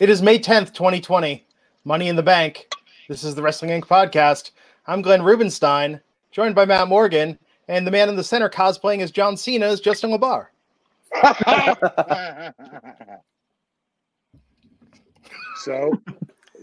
[0.00, 1.46] It is May 10th, 2020.
[1.84, 2.66] Money in the Bank.
[3.08, 3.86] This is the Wrestling Inc.
[3.86, 4.50] podcast.
[4.88, 6.00] I'm Glenn Rubenstein,
[6.32, 9.78] joined by Matt Morgan, and the man in the center cosplaying as John Cena is
[9.78, 10.46] Justin LaBar.
[15.58, 15.92] so,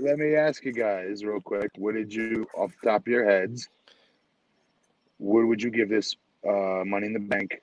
[0.02, 1.72] let me ask you guys real quick.
[1.78, 3.70] What did you, off the top of your heads,
[5.20, 7.62] what would you give this uh, Money in the Bank?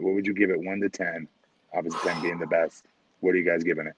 [0.00, 1.28] What would you give it, one to ten?
[1.72, 2.86] Obviously, ten being the best.
[3.20, 3.94] What are you guys giving it?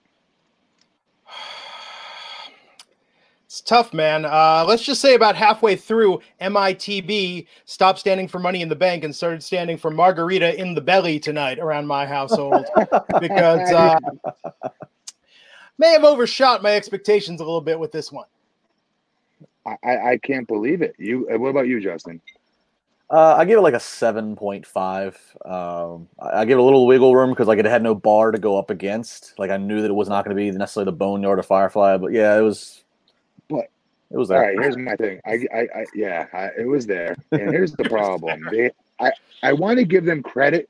[3.46, 4.24] It's tough, man.
[4.24, 9.04] Uh, let's just say about halfway through, MITB stopped standing for Money in the Bank
[9.04, 12.66] and started standing for Margarita in the Belly tonight around my household
[13.20, 14.00] because uh,
[15.78, 18.26] may have overshot my expectations a little bit with this one.
[19.64, 20.94] I, I can't believe it.
[20.98, 21.26] You.
[21.38, 22.20] What about you, Justin?
[23.08, 25.16] Uh, I give it like a seven point five.
[25.44, 28.32] Um, I, I give it a little wiggle room because like it had no bar
[28.32, 29.34] to go up against.
[29.38, 31.98] Like I knew that it was not going to be necessarily the boneyard of Firefly,
[31.98, 32.82] but yeah, it was.
[34.10, 34.40] But it was there.
[34.40, 34.56] right.
[34.58, 35.20] Here's my thing.
[35.26, 37.16] I, I, I yeah, I, it was there.
[37.32, 38.46] And here's the problem.
[38.50, 39.10] They, I,
[39.42, 40.68] I want to give them credit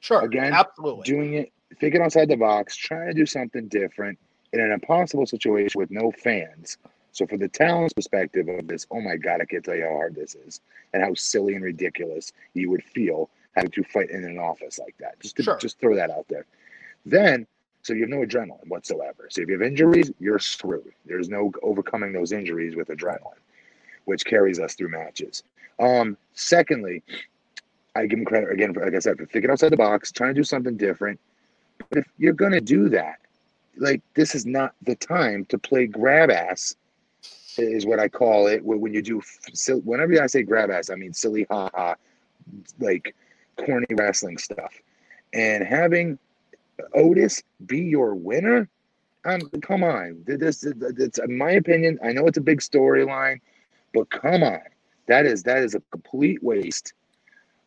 [0.00, 0.22] Sure.
[0.24, 1.02] Again, absolutely.
[1.02, 4.16] doing it, thinking outside the box, trying to do something different
[4.52, 6.78] in an impossible situation with no fans.
[7.12, 9.90] So, for the talent's perspective of this, oh my God, I can't tell you how
[9.94, 10.60] hard this is
[10.94, 14.94] and how silly and ridiculous you would feel having to fight in an office like
[15.00, 15.18] that.
[15.18, 15.56] Just to Sure.
[15.58, 16.46] just throw that out there.
[17.04, 17.44] Then,
[17.88, 19.28] so you have no adrenaline whatsoever.
[19.30, 20.92] So, if you have injuries, you're screwed.
[21.06, 23.40] There's no overcoming those injuries with adrenaline,
[24.04, 25.42] which carries us through matches.
[25.78, 27.02] Um, secondly,
[27.96, 30.34] I give him credit again for, like I said, for thinking outside the box, trying
[30.34, 31.18] to do something different.
[31.78, 33.20] But if you're gonna do that,
[33.78, 36.76] like this is not the time to play grab ass,
[37.56, 38.62] is what I call it.
[38.62, 39.22] When you do,
[39.82, 41.94] whenever I say grab ass, I mean silly, ha ha,
[42.80, 43.14] like
[43.56, 44.74] corny wrestling stuff.
[45.32, 46.18] And having
[46.94, 48.68] Otis be your winner,
[49.24, 51.98] um, come on, this, it's in my opinion.
[52.04, 53.40] I know it's a big storyline,
[53.92, 54.60] but come on,
[55.06, 56.94] that is that is a complete waste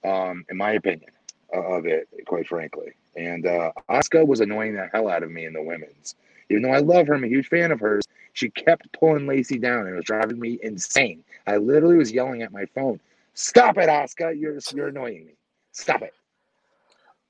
[0.04, 1.12] um, in my opinion,
[1.54, 2.94] of it, quite frankly.
[3.16, 6.16] And uh, Asuka was annoying the hell out of me in the women's.
[6.50, 8.06] Even though I love her, I'm a huge fan of hers.
[8.34, 11.24] She kept pulling Lacey down, and it was driving me insane.
[11.48, 13.00] I literally was yelling at my phone,
[13.34, 14.40] "Stop it, Asuka!
[14.40, 15.34] You're you're annoying me.
[15.72, 16.14] Stop it."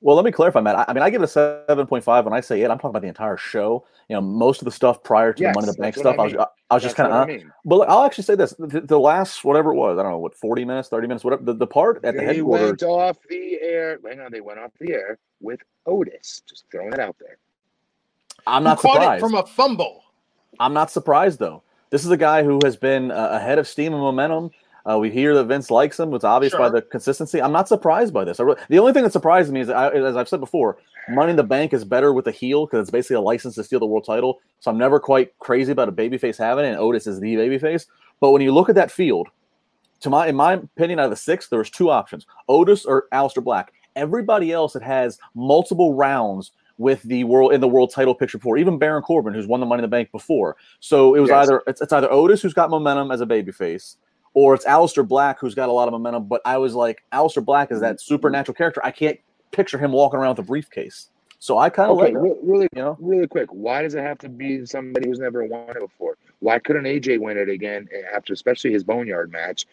[0.03, 0.75] Well, let me clarify, Matt.
[0.75, 1.27] I, I mean, I give it a
[1.67, 2.71] seven point five when I say it.
[2.71, 3.85] I'm talking about the entire show.
[4.09, 6.15] You know, most of the stuff prior to Yes, the Money in the Bank stuff,
[6.17, 6.47] I I, was.
[6.71, 7.21] I, was just kind of.
[7.21, 7.51] I mean.
[7.65, 10.17] But look, I'll actually say this: the, the last whatever it was, I don't know
[10.17, 11.43] what, forty minutes, thirty minutes, whatever.
[11.43, 12.81] The, the part at the They headquarters.
[12.81, 13.99] went off the air.
[14.03, 16.41] Hang on, they went off the air with Otis.
[16.49, 17.37] Just throwing it out there.
[18.47, 19.23] I'm not caught surprised.
[19.23, 20.03] it from a fumble.
[20.59, 21.61] I'm not surprised though.
[21.91, 24.49] This is a guy who has been uh, ahead of steam and momentum.
[24.89, 26.13] Uh, we hear that Vince likes him.
[26.13, 27.41] It's obvious by the consistency.
[27.41, 28.39] I'm not surprised by this.
[28.39, 30.77] I really, the only thing that surprised me is, I, as I've said before,
[31.09, 33.63] Money in the Bank is better with a heel because it's basically a license to
[33.63, 34.39] steal the world title.
[34.59, 37.85] So I'm never quite crazy about a babyface having it, and Otis is the babyface.
[38.19, 39.27] But when you look at that field,
[40.01, 43.07] to my in my opinion, out of the six, there was two options: Otis or
[43.11, 43.73] Aleister Black.
[43.95, 48.57] Everybody else that has multiple rounds with the world in the world title picture before,
[48.57, 50.55] even Baron Corbin, who's won the Money in the Bank before.
[50.79, 51.47] So it was Yes.
[51.47, 53.97] either it's, it's either Otis who's got momentum as a babyface,
[54.33, 56.25] or it's Aleister Black who's got a lot of momentum.
[56.25, 58.13] But I was like, Aleister Black is that mm-hmm.
[58.13, 58.81] supernatural character.
[58.83, 59.19] I can't
[59.51, 61.09] picture him walking around with a briefcase.
[61.39, 63.49] So I kind of Okay, like, re- really, you know, really quick.
[63.51, 66.17] Why does it have to be somebody who's never won it before?
[66.37, 69.65] Why couldn't AJ win it again after, especially his Boneyard match,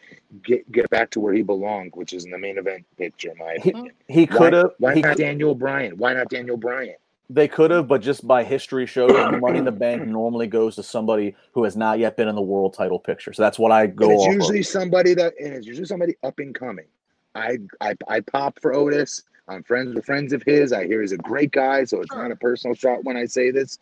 [0.43, 3.39] get get back to where he belonged, which is in the main event picture, in
[3.39, 3.95] my he, opinion.
[4.09, 4.71] he could have.
[4.79, 5.99] Why, why he not could- Daniel Bryan?
[5.99, 6.97] Why not Daniel Bryan?
[7.31, 10.83] They could have, but just by history shows, Money in the Bank normally goes to
[10.83, 13.35] somebody who has not yet been in the world title picture.
[13.35, 14.35] So that's what I go And it's off of.
[14.35, 16.87] usually somebody that, and it's usually somebody up and coming.
[17.35, 19.25] I, I I pop for Otis.
[19.47, 20.73] I'm friends with friends of his.
[20.73, 23.51] I hear he's a great guy, so it's not a personal shot when I say
[23.51, 23.79] this.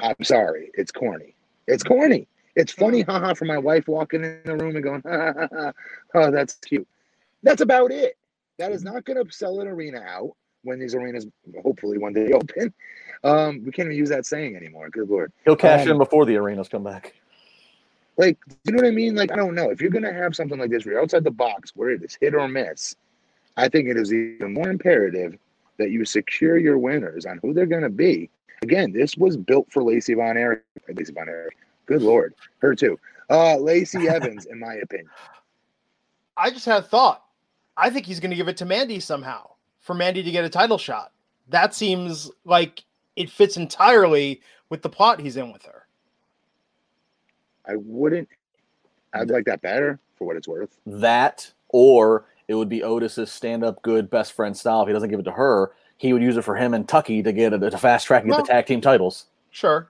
[0.00, 1.34] I'm sorry, it's corny.
[1.66, 2.26] It's corny.
[2.56, 5.48] It's funny, haha, for my wife walking in the room and going, ha, ha, ha,
[5.52, 5.72] ha.
[6.14, 6.88] oh, that's cute.
[7.44, 8.16] That's about it.
[8.58, 10.32] That is not going to sell an arena out
[10.62, 11.26] when these arenas
[11.62, 12.72] hopefully one day open.
[13.24, 14.88] Um, we can't even use that saying anymore.
[14.90, 15.32] Good lord.
[15.44, 17.14] He'll cash um, in before the arenas come back.
[18.16, 19.14] Like, you know what I mean?
[19.14, 19.70] Like, I don't know.
[19.70, 22.16] If you're gonna have something like this where you're outside the box, where it is
[22.20, 22.96] hit or miss,
[23.56, 25.38] I think it is even more imperative
[25.78, 28.30] that you secure your winners on who they're gonna be.
[28.62, 30.62] Again, this was built for Lacey Von Erich.
[30.88, 31.56] Lacey Von Erich.
[31.86, 32.98] Good lord, her too.
[33.30, 35.10] Uh, Lacey Evans, in my opinion.
[36.36, 37.24] I just had a thought.
[37.76, 39.50] I think he's going to give it to Mandy somehow
[39.88, 41.12] for Mandy to get a title shot.
[41.48, 42.84] That seems like
[43.16, 45.86] it fits entirely with the plot he's in with her.
[47.66, 48.28] I wouldn't.
[49.14, 50.76] I'd like that better for what it's worth.
[50.84, 54.82] That or it would be Otis's stand-up good best friend style.
[54.82, 57.22] If he doesn't give it to her, he would use it for him and Tucker
[57.22, 59.24] to get a, to fast track and get the tag team titles.
[59.52, 59.88] Sure.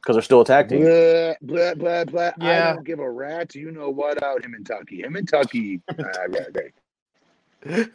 [0.00, 0.82] because they're still a tag team.
[0.82, 2.30] Blah, blah, blah, blah.
[2.40, 2.70] Yeah.
[2.70, 3.54] I don't give a rat.
[3.54, 4.94] You know what out him and Tucker.
[4.94, 5.58] Him and Tucker.
[5.90, 6.72] uh, right,
[7.66, 7.90] right.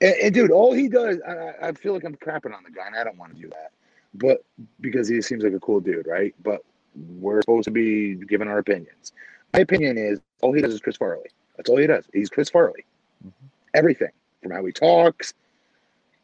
[0.00, 2.86] And, and dude, all he does, I, I- feel like I'm crapping on the guy,
[2.86, 3.72] and I don't want to do that.
[4.14, 4.44] But
[4.80, 6.34] because he seems like a cool dude, right?
[6.42, 6.62] But
[6.94, 9.12] we're supposed to be giving our opinions.
[9.52, 11.28] My opinion is all he does is Chris Farley.
[11.56, 12.06] That's all he does.
[12.12, 12.84] He's Chris Farley.
[13.24, 13.46] Mm-hmm.
[13.74, 14.10] Everything
[14.42, 15.34] from how he talks.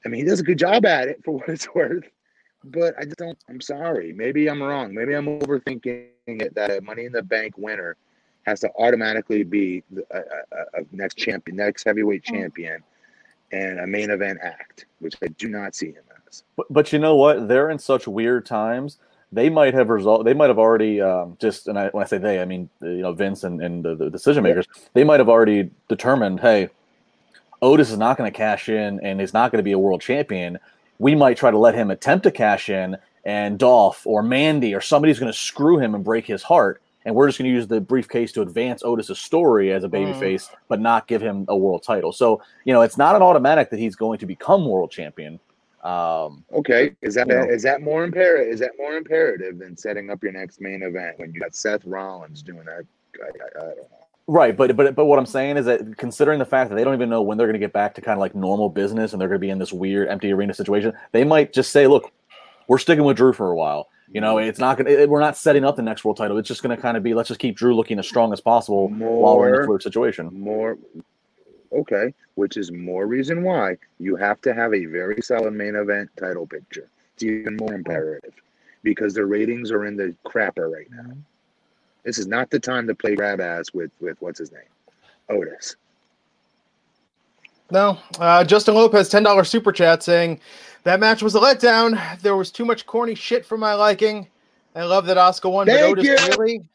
[0.05, 2.09] I mean, he does a good job at it for what it's worth.
[2.65, 3.39] But I just don't.
[3.49, 4.13] I'm sorry.
[4.13, 4.93] Maybe I'm wrong.
[4.93, 6.55] Maybe I'm overthinking it.
[6.55, 7.97] That a Money in the Bank winner
[8.45, 12.35] has to automatically be a, a, a next champion, next heavyweight mm.
[12.35, 12.83] champion,
[13.53, 16.43] and a main event act, which I do not see him as.
[16.57, 17.49] But, but you know what?
[17.49, 18.99] They're in such weird times.
[19.33, 20.25] They might have result.
[20.25, 21.69] They might have already um, just.
[21.69, 24.11] And I, when I say they, I mean you know Vince and, and the, the
[24.11, 24.67] decision makers.
[24.95, 26.71] They might have already determined, hey,
[27.63, 30.01] Otis is not going to cash in and he's not going to be a world
[30.01, 30.59] champion.
[30.99, 34.81] We might try to let him attempt to cash in, and Dolph or Mandy or
[34.81, 36.81] somebody's going to screw him and break his heart.
[37.07, 40.51] And we're just going to use the briefcase to advance Otis's story as a babyface,
[40.69, 42.13] but not give him a world title.
[42.13, 45.39] So you know, it's not an automatic that he's going to become world champion.
[45.85, 47.45] Um, Okay, is that You know.
[47.45, 48.53] is that more imperative?
[48.53, 51.85] Is that more imperative than setting up your next main event when you got Seth
[51.85, 52.85] Rollins doing that?
[53.23, 53.89] I, I, I don't know.
[54.27, 56.95] Right, but but but what I'm saying is that considering the fact that they don't
[56.95, 59.21] even know when they're going to get back to kind of like normal business and
[59.21, 62.11] they're going to be in this weird empty arena situation, they might just say, "Look,
[62.67, 63.87] we're sticking with Drew for a while.
[64.13, 64.97] You know, it's not going.
[64.97, 66.39] to We're not setting up the next world title.
[66.39, 68.41] It's just going to kind of be let's just keep Drew looking as strong as
[68.41, 70.79] possible while we're in More- this fluid situation." more
[71.73, 76.09] okay which is more reason why you have to have a very solid main event
[76.17, 78.33] title picture it's even more imperative
[78.85, 81.11] because the ratings are in the crapper right now
[82.05, 84.63] this is not the time to play grab ass with with what's his name
[85.29, 85.75] otis
[87.73, 87.99] No.
[88.21, 90.39] Uh, Justin Lopez, ten dollars super chat saying
[90.87, 92.21] that match was a letdown.
[92.21, 94.29] There was too much corny shit for my liking.
[94.75, 96.17] I love that Oscar won, Thank but Otis you.
[96.37, 96.69] really.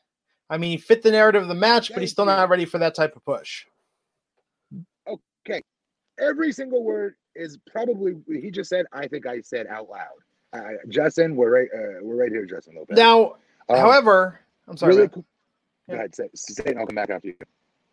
[0.49, 2.31] I mean, he fit the narrative of the match, but he's still you.
[2.31, 3.65] not ready for that type of push.
[5.07, 5.61] Okay,
[6.19, 10.09] every single word is probably he just said i think i said out loud
[10.51, 13.37] uh, justin we're right uh, we're right here justin lopez Now,
[13.69, 15.23] Um, however, I'm sorry, really man.
[15.89, 17.35] go ahead say, say and i'll come back after you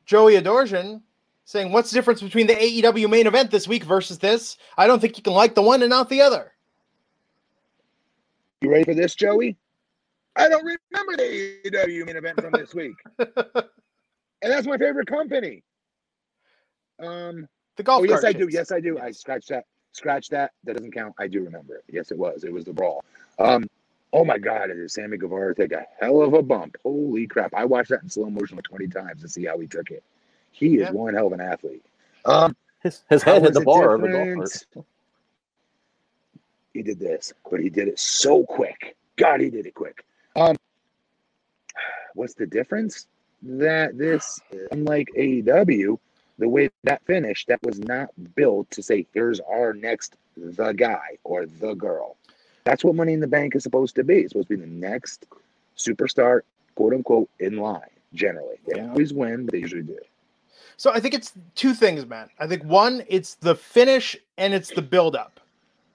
[0.06, 1.02] Joey Adorjan
[1.48, 4.58] saying, "What's the difference between the AEW main event this week versus this?
[4.76, 6.52] I don't think you can like the one and not the other."
[8.60, 9.56] You ready for this, Joey?
[10.36, 13.32] I don't remember the AEW main event from this week, and
[14.42, 15.64] that's my favorite company.
[17.00, 17.48] Um.
[17.76, 18.02] The golf.
[18.02, 18.48] oh yes, I do.
[18.50, 18.98] Yes, I do.
[18.98, 19.64] I scratched that.
[19.92, 20.52] Scratch that.
[20.64, 21.14] That doesn't count.
[21.18, 21.84] I do remember it.
[21.88, 22.44] Yes, it was.
[22.44, 23.04] It was the brawl.
[23.38, 23.68] Um.
[24.12, 24.66] Oh my God!
[24.66, 26.76] Did Sammy Guevara take a hell of a bump?
[26.82, 27.54] Holy crap!
[27.54, 30.02] I watched that in slow motion like twenty times to see how he took it.
[30.52, 30.92] He is Yeah.
[30.92, 31.84] one hell of an athlete.
[32.24, 32.56] Um.
[32.80, 34.86] His his head hit the bar of the golf different?
[36.72, 38.96] He did this, but he did it so quick.
[39.16, 40.04] God, he did it quick.
[40.36, 40.54] Um,
[42.14, 43.06] what's the difference?
[43.42, 44.40] That this,
[44.70, 45.98] unlike AEW,
[46.38, 51.18] the way that finished, that was not built to say, "Here's our next the guy
[51.24, 52.16] or the girl."
[52.64, 54.20] That's what Money in the Bank is supposed to be.
[54.20, 55.26] It's supposed to be the next
[55.76, 56.42] superstar,
[56.76, 57.90] quote unquote, in line.
[58.14, 58.90] Generally, they Yeah.
[58.90, 59.98] always win, but they usually do.
[60.78, 62.28] So I think it's two things, man.
[62.38, 65.40] I think one, it's the finish and it's the build up.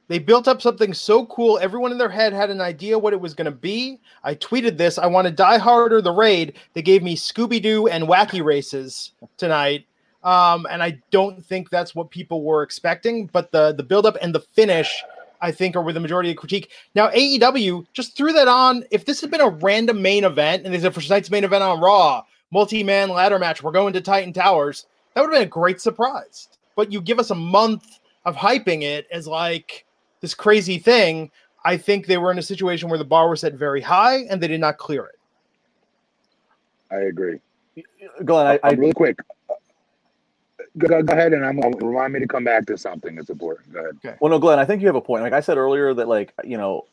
[0.10, 1.58] They built up something so cool.
[1.58, 4.02] Everyone in their head had an idea what it was going to be.
[4.26, 4.98] I tweeted this.
[4.98, 6.56] I want to die harder the raid.
[6.74, 9.86] They gave me Scooby Doo and Wacky Races tonight.
[10.22, 13.28] Um, and I don't think that's what people were expecting.
[13.28, 15.02] But the the build up and the finish,
[15.40, 16.72] I think, are where the majority of the critique.
[16.94, 18.84] Now AEW just threw that on.
[18.92, 21.64] If this had been a random main event and they said for tonight's main event
[21.64, 22.24] on Raw,
[22.54, 26.48] multi-man ladder match, we're going to Titan Towers, that would have been a great surprise.
[26.76, 29.86] But you give us a month of hyping it as like
[30.22, 31.32] this crazy thing.
[31.66, 34.42] I think they were in a situation where the bar was set very high and
[34.42, 35.20] they did not clear it.
[36.92, 37.40] I agree.
[38.24, 39.18] Glenn, I, uh, I, I really quick.
[40.78, 43.30] Go, go go ahead and I'm gonna remind me to come back to something that's
[43.30, 43.74] important.
[43.74, 44.18] Go ahead.
[44.20, 45.24] Well, no, Glenn, I think you have a point.
[45.24, 46.86] Like I said earlier, that like you know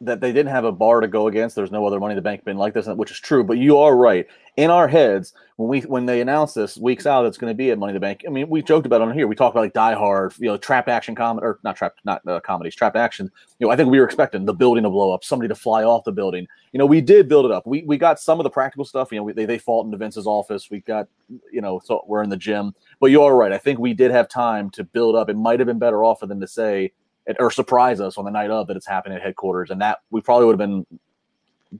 [0.00, 1.56] that they didn't have a bar to go against.
[1.56, 3.44] There's no other Money in the Bank been like this, which is true.
[3.44, 4.26] But you are right.
[4.56, 7.70] In our heads, when we when they announced this weeks out, it's going to be
[7.70, 8.24] at Money in the Bank.
[8.26, 9.26] I mean, we joked about it on here.
[9.26, 12.26] We talked about like Die Hard, you know, trap action comedy or not trap, not
[12.26, 13.30] uh, comedies, trap action.
[13.58, 15.82] You know, I think we were expecting the building to blow up, somebody to fly
[15.82, 16.46] off the building.
[16.72, 17.66] You know, we did build it up.
[17.66, 19.10] We we got some of the practical stuff.
[19.10, 20.70] You know, we, they they fought into Vince's office.
[20.70, 21.08] We got
[21.50, 22.74] you know, so we're in the gym.
[23.00, 23.52] But you are right.
[23.52, 25.28] I think we did have time to build up.
[25.28, 26.92] It might have been better off for them to say
[27.40, 30.20] or surprise us on the night of that it's happening at headquarters, and that we
[30.20, 30.86] probably would have been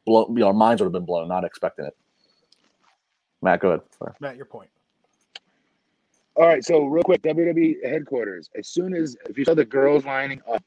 [0.04, 0.32] blown.
[0.34, 1.96] You know, our minds would have been blown, not expecting it.
[3.44, 3.80] Matt, go ahead.
[3.98, 4.12] Sorry.
[4.20, 4.70] Matt, your point.
[6.36, 8.50] All right, so real quick, WWE headquarters.
[8.56, 10.64] As soon as if you saw the girls lining up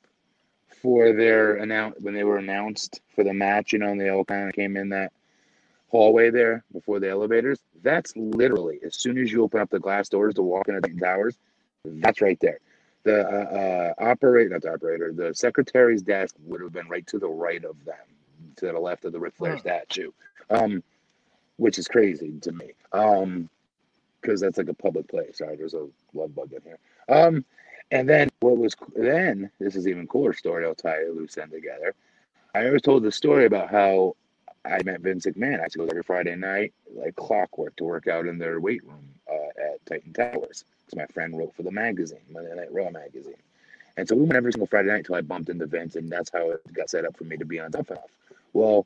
[0.82, 3.74] for their announce when they were announced for the match.
[3.74, 5.12] You know, and they all kind of came in that
[5.90, 7.60] hallway there before the elevators.
[7.82, 10.98] That's literally as soon as you open up the glass doors to walk into the
[11.00, 11.36] towers.
[11.84, 12.60] That's right there.
[13.04, 17.20] The uh, uh, operator, not the operator, the secretary's desk would have been right to
[17.20, 17.96] the right of them,
[18.58, 19.60] to the left of the Ric Flair Huh.
[19.60, 20.12] statue,
[20.50, 20.84] um,
[21.58, 22.72] which is crazy to me.
[22.94, 23.50] Um,
[24.22, 25.38] because that's like a public place.
[25.38, 26.80] Sorry, there's a love bug in here.
[27.08, 27.46] Um,
[27.92, 29.50] and then what was then?
[29.60, 30.66] This is even cooler story.
[30.66, 31.94] I'll tie a loose end together.
[32.54, 34.16] I always told the story about how
[34.66, 35.60] I met Vince McMahon.
[35.60, 38.84] I used to go every Friday night, like clockwork, to work out in their weight
[38.84, 40.66] room uh, at Titan Towers.
[40.86, 43.36] Because my friend wrote for the magazine, Monday Night Raw magazine.
[43.96, 46.32] And so we went every single Friday night until I bumped into Vince, and that's
[46.32, 48.12] how it got set up for me to be on Tough Enough.
[48.54, 48.86] Well,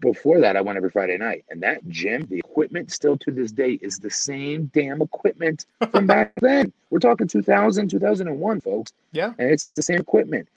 [0.00, 3.52] before that, I went every Friday night, and that gym, the equipment still to this
[3.52, 6.72] day is the same damn equipment from back then.
[6.90, 9.32] We're talking 2000, 2001, folks Yeah.
[9.38, 10.48] and it's the same equipment.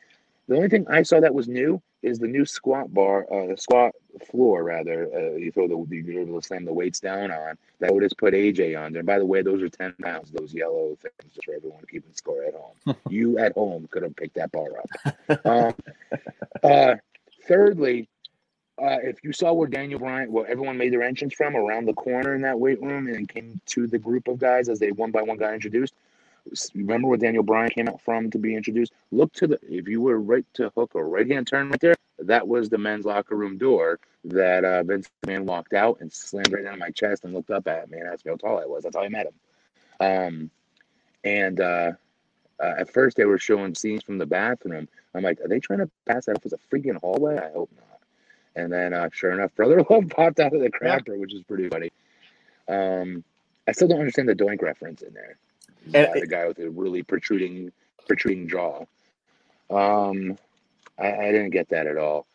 [0.48, 3.58] The only thing I saw that was new is the new squat bar, uh, the
[3.58, 3.94] squat
[4.32, 5.10] floor rather.
[5.14, 7.58] Uh, you throw the you're able to slam the weights down on.
[7.80, 9.04] That would just put AJ on there.
[9.04, 10.32] By the way, those are ten pounds.
[10.32, 12.96] Those yellow things, just for everyone keeping score at home.
[13.10, 15.46] you at home could have picked that bar up.
[15.46, 15.74] um,
[16.64, 16.96] uh,
[17.46, 18.08] thirdly,
[18.82, 21.94] uh, if you saw where Daniel Bryan, well, everyone made their entrance from around the
[21.94, 25.12] corner in that weight room, and came to the group of guys as they one
[25.12, 25.94] by one got introduced.
[26.76, 28.94] Remember where Daniel Bryan came out from to be introduced?
[29.12, 31.96] Look to the if you were right to hook or right hand turn right there,
[32.20, 36.52] that was the men's locker room door that uh, Vince McMahon walked out and slammed
[36.52, 38.66] right down my chest and looked up at me and asked me how tall I
[38.66, 38.84] was.
[38.84, 39.34] That's how I met him.
[40.00, 40.52] Um,
[41.24, 41.92] and uh,
[42.60, 44.88] uh, at first they were showing scenes from the bathroom.
[45.14, 47.38] I'm like, are they trying to pass that off as a freaking hallway?
[47.38, 47.97] I hope not.
[48.58, 51.70] And then, uh, sure enough, Brother Love popped out of the crapper, which is pretty
[51.70, 51.92] funny.
[52.68, 53.24] Um,
[53.68, 55.38] I still don't understand the Doink reference in there.
[55.94, 57.72] And- Uh, the guy with the really protruding,
[58.08, 58.84] protruding jaw.
[59.70, 60.38] Um,
[60.98, 62.26] I, I didn't get that at all.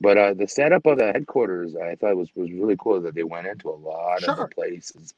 [0.00, 3.22] But uh, the setup of the headquarters, I thought was was really cool that they
[3.22, 4.34] went into a lot of Sure.
[4.34, 5.14] the places,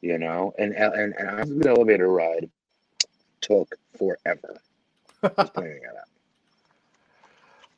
[0.00, 0.54] you know.
[0.58, 2.48] And and and honestly, the elevator ride
[3.40, 4.60] took forever.
[5.36, 6.08] Just pointing that out.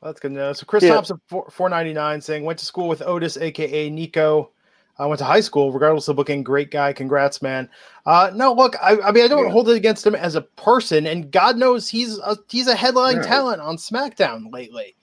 [0.04, 0.52] That's good to know.
[0.52, 0.90] So Chris Yeah.
[0.90, 4.50] Thompson, four four ninety nine, saying went to school with Otis, aka Nico.
[4.98, 6.44] I went to high school, regardless of booking.
[6.44, 7.68] Great guy, congrats, man.
[8.06, 9.50] Uh, no, look, I, I mean, I don't Yeah.
[9.50, 13.16] hold it against him as a person, and God knows he's a, he's a headline
[13.16, 13.22] No.
[13.22, 14.94] talent on SmackDown lately.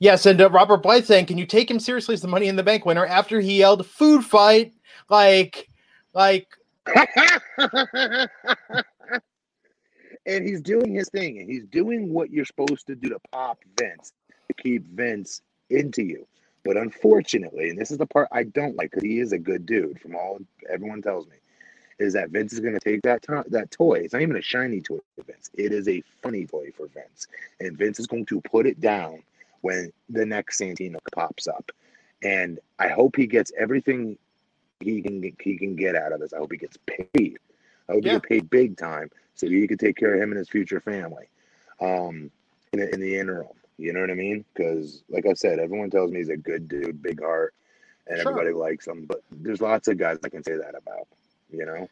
[0.00, 2.56] Yes, and uh, Robert Blythe saying, can you take him seriously as the Money in
[2.56, 4.72] the Bank winner after he yelled "food fight"?
[5.08, 5.68] Like,
[6.12, 6.48] like,
[10.26, 13.58] and he's doing his thing, and he's doing what you're supposed to do to pop
[13.78, 14.12] Vince,
[14.48, 16.26] to keep Vince into you.
[16.64, 19.66] But unfortunately, and this is the part I don't like, because he is a good
[19.66, 20.40] dude, from all
[20.70, 21.36] everyone tells me,
[21.98, 24.00] is that Vince is going to take that to- that toy.
[24.00, 25.50] It's not even a shiny toy for Vince.
[25.54, 27.26] It is a funny toy for Vince,
[27.60, 29.22] and Vince is going to put it down
[29.60, 31.70] when the next Santino pops up.
[32.22, 34.18] And I hope he gets everything
[34.80, 36.32] he can he can get out of this.
[36.32, 37.38] I hope he gets paid.
[37.88, 38.12] I hope Yeah.
[38.12, 40.80] he gets paid big time so he can take care of him and his future
[40.80, 41.28] family.
[41.80, 42.30] Um,
[42.72, 43.48] in, the- in the interim,
[43.78, 44.44] you know what I mean?
[44.54, 47.54] Because, like I said, everyone tells me he's a good dude, big heart,
[48.06, 48.30] and Sure.
[48.30, 49.04] everybody likes him.
[49.06, 51.08] But there's lots of guys I can say that about.
[51.50, 51.88] You know,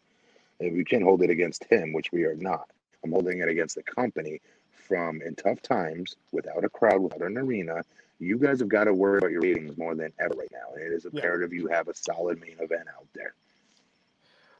[0.61, 2.69] and we can't hold it against him, which we are not.
[3.05, 4.41] I'm holding it against the company
[4.73, 7.85] from in tough times, without a crowd, without an arena.
[8.19, 10.83] You guys have got to worry about your ratings more than ever right now, and
[10.83, 11.11] it is Yeah.
[11.15, 13.35] imperative you have a solid main event out there.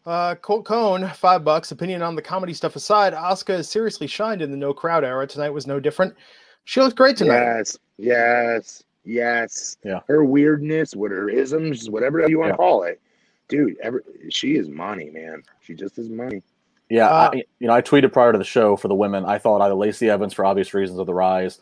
[0.05, 1.71] Uh, Colt Cone, five bucks.
[1.71, 5.27] Opinion on the comedy stuff aside, Asuka has seriously shined in the no crowd era.
[5.27, 6.15] Tonight was no different.
[6.65, 7.35] She looked great tonight.
[7.41, 9.77] Yes, yes, yes.
[9.85, 10.01] Yeah.
[10.09, 12.57] Her weirdness, what her isms, whatever you want to Yeah.
[12.57, 13.01] call it,
[13.49, 13.77] dude.
[13.81, 15.43] Every, she is money, man.
[15.61, 16.43] She just is money.
[16.91, 19.25] Yeah, Uh, I, you know, I tweeted prior to the show for the women.
[19.25, 21.61] I thought either Lacey Evans for obvious reasons of the rise,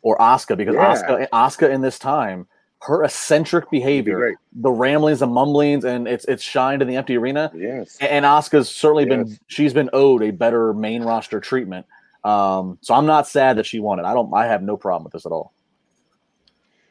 [0.00, 0.94] or Asuka because Yeah.
[0.94, 2.46] Asuka, Asuka in this time,
[2.82, 7.50] her eccentric behavior, the ramblings and mumblings, and it's it's shined in the empty arena.
[7.54, 7.96] Yes.
[8.00, 11.86] And Asuka's certainly been she's been owed a better main roster treatment.
[12.24, 14.04] Um, so I'm not sad that she won it.
[14.04, 14.34] I don't.
[14.34, 15.52] I have no problem with this at all.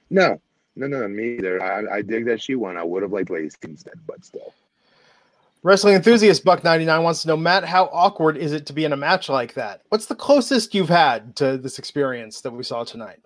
[0.10, 0.40] No,
[0.78, 1.62] no, no, me either.
[1.62, 2.78] I, I dig that she won.
[2.78, 4.54] I would have liked Lacey instead, but still.
[5.64, 8.86] Wrestling enthusiast Buck ninety nine wants to know, Matt, how awkward is it to be
[8.86, 9.82] in a match like that?
[9.90, 13.20] What's the closest you've had to this experience that we saw tonight?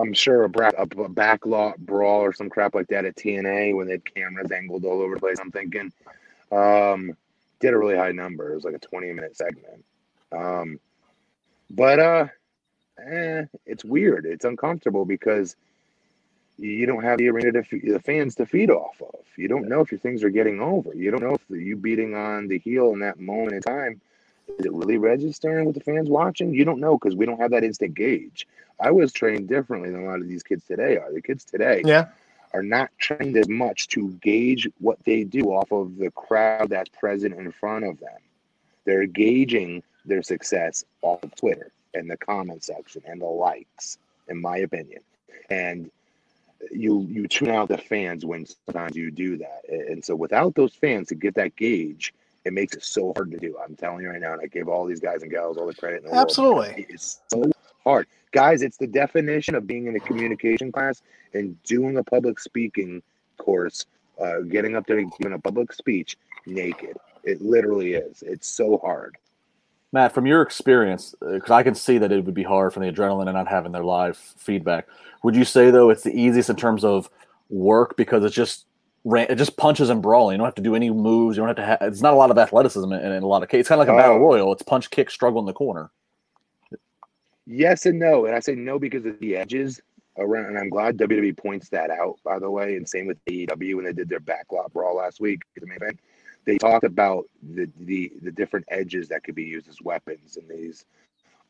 [0.00, 3.86] I'm sure a, bra- a backlot brawl or some crap like that at TNA when
[3.86, 5.38] they had cameras angled all over the place.
[5.40, 5.92] I'm thinking,
[6.50, 7.16] um,
[7.60, 8.52] did a really high number.
[8.52, 9.84] It was like a 20 minute segment.
[10.32, 10.80] Um,
[11.70, 12.26] but uh,
[12.98, 14.26] eh, it's weird.
[14.26, 15.56] It's uncomfortable because
[16.58, 17.62] you don't have the arena to
[17.92, 19.20] the fans to feed off of.
[19.36, 20.94] You don't know if your things are getting over.
[20.94, 24.00] You don't know if you beating on the heel in that moment in time
[24.58, 26.54] it really registering with the fans watching?
[26.54, 28.46] You don't know because we don't have that instant gauge.
[28.80, 31.12] I was trained differently than a lot of these kids today are.
[31.12, 32.08] The kids today Yeah.
[32.52, 36.90] are not trained as much to gauge what they do off of the crowd that's
[36.90, 38.18] present in front of them.
[38.84, 44.40] They're gauging their success off of Twitter and the comment section and the likes, in
[44.40, 45.02] my opinion.
[45.50, 45.90] And
[46.70, 49.62] you you tune out the fans when sometimes you do that.
[49.68, 52.12] And so without those fans to get that gauge,
[52.44, 53.56] it makes it so hard to do.
[53.62, 55.74] I'm telling you right now, and I give all these guys and gals all the
[55.74, 56.22] credit in the world.
[56.22, 56.86] Absolutely.
[56.88, 57.50] It's so
[57.84, 58.06] hard.
[58.32, 61.02] Guys, it's the definition of being in a communication class
[61.34, 63.02] and doing a public speaking
[63.38, 63.86] course,
[64.20, 66.96] uh, getting up there and giving a public speech naked.
[67.24, 68.22] It literally is.
[68.22, 69.16] It's so hard.
[69.92, 72.90] Matt, from your experience, because I can see that it would be hard from the
[72.90, 74.86] adrenaline and not having their live feedback.
[75.22, 77.10] Would you say though it's the easiest in terms of
[77.50, 78.64] work because it's just
[79.04, 80.34] ran, it just punches and brawling.
[80.34, 81.36] You don't have to do any moves.
[81.36, 81.64] You don't have to.
[81.64, 81.78] have.
[81.82, 83.60] it's not a lot of athleticism in, in a lot of cases.
[83.60, 84.20] It's kind of like a battle Oh.
[84.20, 84.52] royal.
[84.52, 85.90] It's punch, kick, struggle in the corner.
[87.46, 88.26] Yes and no.
[88.26, 89.80] And I say no because of the edges
[90.18, 90.46] around.
[90.46, 92.76] And I'm glad WWE points that out, by the way.
[92.76, 95.98] And same with AEW when they did their backlot brawl last week, the main event.
[96.44, 100.48] They talked about the, the the different edges that could be used as weapons in
[100.48, 100.84] these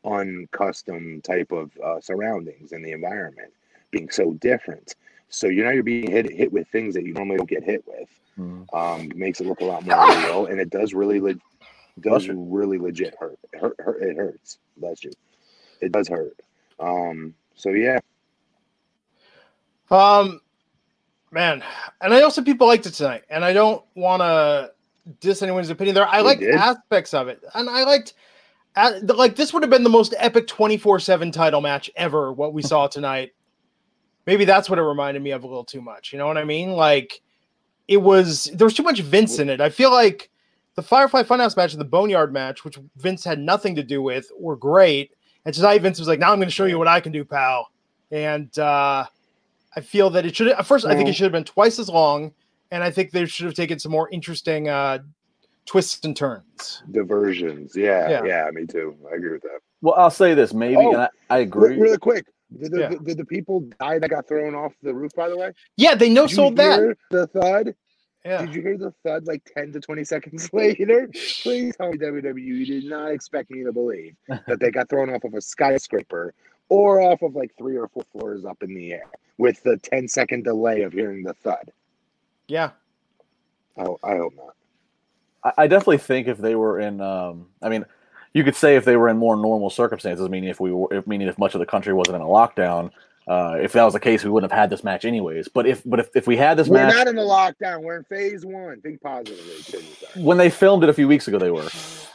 [0.05, 3.51] uncustom type of uh, surroundings and the environment
[3.91, 4.95] being so different.
[5.33, 7.83] So you know you're being hit hit with things that you normally don't get hit
[7.87, 8.07] with.
[8.73, 11.35] Um, makes it look a lot more real, and it does really le-
[11.99, 13.39] does really legit hurt.
[13.51, 14.01] It, hurt, hurt.
[14.03, 14.59] It hurts.
[14.77, 15.11] Bless you.
[15.81, 16.39] It does hurt.
[16.79, 17.99] Um, so yeah,
[19.91, 20.39] Um,
[21.31, 21.63] man,
[22.01, 24.71] and I know some people liked it tonight, and I don't want to
[25.19, 26.07] diss anyone's opinion there.
[26.07, 26.55] I We liked did.
[26.55, 28.13] aspects of it, and I liked.
[28.75, 32.63] The- like this would have been the most epic 24-7 title match ever what we
[32.63, 33.33] saw tonight
[34.25, 36.43] maybe that's what it reminded me of a little too much you know what i
[36.43, 37.21] mean like
[37.87, 40.29] it was there was too much vince in it i feel like
[40.75, 44.31] the firefly funhouse match and the boneyard match which vince had nothing to do with
[44.39, 45.11] were great
[45.45, 47.23] and tonight vince was like now i'm going to show you what i can do
[47.25, 47.69] pal
[48.11, 49.05] and uh
[49.75, 51.89] I feel that it should at first I think it should have been twice as
[51.89, 52.31] long,
[52.69, 54.99] and I think they should have taken some more interesting uh
[55.65, 56.83] twists and turns.
[56.91, 57.75] diversions.
[57.75, 58.23] Yeah, Yeah.
[58.23, 58.95] yeah, me too.
[59.11, 59.61] I agree with that.
[59.81, 61.75] Well, I'll say this maybe, Oh, and I, I agree.
[61.77, 62.27] really quick,
[62.59, 62.89] did the, Yeah.
[63.03, 65.11] did the people die that got thrown off the roof?
[65.15, 66.97] By the way, Yeah, they no Did you sold that.
[67.11, 67.75] The thud.
[68.25, 68.45] Yeah.
[68.45, 71.09] Did you hear the thud like ten to twenty seconds later?
[71.41, 74.15] Please tell me WWE you did not expect me to believe
[74.47, 76.33] that they got thrown off of a skyscraper
[76.69, 79.03] or off of like three or four floors up in the air
[79.37, 81.71] with the 10 second delay of hearing the thud.
[82.47, 82.71] Yeah.
[83.77, 84.55] I, I hope not.
[85.43, 87.83] I, I definitely think if they were in, um, I mean,
[88.33, 91.07] you could say if they were in more normal circumstances, meaning if we were, if,
[91.07, 92.91] meaning if much of the country wasn't in a lockdown,
[93.27, 95.47] uh, if that was the case, we wouldn't have had this match anyways.
[95.47, 97.81] But if, but if, if we had this We're match not in the lockdown.
[97.81, 98.81] We're in phase one.
[98.81, 99.85] Think positively.
[100.21, 101.67] when they filmed it a few weeks ago, they were.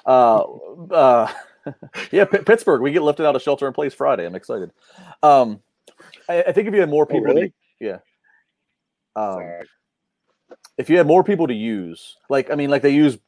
[0.04, 0.42] Uh,
[0.90, 1.32] uh,
[2.10, 2.82] yeah, P- Pittsburgh.
[2.82, 4.26] We get lifted out of shelter in place Friday.
[4.26, 4.70] I'm excited.
[5.22, 5.60] Um,
[6.28, 7.52] I, I think if you had more Oh, people, really?
[7.80, 8.00] to,
[9.16, 9.40] um,
[10.76, 13.18] if you had more people to use, like I mean, like they use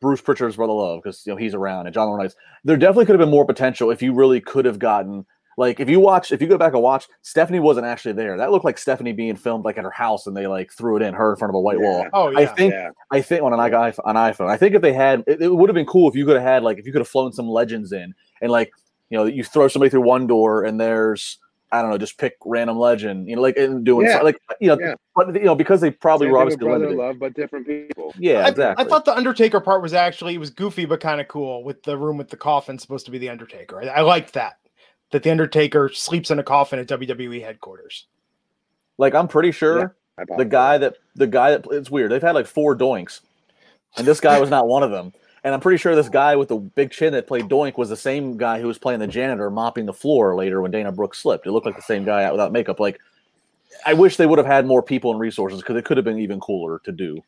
[0.00, 3.14] Bruce Pritchard's brother Love because you know he's around and John Laurinaitis, there definitely could
[3.14, 5.24] have been more potential if you really could have gotten
[5.58, 8.36] like if you watch if you go back and watch Stephanie wasn't actually there.
[8.36, 11.02] That looked like Stephanie being filmed like at her house and they like threw it
[11.02, 12.06] in her in front of a white wall.
[12.12, 12.38] Oh Yeah.
[12.40, 12.90] I think yeah.
[13.10, 14.48] I think on an iPhone, on iPhone.
[14.48, 16.44] I think if they had, it, it would have been cool if you could have
[16.44, 18.70] had like if you could have flown some legends in and like
[19.08, 21.38] you know you throw somebody through one door and there's
[21.72, 24.22] I don't know just pick random legend you know like and doing Yeah.
[24.22, 24.94] like you know Yeah.
[25.14, 27.02] but you know because they probably Same were thing with obviously brother limited.
[27.08, 28.14] love, but different people.
[28.18, 28.84] Yeah, I, exactly.
[28.84, 31.82] I thought the Undertaker part was actually it was goofy but kind of cool with
[31.82, 33.82] the room with the coffin supposed to be the Undertaker.
[33.82, 34.58] I, I liked that.
[35.12, 38.06] That the Undertaker sleeps in a coffin at WWE headquarters.
[38.98, 40.36] like I'm pretty sure Yeah.
[40.38, 42.10] The guy that the guy that it's weird.
[42.10, 43.20] They've had like four doinks,
[43.98, 45.12] and this guy was not one of them.
[45.46, 47.96] And I'm pretty sure this guy with the big chin that played Doink was the
[47.96, 51.46] same guy who was playing the janitor mopping the floor later when Dana Brooks slipped.
[51.46, 52.80] It looked like the same guy out without makeup.
[52.80, 52.98] Like,
[53.86, 56.18] I wish they would have had more people and resources because it could have been
[56.18, 57.22] even cooler to do.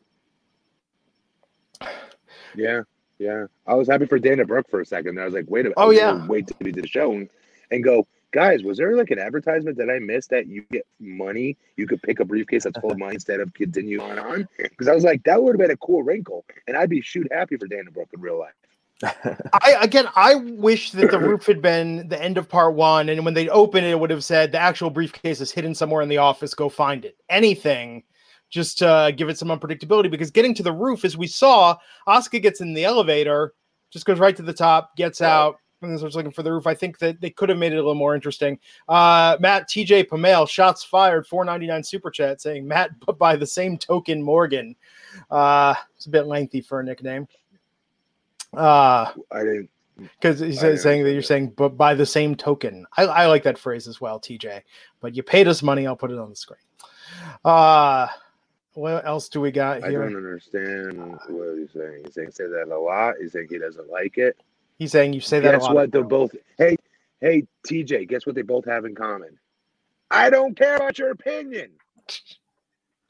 [2.57, 2.81] Yeah,
[3.19, 3.45] yeah.
[3.65, 5.17] I was happy for Dana Brooke for a second.
[5.17, 5.75] I was like, wait a minute.
[5.77, 6.11] Oh, yeah.
[6.11, 7.29] gonna Wait till we did the show and,
[7.71, 11.57] and go, guys, was there like an advertisement that I missed that you get money?
[11.77, 14.47] You could pick a briefcase that's full of money instead of continue on on?
[14.57, 16.45] Because I was like, that would have been a cool wrinkle.
[16.67, 18.53] And I'd be shoot happy for Dana Brooke in real life.
[19.03, 23.23] I again I wish that the roof had been the end of part one, and
[23.23, 26.09] when they opened it, it would have said the actual briefcase is hidden somewhere in
[26.09, 26.53] the office.
[26.53, 27.15] Go find it.
[27.29, 28.03] Anything,
[28.49, 30.11] just to give it some unpredictability.
[30.11, 33.53] Because getting to the roof, as we saw, Oscar gets in the elevator,
[33.89, 36.67] just goes right to the top, gets out, then starts looking for the roof.
[36.67, 38.59] I think that they could have made it a little more interesting.
[38.87, 43.35] Uh, Matt TJ Pamel, shots fired, four ninety nine super chat saying Matt, but by
[43.35, 44.75] the same token, Morgan.
[45.31, 47.27] Uh, it's a bit lengthy for a nickname.
[48.53, 52.85] Uh, I didn't because he's I saying that you're saying, but by the same token,
[52.97, 54.61] I, I like that phrase as well, TJ.
[55.01, 56.59] But you paid us money, I'll put it on the screen.
[57.43, 58.07] Uh
[58.73, 60.03] what else do we got here?
[60.03, 62.03] I don't understand what he's saying.
[62.05, 63.15] He's saying say that a lot.
[63.19, 64.37] He's saying he doesn't like it.
[64.79, 65.75] He's saying you say that a Guess lot.
[65.75, 65.91] what?
[65.91, 66.33] They're both.
[66.57, 66.77] Hey,
[67.21, 68.07] hey, TJ.
[68.07, 69.37] Guess what they both have in common?
[70.09, 71.71] I don't care about your opinion.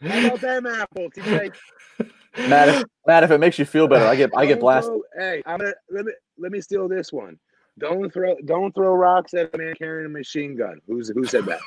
[0.02, 1.54] How about them apples, TJ?
[2.50, 4.92] Matt, if, Matt, if it makes you feel better, I get I get blasted.
[4.94, 7.38] throw- hey, I'm gonna let me let me steal this one.
[7.78, 10.80] Don't throw don't throw rocks at a man carrying a machine gun.
[10.88, 11.60] Who's who said that?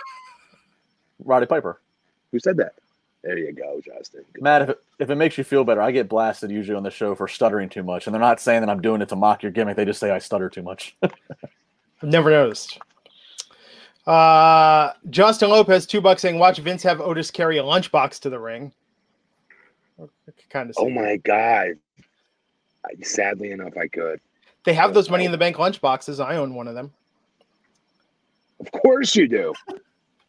[1.25, 1.81] Roddy Piper.
[2.33, 2.75] Who said that?
[3.23, 4.25] There you go, Justin.
[4.33, 6.83] Good Matt, if it, if it makes you feel better, I get blasted usually on
[6.83, 9.17] the show for stuttering too much, and they're not saying that I'm doing it to
[9.17, 9.77] mock your gimmick.
[9.77, 10.97] They just say I stutter too much.
[11.03, 11.13] I've
[12.03, 12.79] never noticed.
[14.07, 18.39] Uh Justin Lopez, two bucks saying, watch Vince have Otis carry a lunchbox to the
[18.39, 18.73] ring.
[20.51, 21.79] Kind of Oh my god.
[22.85, 24.21] I- Sadly enough, I could.
[24.65, 26.25] They have those money in the bank lunchboxes.
[26.25, 26.93] I own one of them.
[28.59, 29.55] Of course you do.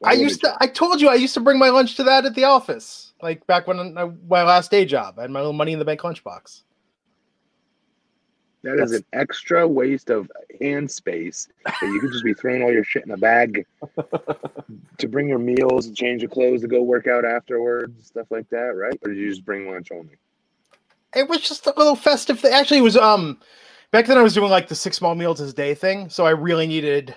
[0.04, 0.56] I used to.
[0.60, 3.46] I told you I used to bring my lunch to that at the office, like
[3.48, 5.18] back when I, my last day job.
[5.18, 6.64] I had my little money in the bank lunchbox.
[8.64, 12.72] That is an extra waste of hand space that you could just be throwing all
[12.72, 13.66] your shit in a bag
[15.00, 18.76] to bring your meals change your clothes to go work out afterwards, stuff like that,
[18.78, 18.98] right?
[19.04, 20.18] Or did you just bring lunch only?
[21.14, 22.54] It was just a little festive thing.
[22.54, 23.38] Actually, it was um
[23.92, 26.32] back then I was doing like the six small meals a day thing, so I
[26.32, 27.16] really needed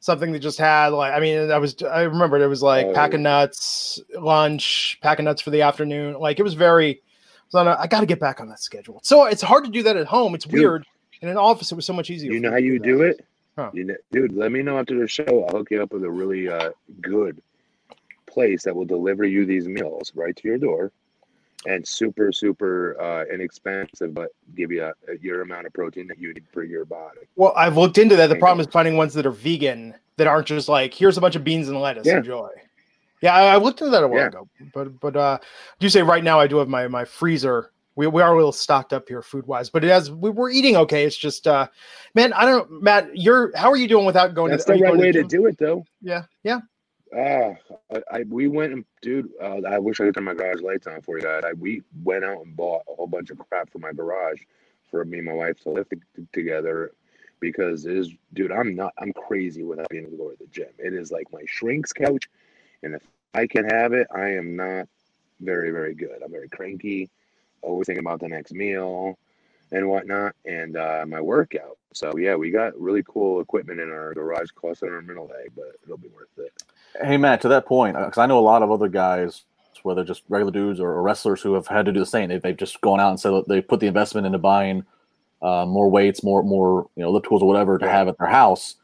[0.00, 3.12] something that just had like I mean I was I remember it was like pack
[3.12, 3.16] Oh.
[3.16, 6.14] of nuts, lunch, pack of nuts for the afternoon.
[6.18, 7.02] Like it was very.
[7.50, 9.00] So I got to get back on that schedule.
[9.02, 10.34] So it's hard to do that at home.
[10.34, 10.52] It's Dude.
[10.60, 10.86] weird.
[11.22, 12.30] In an office, it was so much easier.
[12.30, 12.84] You know how you that.
[12.84, 13.24] do it?
[13.56, 13.70] Huh.
[13.72, 15.44] You know, dude, let me know after the show.
[15.44, 17.42] I'll hook you up with a really uh, good
[18.26, 20.92] place that will deliver you these meals right to your door
[21.66, 26.32] and super, super uh, inexpensive, but give you a, your amount of protein that you
[26.32, 27.20] need for your body.
[27.36, 28.28] Well, I've looked into that.
[28.28, 31.36] The problem is finding ones that are vegan that aren't just like here's a bunch
[31.36, 32.06] of beans and lettuce.
[32.06, 32.18] Yeah.
[32.18, 32.48] Enjoy.
[33.20, 34.28] Yeah, I, I looked into that a while Yeah.
[34.28, 34.48] ago.
[34.72, 35.38] But but uh,
[35.80, 37.72] do you say right now I do have my my freezer.
[37.96, 40.50] We, we are a little stocked up here food wise, but it has we, we're
[40.50, 41.04] eating okay.
[41.04, 41.66] It's just uh,
[42.14, 43.10] man, I don't Matt.
[43.16, 44.52] You're how are you doing without going?
[44.52, 45.28] That's to, the right way to gym?
[45.28, 45.84] do it, though.
[46.00, 46.60] Yeah, yeah.
[47.16, 47.54] Ah,
[47.92, 49.30] I, I we went and dude.
[49.40, 51.42] Uh, I wish I could turn my garage lights on for you guys.
[51.44, 54.40] I, we went out and bought a whole bunch of crap for my garage
[54.90, 55.86] for me and my wife to live
[56.32, 56.92] together
[57.40, 58.52] because it is, dude.
[58.52, 58.92] I'm not.
[58.98, 60.68] I'm crazy without being able to go to the gym.
[60.78, 62.28] It is like my shrink's couch,
[62.82, 63.02] and if
[63.34, 64.88] I can have it, I am not
[65.40, 66.22] very very good.
[66.22, 67.08] I'm very cranky,
[67.62, 69.18] always thinking about the next meal
[69.72, 71.78] and whatnot, and uh, my workout.
[71.92, 74.50] So yeah, we got really cool equipment in our garage.
[74.50, 76.52] Cost an arm and a leg, but it'll be worth it.
[77.02, 79.42] Hey Matt, to that point, because I know a lot of other guys,
[79.82, 82.28] whether just regular dudes or, wrestlers who have had to do the same.
[82.28, 84.84] They've, they've just gone out and said they put the investment into buying
[85.40, 88.76] uh, more weights, more more you know tools or whatever to have at their house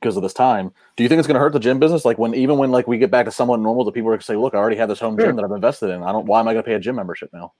[0.00, 0.72] because of this time.
[0.96, 2.04] Do you think it's going to hurt the gym business?
[2.04, 4.20] Like when even when like we get back to somewhat normal, the people are going
[4.20, 5.26] to say, "Look, I already have this home Sure.
[5.26, 6.02] gym that I've invested in.
[6.02, 6.26] I don't.
[6.26, 7.52] Why am I going to pay a gym membership now?"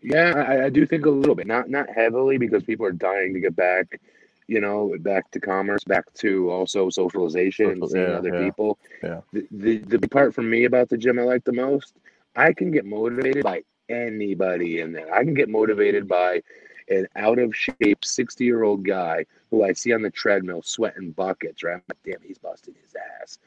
[0.00, 3.34] Yeah, I, I do think a little bit, not not heavily, because people are dying
[3.34, 4.00] to get back,
[4.48, 8.44] you know, back to commerce, back to also socialization and Social- seeing yeah, other yeah,
[8.44, 8.78] people.
[9.02, 9.20] yeah.
[9.32, 11.94] The, the the big part for me about the gym I like the most,
[12.36, 15.12] I can get motivated by anybody in there.
[15.14, 16.42] I can get motivated by
[16.88, 21.10] an out of shape sixty year old guy who I see on the treadmill sweating
[21.12, 21.62] buckets.
[21.62, 23.38] Right, I'm like, damn, he's busting his ass.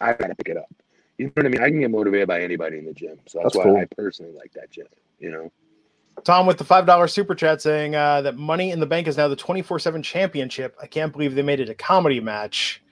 [0.00, 0.70] I gotta pick it up.
[1.18, 1.62] You know what I mean?
[1.62, 3.76] I can get motivated by anybody in the gym, so that's, That's why cool.
[3.76, 4.86] I personally like that gym.
[5.18, 5.52] You know.
[6.24, 9.16] Tom with the five dollar super chat saying uh, that Money in the Bank is
[9.16, 10.76] now the twenty four seven championship.
[10.82, 12.82] I can't believe they made it a comedy match.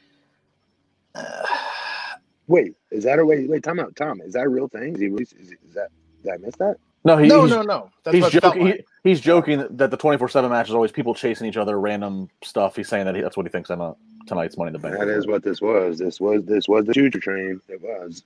[1.15, 1.47] Uh,
[2.49, 3.49] Wait, is that a wait?
[3.49, 4.21] Wait, time out, Tom.
[4.21, 4.95] Is that a real thing?
[4.95, 5.89] Is, he is, is that?
[6.25, 6.77] Did I miss that?
[7.05, 7.91] No, he, no, he's, no, no.
[8.05, 8.67] That's he's what it felt joking.
[8.67, 8.87] like.
[9.05, 11.81] He, he's joking that the twenty four seven match is always people chasing each other,
[11.81, 12.77] random stuff.
[12.77, 14.99] He's saying that he, that's what he thinks about tonight's Money in the Bank.
[14.99, 15.99] That is what this was.
[15.99, 17.61] This was this was the future train.
[17.69, 18.25] It was.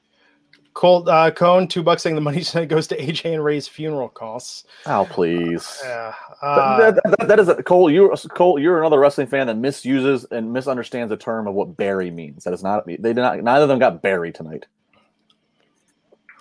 [0.74, 4.08] Colt uh, Cone, two bucks saying the money tonight goes to AJ and Rey's funeral
[4.08, 4.64] costs.
[4.86, 5.80] Oh please.
[5.84, 6.12] Yeah.
[6.42, 7.90] Uh, that, that- that is a, Cole.
[7.90, 8.58] You're Cole.
[8.58, 12.44] You're another wrestling fan that misuses and misunderstands the term of what buried means.
[12.44, 12.86] That is not.
[12.86, 13.40] They did not.
[13.42, 14.66] Neither of them got buried tonight.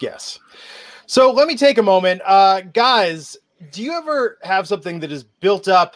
[0.01, 0.39] Yes.
[1.05, 2.21] So let me take a moment.
[2.25, 3.37] Uh, guys,
[3.71, 5.95] do you ever have something that is built up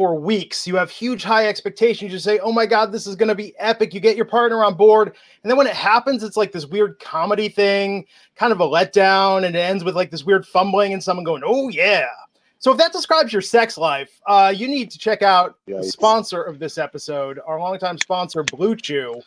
[0.00, 0.66] for weeks?
[0.66, 2.10] You have huge high expectations.
[2.10, 3.92] You say, oh my God, this is going to be epic.
[3.92, 5.08] You get your partner on board.
[5.42, 9.44] And then when it happens, it's like this weird comedy thing, kind of a letdown.
[9.44, 12.06] And it ends with like this weird fumbling and someone going, oh yeah.
[12.60, 16.40] So if that describes your sex life, uh, you need to check out the sponsor
[16.40, 19.20] of this episode, our longtime sponsor, Blue Chew,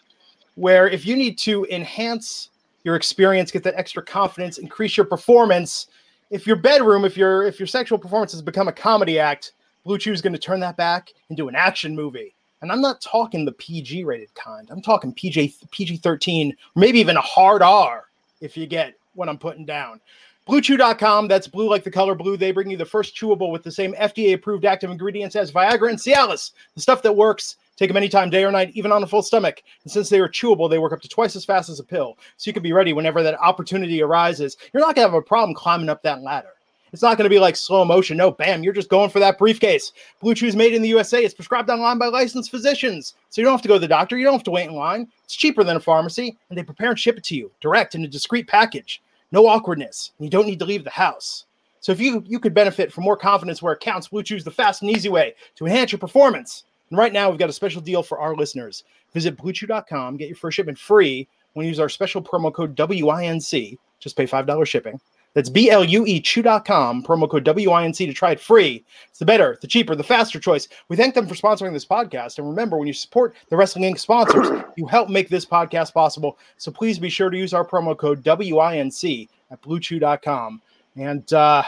[0.56, 2.50] where if you need to enhance
[2.84, 5.86] your experience, get that extra confidence, increase your performance.
[6.32, 9.52] If your bedroom, if your if your sexual performance has become a comedy act,
[9.84, 12.34] Blue Chew is going to turn that back into an action movie.
[12.62, 14.70] And I'm not talking the PG rated kind.
[14.72, 18.06] I'm talking PG PG 13, maybe even a hard R
[18.40, 20.00] if you get what I'm putting down.
[20.48, 22.36] BlueChew.com, that's blue like the color blue.
[22.36, 25.90] They bring you the first chewable with the same FDA approved active ingredients as Viagra
[25.90, 27.58] and Cialis, the stuff that works.
[27.76, 29.64] Take them anytime, day or night, even on a full stomach.
[29.84, 32.18] And since they are chewable, they work up to twice as fast as a pill.
[32.38, 34.58] So you can be ready whenever that opportunity arises.
[34.72, 36.54] You're not going to have a problem climbing up that ladder.
[36.94, 38.16] It's not going to be like slow motion.
[38.16, 39.92] No, bam, you're just going for that briefcase.
[40.22, 41.26] Blue Chew is made in the USA.
[41.26, 43.16] It's prescribed online by licensed physicians.
[43.30, 44.16] So you don't have to go to the doctor.
[44.16, 45.08] You don't have to wait in line.
[45.26, 48.06] It's cheaper than a pharmacy, and they prepare and ship it to you direct in
[48.06, 49.02] a discreet package
[49.34, 50.12] no awkwardness.
[50.20, 51.46] You don't need to leave the house.
[51.82, 54.46] So if you you could benefit from more confidence where it counts, Blue Chew is
[54.46, 56.64] the fast and easy way to enhance your performance.
[56.90, 58.84] And right now we've got a special deal for our listeners.
[59.14, 63.78] Visit bluechew.com, get your first shipment free when you use our special promo code WINC.
[64.00, 65.00] Just pay $5 shipping.
[65.34, 68.86] That's B-L-U-E chew.com, promo code WINC to try it free.
[69.10, 70.68] It's the better, the cheaper, the faster choice.
[70.90, 72.38] We thank them for sponsoring this podcast.
[72.38, 74.00] And remember, when you support the Wrestling Inc.
[74.00, 76.38] sponsors, you help make this podcast possible.
[76.58, 80.62] So please be sure to use our promo code WINC at bluechew.com
[80.96, 81.64] and uh,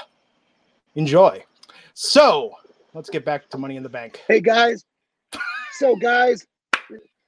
[0.95, 1.43] enjoy.
[1.93, 2.51] So
[2.93, 4.21] let's get back to Money in the Bank.
[4.27, 4.85] Hey, guys.
[5.73, 6.45] So, guys,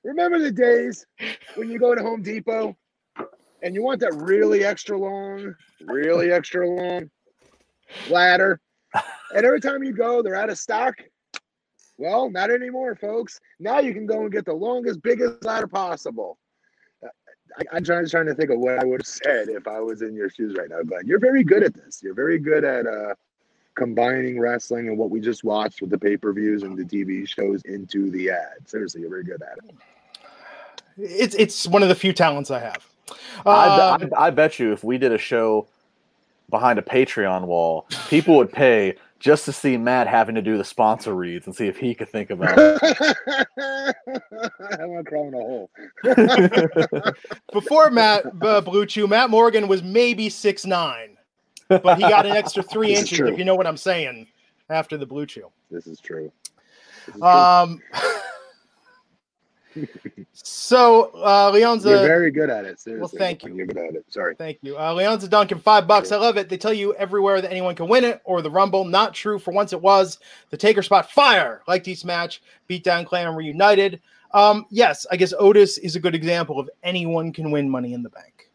[0.03, 1.05] remember the days
[1.55, 2.77] when you go to Home Depot
[3.61, 7.09] and you want that really extra long, really extra long
[8.09, 8.59] ladder.
[9.33, 10.95] And every time you go, they're out of stock.
[11.97, 13.39] Well, not anymore, folks.
[13.59, 16.37] Now you can go and get the longest, biggest ladder possible.
[17.71, 20.01] I, am trying, trying to think of what I would have said if I was
[20.01, 20.81] in your shoes right now.
[20.83, 22.01] But you're very good at this.
[22.03, 23.15] You're very good at uh,
[23.75, 27.27] combining wrestling and what we just watched with the pay per views and the TV
[27.27, 28.67] shows into the ad.
[28.67, 29.75] Seriously, you're very good at it.
[30.97, 32.85] It's it's one of the few talents I have.
[33.45, 35.67] I, I, um, I, bet you if we did a show
[36.49, 40.63] behind a Patreon wall, people would pay just to see Matt having to do the
[40.63, 43.15] sponsor reads and see if he could think about it.
[43.57, 45.69] I want to crawl in a hole.
[47.53, 51.17] Before Matt uh, Blue Chew, Matt Morgan was maybe six nine,
[51.67, 54.27] but he got an extra three inches, if you know what I'm saying,
[54.69, 55.49] after the Blue Chew.
[55.71, 56.31] This is true.
[57.07, 58.09] This is um, true
[60.33, 62.79] so uh, Leonza, you're very good at it.
[62.79, 62.99] Seriously.
[62.99, 63.53] Well, thank you.
[63.53, 64.05] You're good at it.
[64.09, 64.35] Sorry.
[64.35, 65.59] Thank you, uh, Leonza Duncan.
[65.59, 66.11] Five bucks.
[66.11, 66.49] I love it.
[66.49, 68.85] They tell you everywhere that anyone can win it or the Rumble.
[68.85, 69.39] Not true.
[69.39, 71.11] For once, it was the Taker spot.
[71.11, 71.61] Fire.
[71.67, 72.41] Like each match.
[72.67, 74.01] Beat down Clan reunited.
[74.31, 78.03] Um, yes, I guess Otis is a good example of anyone can win Money in
[78.03, 78.49] the Bank.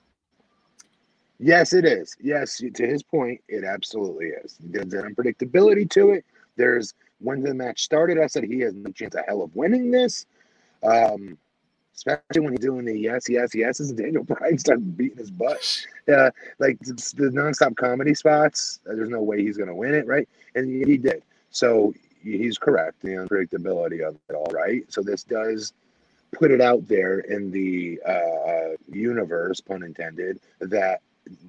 [1.39, 2.15] Yes, it is.
[2.21, 4.59] Yes, to his point, it absolutely is.
[4.61, 6.25] There's an unpredictability to it.
[6.57, 9.91] There's when the match started, I said he has no chance of hell of winning
[9.91, 10.27] this.
[10.83, 11.39] Um,
[11.95, 15.87] especially when he's doing the yes, yes, yeses, and Daniel Bryan started beating his butt.
[16.13, 19.95] Uh, like the, the nonstop comedy spots, uh, there's no way he's going to win
[19.95, 20.29] it, right?
[20.55, 21.23] And he did.
[21.51, 23.01] So he's correct.
[23.03, 24.83] The unpredictability of it all, right?
[24.93, 25.73] So this does
[26.33, 31.03] put it out there in the uh, universe, pun intended, that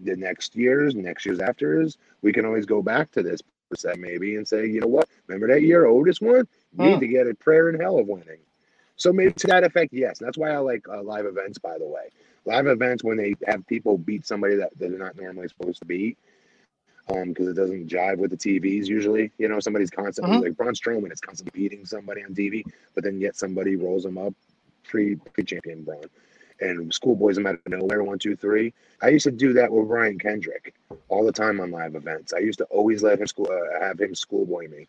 [0.03, 4.35] the next years, next years afters, we can always go back to this percent maybe
[4.35, 5.07] and say, you know what?
[5.27, 6.47] Remember that year Otis won?
[6.77, 8.39] You need to get a prayer in hell of winning.
[8.95, 10.19] So maybe to that effect, yes.
[10.19, 11.57] That's why I like uh, live events.
[11.57, 12.09] By the way,
[12.45, 15.85] live events when they have people beat somebody that, that they're not normally supposed to
[15.85, 16.17] beat,
[17.09, 19.31] um, because it doesn't jive with the TVs usually.
[19.37, 20.43] You know, somebody's constantly mm-hmm.
[20.43, 24.17] like Braun Strowman is constantly beating somebody on TV, but then yet somebody rolls them
[24.17, 24.33] up,
[24.83, 26.05] pre pre champion Braun,
[26.61, 28.03] and schoolboys them out of nowhere.
[28.03, 28.73] One, two, three.
[29.01, 30.75] I used to do that with Brian Kendrick
[31.09, 32.33] all the time on live events.
[32.33, 34.87] I used to always let him school uh, have him schoolboy me.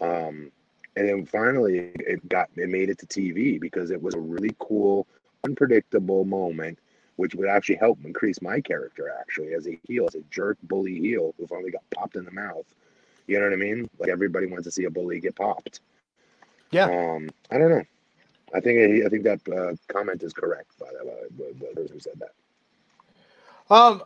[0.00, 0.50] Um,
[0.96, 4.54] and then finally it got it made it to TV because it was a really
[4.58, 5.06] cool,
[5.44, 6.78] unpredictable moment,
[7.16, 10.98] which would actually help increase my character actually as a heel, as a jerk bully
[10.98, 12.66] heel who finally got popped in the mouth.
[13.26, 13.88] You know what I mean?
[13.98, 15.80] Like everybody wants to see a bully get popped.
[16.70, 16.84] Yeah.
[16.84, 17.84] Um, I don't know.
[18.54, 22.20] I think I think that uh, comment is correct by the, the person who said
[22.20, 22.32] that.
[23.74, 24.02] Um,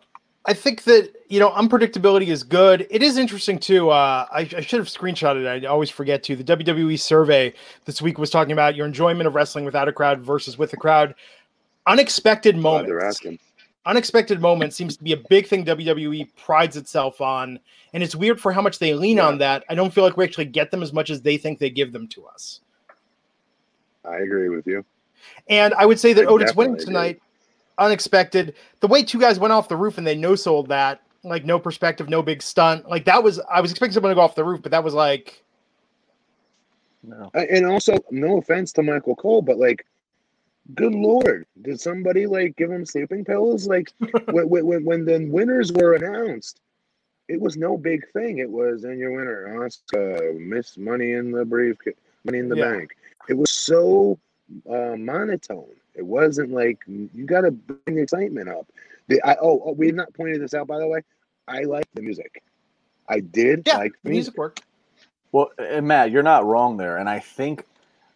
[0.46, 2.86] I think that you know unpredictability is good.
[2.88, 3.90] It is interesting too.
[3.90, 5.64] Uh, I, I, should have screenshotted it.
[5.64, 6.36] I always forget to.
[6.36, 7.52] The WWE survey
[7.84, 10.76] this week was talking about your enjoyment of wrestling without a crowd versus with a
[10.76, 11.14] crowd.
[11.86, 12.88] Unexpected moments.
[12.88, 13.38] they're asking.
[13.86, 17.58] Unexpected moments seems to be a big thing WWE prides itself on,
[17.92, 19.26] and it's weird for how much they lean yeah.
[19.26, 19.64] on that.
[19.68, 21.92] I don't feel like we actually get them as much as they think they give
[21.92, 22.60] them to us.
[24.04, 24.84] I agree with you.
[25.48, 27.20] And I would say that I Otis winning tonight
[27.78, 28.54] unexpected.
[28.80, 31.58] The way two guys went off the roof and they no sold that, like no
[31.58, 32.88] perspective, no big stunt.
[32.88, 34.94] Like that was I was expecting someone to go off the roof, but that was
[34.94, 35.42] like
[37.02, 37.30] no.
[37.34, 39.86] And also, no offense to Michael Cole, but like,
[40.74, 43.66] good lord, did somebody like give him sleeping pills?
[43.66, 43.92] Like
[44.30, 46.60] when, when when the winners were announced,
[47.28, 48.38] it was no big thing.
[48.38, 52.72] It was and your winner, Oscar, Miss Money in the briefcase, Money in the Yeah.
[52.72, 52.96] Bank.
[53.28, 54.18] It was so
[54.68, 55.74] uh, monotone.
[55.96, 58.66] It wasn't like you got to bring the excitement up.
[59.08, 61.02] The, I, oh, oh, we have not pointed this out by the way.
[61.48, 62.42] I like the music.
[63.08, 64.34] I did Yeah, like the the music.
[64.34, 64.62] music worked.
[65.32, 66.98] Well, and Matt, you're not wrong there.
[66.98, 67.64] And I think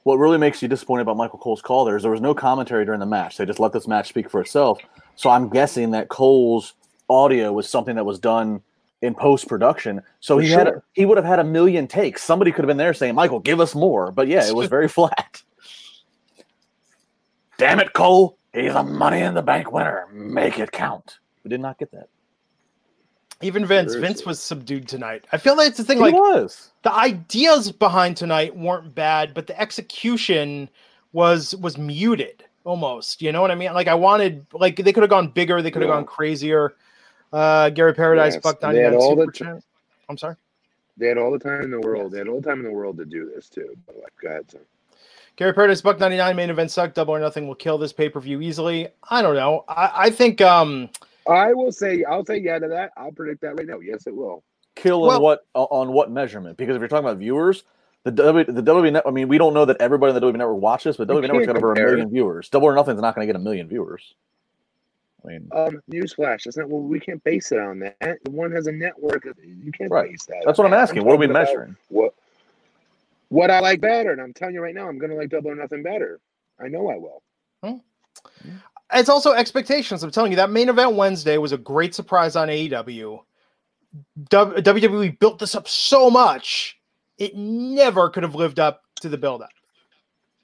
[0.04, 2.84] what really makes you disappointed about Michael Cole's call there is there was no commentary
[2.84, 3.36] during the match.
[3.36, 4.80] They just let this match speak for itself.
[5.16, 6.74] So I'm guessing that Cole's
[7.10, 8.62] audio was something that was done
[9.02, 10.02] in post production.
[10.20, 10.84] So For he had sure.
[10.94, 12.22] he would have had a million takes.
[12.24, 14.88] Somebody could have been there saying, "Michael, give us more." But yeah, it was very
[14.98, 15.42] flat.
[17.60, 18.38] Damn it, Cole!
[18.54, 20.06] He's a Money in the Bank winner.
[20.12, 21.18] Make it count.
[21.44, 22.08] We did not get that.
[23.42, 24.08] Even Vince, Seriously.
[24.14, 25.26] Vince was subdued tonight.
[25.30, 25.98] I feel like it's the thing.
[25.98, 26.70] He Like was.
[26.84, 30.70] the ideas behind tonight weren't bad, but the execution
[31.12, 33.20] was was muted almost.
[33.20, 33.74] You know what I mean?
[33.74, 35.96] Like I wanted, like they could have gone bigger, they could have Yeah.
[35.96, 36.74] gone crazier.
[37.32, 39.62] Uh, Gary Paradise, Yes, Buck they had all the super t- chat.
[40.08, 40.36] I'm sorry.
[40.96, 42.04] They had all the time in the world.
[42.04, 42.12] Yes.
[42.12, 43.76] They had all the time in the world to do this too.
[43.86, 44.60] But like, go ahead, son.
[45.40, 46.92] Gary Paradise, Buck ninety nine main event suck.
[46.92, 48.88] Double or nothing will kill this pay per view easily.
[49.08, 49.64] I don't know.
[49.68, 50.90] I, I think um
[51.26, 52.90] I will say, I'll say yeah to that.
[52.94, 53.78] I'll predict that right now.
[53.80, 54.44] Yes, it will.
[54.76, 56.58] kill Well- in what on what measurement?
[56.58, 57.64] Because if you're talking about viewers,
[58.04, 60.36] the W the WWE net, I mean, we don't know that everybody in the WWE
[60.36, 62.50] network watched this, but You WWE network's got can't over a million viewers.
[62.50, 64.12] Double or Nothing's not going to get a million viewers.
[65.24, 66.44] I mean, Um, newsflash.
[66.44, 66.68] That's not.
[66.68, 68.18] Well, we can't base it on that.
[68.28, 69.24] One has a network.
[69.42, 70.10] You can't Right.
[70.10, 70.42] base that.
[70.44, 70.82] that's on what I'm that.
[70.82, 71.04] asking.
[71.04, 71.76] What are we measuring?
[71.88, 72.12] What
[73.30, 75.54] what I like better, and I'm telling you right now, I'm gonna like Double or
[75.56, 76.20] Nothing better.
[76.62, 77.22] I know I will.
[77.64, 77.78] Hmm.
[78.92, 80.02] it's also expectations.
[80.02, 83.20] I'm telling you, that main event Wednesday was a great surprise on AEW.
[84.30, 86.78] W- WWE built this up so much,
[87.18, 89.50] it never could have lived up to the build up.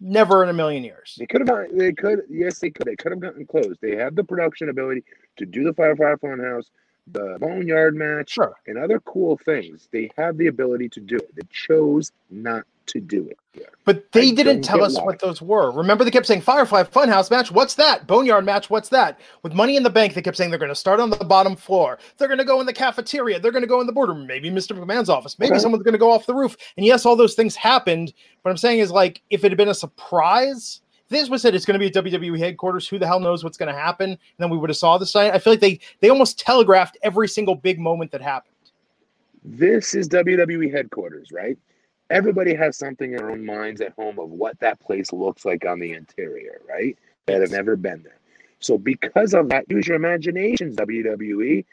[0.00, 1.14] Never in a million years.
[1.18, 1.68] They could have.
[1.72, 2.22] They could.
[2.28, 2.86] Yes, they could.
[2.86, 3.76] They could have gotten close.
[3.80, 5.04] They have the production ability
[5.38, 6.66] to do the Firefly Funhouse,
[7.06, 8.54] the Boneyard match, Sure.
[8.66, 9.88] and other cool things.
[9.92, 11.34] They have the ability to do it.
[11.34, 13.38] They chose not to do it.
[13.54, 13.66] Yeah.
[13.84, 15.70] But they I didn't tell us what those were.
[15.70, 17.50] Remember, they kept saying Firefly Funhouse match.
[17.50, 18.06] What's that?
[18.06, 18.68] Boneyard match.
[18.68, 19.20] What's that?
[19.42, 21.56] With Money in the Bank, they kept saying they're going to start on the bottom
[21.56, 21.98] floor.
[22.18, 23.40] They're going to go in the cafeteria.
[23.40, 24.26] They're going to go in the boardroom.
[24.26, 24.76] Maybe Mr.
[24.76, 25.38] McMahon's office.
[25.38, 26.56] Maybe someone's going to go off the roof.
[26.76, 28.12] And yes, all those things happened.
[28.42, 31.64] What I'm saying is, like, if it had been a surprise, this was said it's
[31.64, 32.88] going to be at WWE headquarters.
[32.88, 34.10] Who the hell knows what's going to happen?
[34.10, 35.32] And then we would have saw this night.
[35.32, 38.52] I feel like they they almost telegraphed every single big moment that happened.
[39.44, 41.56] This is WWE headquarters, right?
[42.10, 45.66] Everybody has something in their own minds at home of what that place looks like
[45.66, 46.96] on the interior, right?
[47.26, 48.18] That have never been there.
[48.60, 51.64] So because of that, use your imaginations, WWE.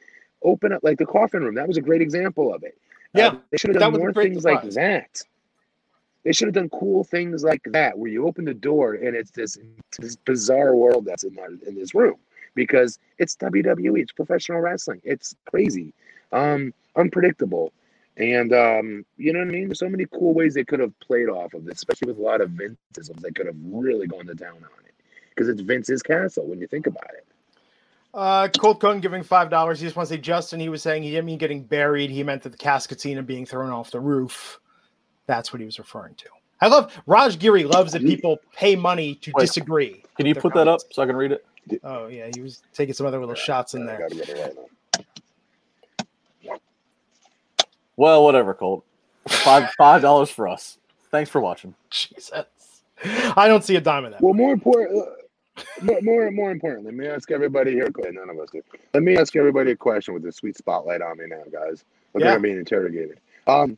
[0.44, 1.56] Open up like the coffin room.
[1.56, 2.78] That was a great example of it.
[3.16, 5.22] Uh, Yeah, they should have done more things like that.
[6.24, 9.32] They should have done cool things like that, where you open the door and it's
[9.32, 9.58] this,
[10.00, 12.16] this bizarre world that's in, that, in this room
[12.56, 15.94] because it's WWE, it's professional wrestling, it's crazy,
[16.32, 17.74] um, unpredictable,
[18.18, 19.68] and um, you know what I mean.
[19.68, 22.22] There's so many cool ways they could have played off of this, especially with a
[22.22, 23.22] lot of Vinceisms.
[23.22, 24.94] They could have really gone to town on it
[25.30, 27.26] because it's Vince's castle when you think about it.
[28.14, 29.80] Uh, Colt Cohen giving five dollars.
[29.80, 30.60] He just wants to say Justin.
[30.60, 32.12] He was saying he didn't mean getting buried.
[32.12, 34.60] He meant that the casket scene and being thrown off the roof.
[35.26, 36.30] That's what he was referring to.
[36.62, 39.48] I love Raj Giri loves that people pay money to Wait.
[39.48, 40.04] disagree.
[40.16, 41.46] Can you with their put that up so I can read it?
[41.84, 44.00] Oh yeah, he was taking some other little shots in I there.
[44.00, 44.66] gotta get it right now.
[47.98, 48.86] Well, whatever, Colt.
[49.28, 50.78] Five five dollars for us.
[51.12, 51.76] Thanks for watching.
[51.90, 52.32] Jesus,
[53.36, 54.22] I don't see a dime of that.
[54.22, 55.06] Well, more important,
[55.82, 57.90] more, more, more importantly, let me ask everybody here.
[58.12, 58.62] None of us do.
[58.94, 61.86] Let me ask everybody a question with the sweet spotlight on me now, guys.
[62.14, 62.30] Look Yeah.
[62.30, 63.20] like I'm being interrogated.
[63.48, 63.78] Um,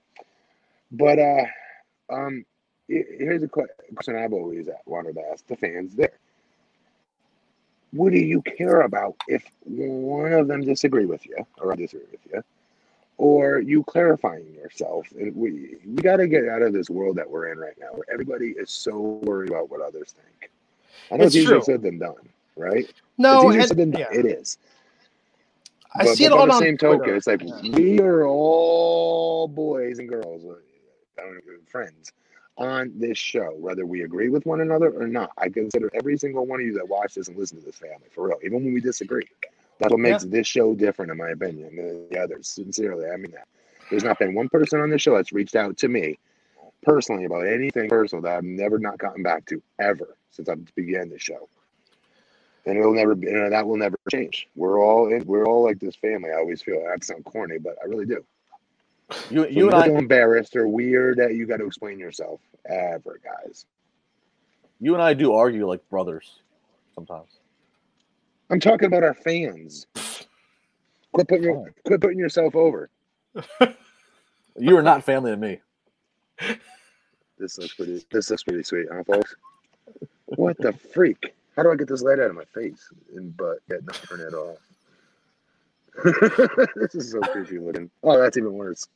[0.91, 1.45] but uh,
[2.09, 2.45] um,
[2.87, 6.13] here's a question I've always wanted to ask the fans there.
[7.91, 12.07] What do you care about if one of them disagree with you or I disagree
[12.11, 12.43] with you,
[13.17, 15.07] or you clarifying yourself?
[15.17, 17.87] And we we got to get out of this world that we're in right now,
[17.93, 20.51] where everybody is so worried about what others think.
[21.11, 22.15] I know It's it's, easier said than done,
[22.55, 22.91] right?
[23.17, 24.01] No, it's easier and- said than done.
[24.11, 24.19] yeah.
[24.19, 24.57] It is.
[25.97, 26.97] I But- see it but lot by the same Twitter.
[26.97, 27.77] token, it's like Yeah.
[27.77, 30.55] we are all boys and girls, uh,
[31.23, 32.11] know, friends
[32.57, 35.31] on this show, whether we agree with one another or not.
[35.37, 38.07] I consider every single one of you that watch this and listen to this family
[38.11, 39.27] for real, even when we disagree.
[39.79, 42.47] That's what makes this show different, in my opinion, uh, than the others.
[42.47, 43.47] Sincerely, I mean that.
[43.89, 46.17] There's not been one person on the show that's reached out to me
[46.83, 51.09] personally about anything personal that I've never not gotten back to ever since I began
[51.09, 51.49] the show.
[52.65, 54.47] And it'll never be, and that will never change.
[54.55, 56.31] We're all in, we're all like this family.
[56.31, 58.23] I always feel that sounds corny, but I really do.
[59.29, 63.19] You So you and I embarrassed or weird that you got to explain yourself ever,
[63.23, 63.65] guys.
[64.79, 66.39] you and I do argue like brothers
[66.95, 67.34] sometimes.
[68.49, 69.87] I'm talking about our fans.
[71.13, 72.89] Quit putting your, quit putting yourself over.
[74.57, 75.59] you are not family to me.
[77.37, 78.05] This looks pretty.
[78.11, 79.35] This looks pretty sweet, huh, folks?
[80.25, 81.33] What the freak?
[81.55, 84.21] How do I get this light out of my face and butt yet not turn
[84.21, 84.57] it off?
[86.75, 87.89] this is so creepy looking.
[88.03, 88.87] Oh, that's even worse.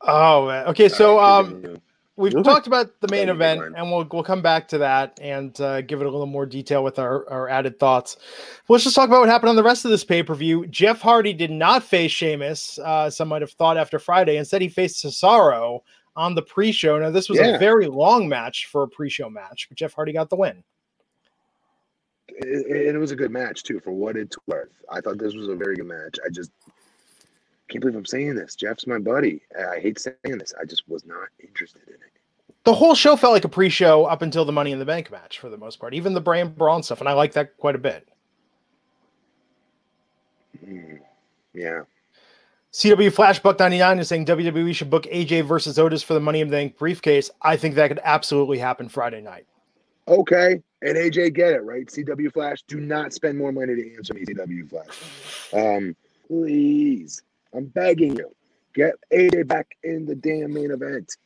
[0.00, 0.66] Oh man.
[0.68, 1.80] Okay, so All right, um, continue.
[2.16, 2.44] We've Really?
[2.44, 6.00] talked about the main event, and we'll we'll come back to that and uh, give
[6.00, 8.16] it a little more detail with our, our added thoughts.
[8.68, 10.66] Let's just talk about what happened on the rest of this pay per view.
[10.66, 12.78] Jeff Hardy did not face Sheamus.
[12.78, 14.36] Uh, some might have thought after Friday.
[14.36, 15.80] Instead, he faced Cesaro
[16.16, 16.98] on the pre show.
[16.98, 17.54] Now, this was Yeah.
[17.56, 20.62] a very long match for a pre show match, but Jeff Hardy got the win.
[22.28, 24.70] it, it, it was a good match too, for what it's worth.
[24.90, 26.16] I thought this was a very good match.
[26.24, 26.50] I just
[27.70, 28.56] can't believe I'm saying this.
[28.56, 29.40] Jeff's my buddy.
[29.58, 30.52] I hate saying this.
[30.60, 32.00] I just was not interested in it.
[32.64, 35.10] The whole show felt like a pre show up until the Money in the Bank
[35.10, 37.00] match for the most part, even the Brain Braun stuff.
[37.00, 38.06] And I like that quite a bit.
[40.64, 40.96] Hmm.
[41.54, 41.82] Yeah.
[42.72, 46.48] CW Flashbuck 99 is saying WWE should book AJ versus Otis for the Money in
[46.48, 47.30] the Bank briefcase.
[47.42, 49.46] I think that could absolutely happen Friday night.
[50.06, 50.62] Okay.
[50.82, 51.86] And AJ get it, right?
[51.86, 55.52] CW Flash, do not spend more money to answer me, CW Flash.
[55.52, 55.96] Um,
[56.26, 57.22] please.
[57.54, 58.30] I'm begging you.
[58.74, 61.16] Get AJ back in the damn main event.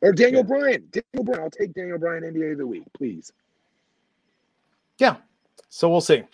[0.00, 0.48] Or Daniel Yeah.
[0.48, 0.88] Bryan.
[0.90, 1.42] Daniel Bryan.
[1.42, 3.32] I'll take Daniel Bryan NBA of the week, please.
[4.98, 5.16] Yeah.
[5.68, 6.24] So we'll see.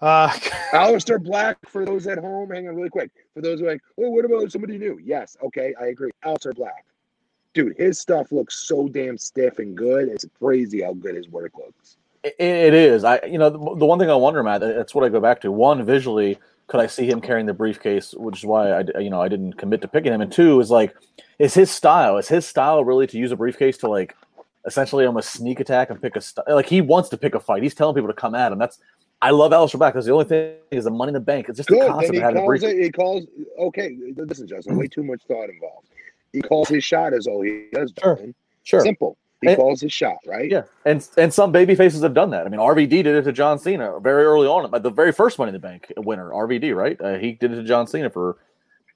[0.00, 0.28] Uh,
[0.72, 3.10] Aleister Black, for those at home, hang on really quick.
[3.34, 4.98] For those who are like, oh, what about somebody new?
[5.02, 6.10] Yes, okay, I agree.
[6.24, 6.84] Aleister Black.
[7.54, 10.08] Dude, his stuff looks so damn stiff and good.
[10.08, 11.96] It's crazy how good his work looks.
[12.24, 13.04] It, it is.
[13.04, 14.60] I you know the, the one thing I wonder, Matt.
[14.60, 15.52] That's what I go back to.
[15.52, 19.20] One, visually, could I see him carrying the briefcase, which is why I you know
[19.20, 20.20] I didn't commit to picking him.
[20.20, 20.94] And two is like,
[21.38, 22.16] is his style?
[22.18, 24.16] Is his style really to use a briefcase to like
[24.66, 27.62] essentially almost sneak attack and pick a st- like he wants to pick a fight.
[27.62, 28.58] He's telling people to come at him.
[28.58, 28.78] That's
[29.20, 31.48] I love Aleister Black because the only thing is the money in the bank.
[31.48, 31.82] It's just the Good.
[31.82, 32.78] Then concept he of having a calls briefcase.
[32.78, 33.24] it, he calls,
[33.58, 35.88] okay, listen, Justin, way too much thought involved.
[36.32, 38.14] He calls his shot as all he does, Sure.
[38.16, 38.34] Justin.
[38.64, 38.80] Sure.
[38.80, 39.16] Simple.
[39.44, 40.50] He And- calls his shot, right?
[40.50, 42.46] Yeah, and and some baby faces have done that.
[42.46, 45.50] I mean, RVD did it to John Cena very early on, the very first Money
[45.50, 47.00] in the Bank winner, RVD, right?
[47.00, 48.38] Uh, he did it to John Cena for,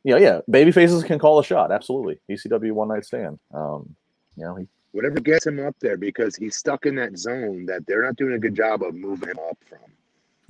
[0.04, 2.18] you know, yeah, baby faces can call a shot, absolutely.
[2.30, 3.38] ECW one night stand.
[3.52, 3.94] Um,
[4.36, 7.86] you know, he, Whatever gets him up there because he's stuck in that zone that
[7.86, 9.78] they're not doing a good job of moving him up from.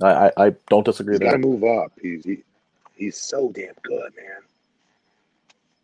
[0.01, 1.91] I, I, I don't disagree He's got to move up.
[2.01, 2.37] He's he,
[2.95, 4.41] he's so damn good, man.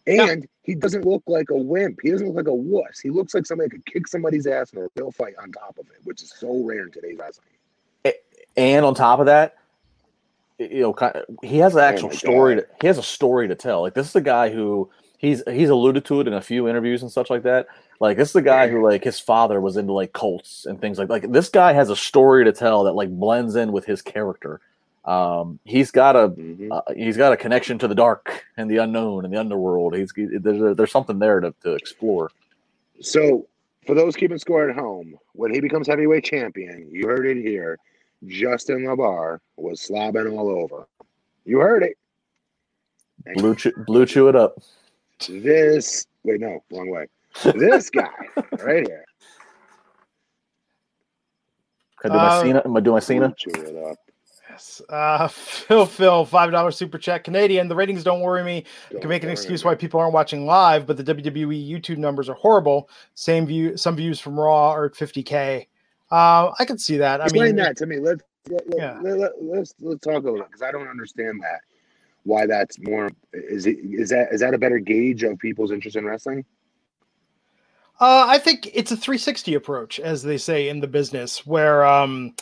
[0.05, 0.29] Yeah.
[0.29, 1.99] And he doesn't look like a wimp.
[2.01, 2.99] He doesn't look like a wuss.
[2.99, 5.77] He looks like somebody that could kick somebody's ass in a real fight on top
[5.79, 7.47] of it, which is so rare in today's wrestling.
[8.57, 9.57] And on top of that,
[10.57, 12.55] you know, kind of, he has an oh actual Oh story.
[12.55, 13.81] To, he has a story to tell.
[13.81, 17.01] Like this is a guy who he's he's alluded to it in a few interviews
[17.01, 17.67] and such like that.
[17.99, 20.97] Like this is the guy who like his father was into like cults and things
[20.97, 24.01] like like this guy has a story to tell that like blends in with his
[24.01, 24.61] character.
[25.05, 26.69] Um, he's got a Mhm.
[26.71, 29.95] uh, he's got a connection to the dark and the unknown and the underworld.
[29.95, 32.31] He's there's there's something there to, to explore.
[33.01, 33.47] So,
[33.85, 37.77] for those keeping score at home, when he becomes heavyweight champion, you heard it here.
[38.25, 40.87] Justin LaBar was slobbing all over.
[41.45, 41.97] You heard it.
[43.27, 44.57] And Blue chew, blue chew it up.
[45.29, 47.07] this, wait, no, wrong way.
[47.53, 48.07] This guy
[48.63, 49.05] right here.
[52.01, 52.61] Can I do my Uh, Cena?
[52.65, 53.33] Am I doing my Cena?
[53.37, 53.97] Chew it up.
[54.55, 54.81] Yes.
[54.89, 57.67] Uh, Phil Phil, $5 super chat Canadian.
[57.67, 58.57] The ratings don't worry me.
[58.89, 59.71] I Don't can make an excuse man.
[59.71, 62.89] why people aren't watching live, but the WWE YouTube numbers are horrible.
[63.13, 65.67] Same view, some views from Raw are at 50k.
[66.11, 67.21] Uh, I can see that.
[67.21, 67.99] I Explain mean, that to me.
[67.99, 68.99] Let's let, let, Yeah.
[69.01, 71.61] let, let, let's let's talk a little because I don't understand that.
[72.23, 73.09] Why that's more?
[73.33, 76.45] Is it is that is that a better gauge of people's interest in wrestling?
[77.99, 82.35] Uh, I think it's a 360 approach, as they say in the business, where um,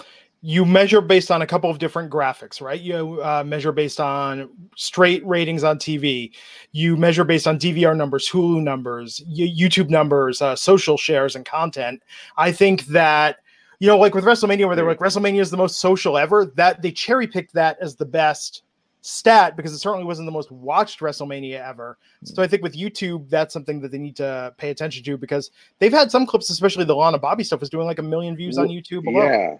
[0.45, 2.81] you measure based on a couple of different graphics, right?
[2.81, 6.31] You uh, measure based on straight ratings on TV.
[6.73, 12.03] You measure based on DVR numbers, Hulu numbers, YouTube numbers, uh, social shares, and content.
[12.35, 13.37] I think that
[13.79, 16.51] you know, like with WrestleMania, where they're like WrestleMania is the most social ever.
[16.55, 18.63] That they cherry picked that as the best
[18.99, 21.97] stat because it certainly wasn't the most watched WrestleMania ever.
[22.25, 25.51] So I think with YouTube, that's something that they need to pay attention to because
[25.79, 28.57] they've had some clips, especially the Lana Bobby stuff, was doing like a million views
[28.57, 29.25] on YouTube alone.
[29.25, 29.57] Yeah.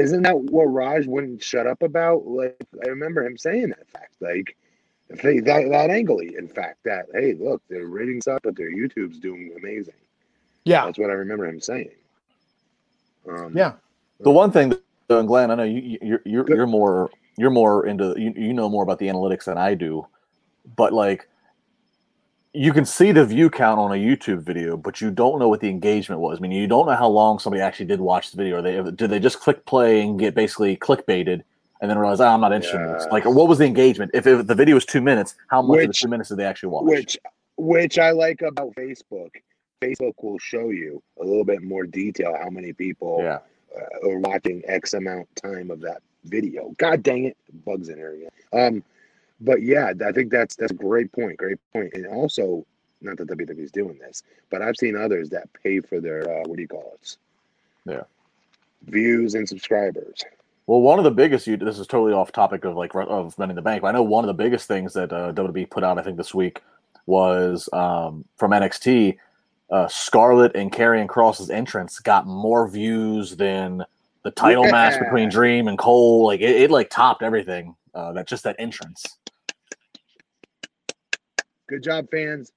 [0.00, 2.26] Isn't that what Raj wouldn't shut up about?
[2.26, 4.14] Like I remember him saying that fact.
[4.20, 4.56] Like
[5.22, 9.18] they, that that angle, in fact, that hey, look, their ratings up, but their YouTube's
[9.18, 9.94] doing amazing.
[10.64, 11.90] Yeah, That's what I remember him saying.
[13.28, 13.72] Um, yeah.
[14.20, 14.74] The one thing,
[15.08, 18.52] though, and Glenn, I know you you're you're, you're more you're more into you, you
[18.52, 20.06] know more about the analytics than I do,
[20.76, 21.28] but like
[22.52, 25.60] you can see the view count on a YouTube video, but you don't know what
[25.60, 26.38] the engagement was.
[26.38, 28.58] I mean, you don't know how long somebody actually did watch the video.
[28.58, 31.42] Or they did they just click play and get basically clickbaited,
[31.80, 33.06] and then realize, oh, I'm not interested in this.
[33.10, 34.10] Like, what was the engagement?
[34.14, 36.44] If, if the video was two minutes, how much of the two minutes did they
[36.44, 36.84] actually watch?
[36.84, 37.18] which
[37.56, 39.30] which I like about Facebook.
[39.82, 43.38] Facebook will show you a little bit more detail how many people yeah,
[43.74, 46.74] uh, are watching X amount time of that video.
[46.78, 48.30] God dang it, bugs in here again.
[48.52, 48.82] Um,
[49.40, 51.36] but yeah, I think that's that's a great point.
[51.38, 51.92] Great point.
[51.94, 52.64] And also,
[53.00, 56.42] not that WWE is doing this, but I've seen others that pay for their uh,
[56.46, 57.16] what do you call it?
[57.86, 58.02] Yeah.
[58.86, 60.24] Views and subscribers.
[60.66, 63.50] Well, one of the biggest, you this is totally off topic of like of Money
[63.50, 65.82] in the Bank, but I know one of the biggest things that uh, WWE put
[65.82, 66.62] out, I think this week,
[67.06, 69.16] was um, from NXT.
[69.70, 73.84] Uh, Scarlett and Karrion Cross's entrance got more views than
[74.22, 76.26] the title match between Dream and Cole.
[76.26, 77.74] Like it, it like topped everything.
[77.94, 79.04] Uh, that just that entrance.
[81.70, 82.50] Good job, fans.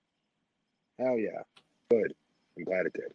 [1.00, 1.44] Hell yeah.
[1.92, 2.16] Good.
[2.58, 3.14] I'm glad it did.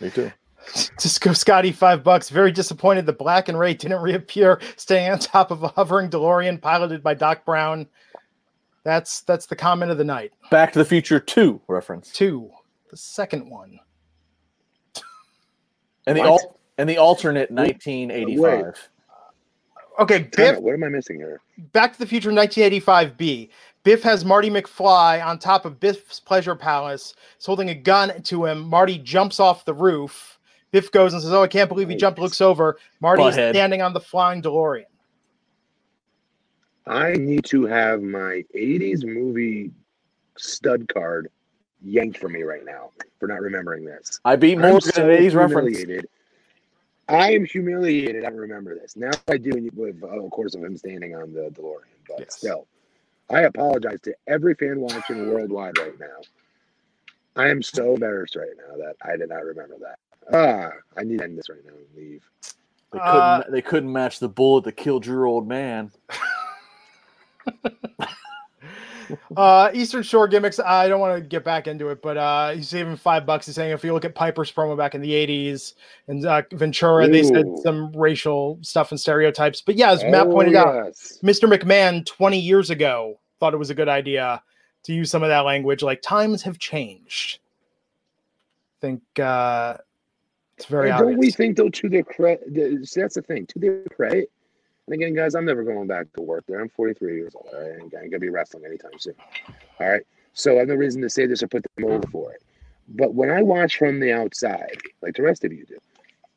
[0.00, 0.30] Me too.
[0.98, 2.28] Disco Scotty, five bucks.
[2.28, 6.60] Very disappointed the Black and Rey didn't reappear, staying on top of a hovering DeLorean
[6.60, 7.86] piloted by Doc Brown.
[8.84, 10.32] That's that's the comment of the night.
[10.50, 12.50] Back to the Future Two reference, Two,
[12.90, 13.80] the second one.
[16.06, 16.42] and the What?
[16.42, 18.88] al- and the alternate 1985.
[19.98, 20.62] Okay, Time Biff, out.
[20.62, 21.40] What am I missing here?
[21.72, 23.48] Back to the Future 1985B.
[23.86, 27.14] Biff has Marty McFly on top of Biff's Pleasure Palace.
[27.38, 28.68] He's holding a gun to him.
[28.68, 30.40] Marty jumps off the roof.
[30.72, 32.18] Biff goes and says, Oh, I can't believe he jumped.
[32.18, 32.78] Looks over.
[33.00, 34.86] Marty is standing on the flying DeLorean.
[36.88, 39.70] I need to have my 80s movie
[40.36, 41.30] stud card
[41.80, 44.18] yanked from me right now for not remembering this.
[44.24, 46.04] I beat I'm Morgan so in 80s reference.
[47.08, 48.24] I am humiliated.
[48.24, 48.96] I don't remember this.
[48.96, 51.82] Now I do with, of course, of him standing on the DeLorean.
[52.08, 52.38] But Yes.
[52.38, 52.66] still,
[53.30, 56.06] I apologize to every fan watching worldwide right now.
[57.36, 59.98] I am so embarrassed right now that I did not remember that.
[60.32, 62.22] Ah, I need to end this right now and leave.
[62.92, 63.12] They couldn't.
[63.12, 65.90] Uh, they couldn't match the bullet that killed your old man.
[69.36, 70.58] Uh, Eastern Shore gimmicks.
[70.58, 73.46] I don't want to get back into it, but uh, he's saving five bucks.
[73.46, 75.74] He's saying if you look at Piper's promo back in the '80s
[76.08, 79.60] and uh, Ventura, they said some racial stuff and stereotypes.
[79.60, 80.90] But yeah, as Matt pointed out, Oh.
[81.22, 81.52] Mr.
[81.52, 84.42] McMahon 20 years ago thought it was a good idea
[84.84, 85.82] to use some of that language.
[85.82, 87.40] Like times have changed.
[88.78, 89.76] I think uh,
[90.56, 92.42] it's very And don't we think though to their credit?
[92.94, 93.46] That's the thing.
[93.46, 94.30] To their credit,
[94.86, 96.60] and again, guys, I'm never going back to work there.
[96.60, 97.48] I'm 43 years old.
[97.54, 99.14] I ain't gonna be wrestling anytime soon.
[99.80, 102.32] All right, so I have no reason to say this or put them over for
[102.32, 102.42] it.
[102.88, 105.78] But when I watch from the outside, like the rest of you do,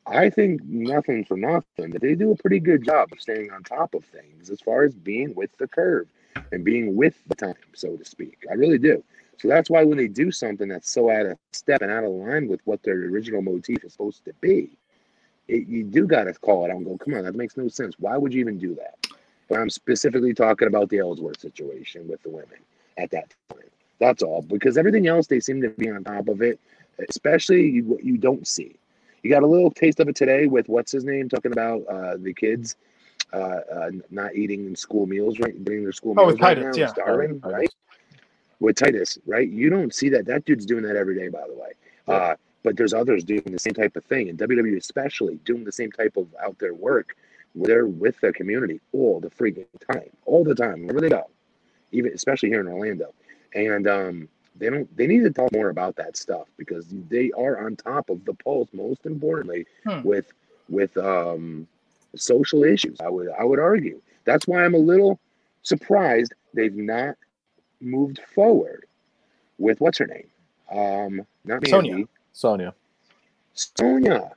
[0.06, 3.62] I think nothing for nothing that they do a pretty good job of staying on
[3.62, 6.08] top of things as far as being with the curve
[6.50, 8.44] and being with the time, so to speak.
[8.50, 9.04] I really do.
[9.38, 12.10] So that's why when they do something that's so out of step and out of
[12.10, 14.70] line with what their original motif is supposed to be,
[15.50, 17.68] it, you do got to call it out and go, come on, that makes no
[17.68, 17.94] sense.
[17.98, 19.06] Why would you even do that?
[19.48, 22.58] But I'm specifically talking about the Ellsworth situation with the women
[22.98, 23.64] at that time.
[24.00, 24.42] That's all.
[24.42, 26.60] Because everything else, they seem to be on top of it,
[27.08, 28.76] especially you- what you don't see.
[29.22, 32.16] You got a little taste of it today with what's his name talking about uh,
[32.18, 32.76] the kids
[33.32, 35.64] uh, uh, not eating school meals, right?
[35.64, 36.90] Bringing their school Oh, meals with right Titus, now, yeah.
[36.90, 37.72] starving, right?
[38.60, 39.48] With Titus, right?
[39.48, 40.26] You don't see that.
[40.26, 41.72] That dude's doing that every day, by the way.
[42.08, 45.72] Uh, but there's others doing the same type of thing, and WWE especially doing the
[45.72, 47.16] same type of out there work.
[47.54, 51.28] They're with their community all the freaking time, all the time, wherever they go,
[51.92, 53.12] even especially here in Orlando.
[53.54, 54.96] And um, they don't.
[54.96, 58.34] They need to talk more about that stuff because they are on top of the
[58.34, 58.68] pulse.
[58.72, 60.02] Most importantly, Hmm.
[60.02, 60.32] with
[60.68, 61.66] with um,
[62.14, 62.98] social issues.
[63.00, 65.18] I would I would argue that's why I'm a little
[65.62, 67.16] surprised they've not
[67.80, 68.84] moved forward
[69.58, 70.26] with what's her name,
[70.70, 71.62] um, not.
[71.62, 72.06] Mandy,
[72.40, 72.74] Sonya.
[73.52, 74.30] Sonya.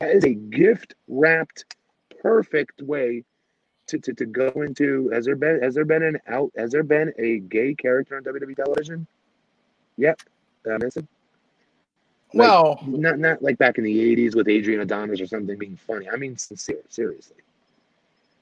[0.00, 1.76] That is a gift wrapped,
[2.22, 3.24] perfect way
[3.86, 5.08] to, to, to go into.
[5.14, 6.52] Has there been has there been an out?
[6.58, 9.06] Has there been a gay character on WWE television?
[9.96, 10.20] Yep.
[10.64, 11.06] Did I miss it?
[12.34, 15.78] Like, well, not not like back in the '80s with Adrian Adonis or something being
[15.86, 16.06] funny.
[16.10, 17.36] I mean, sincere, seriously.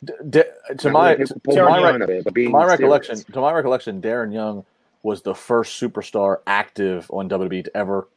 [0.03, 0.43] D- d-
[0.79, 2.71] to my like to, to my, rec- it, to my serious.
[2.71, 4.65] recollection, to my recollection, Darren Young
[5.05, 8.09] was the first superstar active on WWE to ever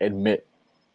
[0.00, 0.46] admit.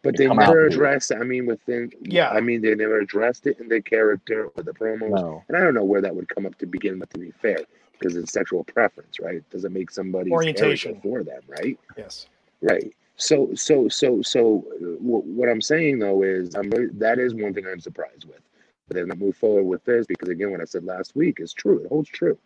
[0.02, 0.74] But they never with it.
[0.74, 1.12] addressed.
[1.12, 1.92] I mean, within.
[2.02, 2.30] Yeah.
[2.30, 5.10] I mean, they never addressed it in the character or the promos.
[5.20, 7.10] No, And I don't know where that would come up to begin with.
[7.10, 7.58] To be fair,
[7.98, 9.48] because it's sexual preference, right?
[9.50, 11.00] Does it make somebody's Orientation.
[11.02, 11.78] for them, right?
[11.96, 12.26] yes.
[12.60, 12.92] Right.
[13.16, 17.54] So, so, so, so, uh, wh- what I'm saying though is, I'm that is one
[17.54, 18.40] thing I'm surprised with.
[18.88, 21.52] But they've not moved forward with this because, again, what I said last week is
[21.52, 21.78] true.
[21.78, 22.36] It holds true.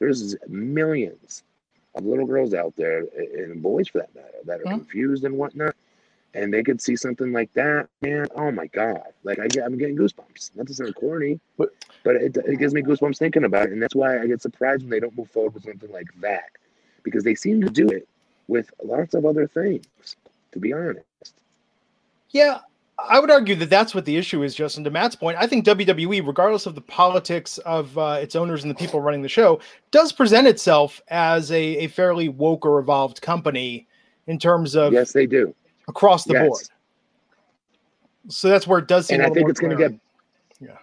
[0.00, 1.44] There's millions
[1.94, 3.04] of little girls out there,
[3.36, 4.70] and boys for that matter, that are Mhm.
[4.78, 5.76] confused and whatnot.
[6.34, 8.26] And they could see something like that, man.
[8.34, 9.02] Oh my god!
[9.22, 10.54] Like I get, I'm getting goosebumps.
[10.56, 11.72] Not to sound corny, But-
[12.02, 14.82] but it, it gives me goosebumps thinking about it, and that's why I get surprised
[14.82, 16.50] when they don't move forward with something like that,
[17.02, 18.06] because they seem to do it
[18.46, 19.86] with lots of other things.
[20.52, 21.00] To be honest,
[22.30, 22.58] Yeah,
[22.98, 24.84] I would argue that that's what the issue is, Justin.
[24.84, 28.70] To Matt's point, I think WWE, regardless of the politics of uh, its owners and
[28.70, 29.60] the people running the show,
[29.90, 33.86] does present itself as a, a fairly woke or evolved company
[34.26, 35.54] in terms of yes, they do.
[35.88, 36.48] Across the Yes.
[36.48, 36.62] board.
[38.28, 39.16] So that's where it does seem.
[39.20, 40.00] and a I think more it's going to get.
[40.60, 40.78] Yeah.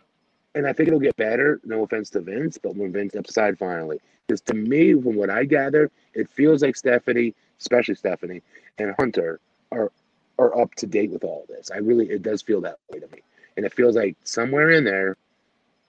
[0.53, 1.59] And I think it'll get better.
[1.63, 5.29] No offense to Vince, but when Vince steps aside finally, because to me, from what
[5.29, 8.41] I gather, it feels like Stephanie, especially Stephanie
[8.77, 9.39] and Hunter,
[9.71, 9.91] are
[10.39, 11.69] are up to date with all this.
[11.71, 13.21] I really, it does feel that way to me,
[13.57, 15.17] and it feels like somewhere in there,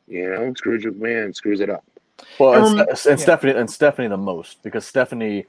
[0.06, 1.84] you know, Scrooge McMahon screws it up.
[2.38, 3.16] Well, and, and yeah.
[3.16, 5.46] Stephanie and Stephanie the most because Stephanie,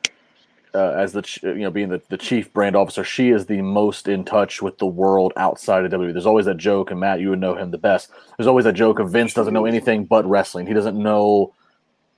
[0.76, 3.62] uh, as the ch- you know being the, the chief brand officer, she is the
[3.62, 6.14] most in touch with the world outside of WWE.
[6.14, 8.10] There's always that joke, and Matt, you would know him the best.
[8.38, 10.66] There's always that joke of Vince doesn't know anything but wrestling.
[10.68, 11.54] He doesn't know,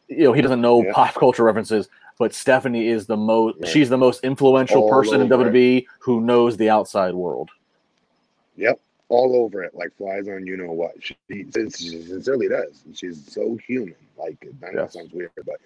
[0.08, 0.93] you know, he doesn't know Yeah.
[0.93, 1.89] pop culture references.
[2.18, 3.58] But Stephanie is the most.
[3.60, 3.68] Yeah.
[3.68, 5.51] She's the most influential All person in over it.
[5.53, 7.49] WWE who knows the outside world.
[8.56, 8.80] Yep,
[9.10, 10.93] all over it, like flies on you know what.
[11.03, 12.84] She, she sincerely does.
[12.93, 13.95] She's so human.
[14.18, 14.93] Like I know Yes.
[14.93, 15.58] that sounds weird, but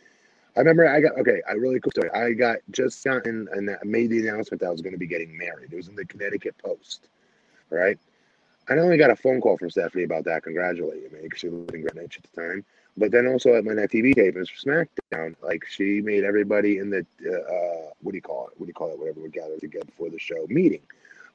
[0.60, 1.42] I remember I got okay.
[1.50, 2.12] I really cool story.
[2.12, 5.38] I got just gotten and made the announcement that I was going to be getting
[5.38, 5.72] married.
[5.72, 7.08] It was in the Connecticut Post,
[7.70, 7.98] right?
[8.68, 11.74] I only got a phone call from Stephanie about that, congratulating me because she lived
[11.74, 12.66] in Greenwich at the time.
[12.98, 16.90] But then also at my net TV tapings for SmackDown, like she made everybody in
[16.90, 18.54] the uh, uh, what do you call it?
[18.58, 19.00] What do you call it?
[19.00, 20.82] Whatever we gathered together before the show meeting.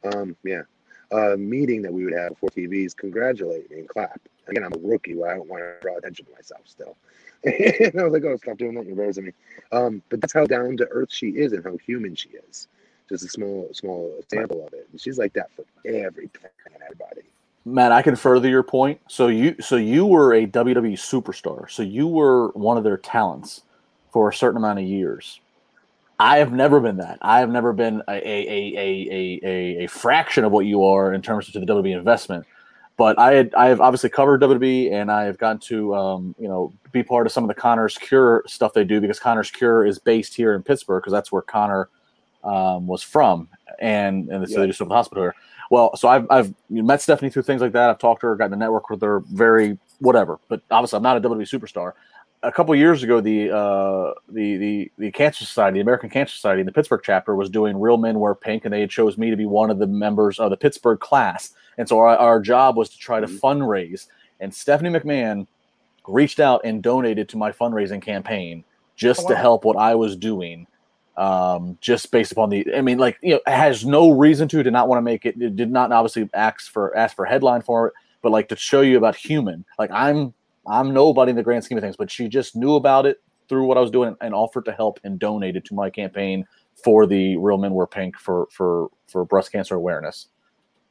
[0.05, 0.64] Um, yeah,
[1.12, 4.20] uh, meeting that we would have before TVs congratulate me and clap.
[4.49, 6.99] Again, I'm a rookie where I don't want to draw attention to myself still.
[7.45, 8.85] And I was like, oh, stop doing that.
[8.85, 9.33] You're embarrassing me.
[9.73, 12.69] Um, but that's how down to earth she is and how human she is.
[13.09, 14.89] Just a small, small sample of it.
[14.91, 17.23] And she's like that for everything and everybody.
[17.67, 19.01] Matt, I can further your point.
[19.09, 21.71] So you so you were a WWE superstar.
[21.71, 23.63] So you were one of their talents
[24.13, 25.41] for a certain amount of years.
[26.19, 27.19] I have never been that.
[27.23, 31.13] I have never been a a, a, a, a, a fraction of what you are
[31.13, 32.47] in terms of the WWE investment.
[32.97, 36.47] But I had I have obviously covered WWE and I have gotten to um, you
[36.49, 39.85] know be part of some of the Connor's Cure stuff they do because Connor's Cure
[39.85, 41.89] is based here in Pittsburgh because that's where Connor
[42.45, 43.49] um, was from
[43.81, 44.61] and and so Yeah.
[44.61, 45.35] they do stuff the hospital here.
[45.71, 47.91] Well, so I've I've met Stephanie through things like that.
[47.91, 50.39] I've talked to her, gotten to network with her, very whatever.
[50.49, 51.93] But obviously, I'm not a WWE superstar.
[52.45, 56.61] A couple years ago, the uh, the the the Cancer Society, the American Cancer Society,
[56.61, 59.31] in the Pittsburgh chapter was doing Real Men Wear Pink, and they had chose me
[59.31, 61.53] to be one of the members of the Pittsburgh class.
[61.79, 63.41] And so our, our job was to try to Mhm.
[63.41, 64.07] fundraise.
[64.41, 65.47] And Stephanie McMahon
[66.07, 68.63] reached out and donated to my fundraising campaign
[68.95, 70.67] just Oh, to help what I was doing
[71.17, 72.67] um, just based upon the.
[72.77, 74.63] I mean, like you know, has no reason to.
[74.63, 75.41] Did not want to make it.
[75.41, 78.81] it Did not obviously ask for ask for headline for it, but like to show
[78.83, 79.65] you about human.
[79.79, 80.35] Like I'm
[80.67, 83.67] I'm nobody in the grand scheme of things, but she just knew about it through
[83.67, 86.47] what I was doing and offered to help and donated to my campaign
[86.83, 90.29] for the Real Men Wear Pink for for for breast cancer awareness.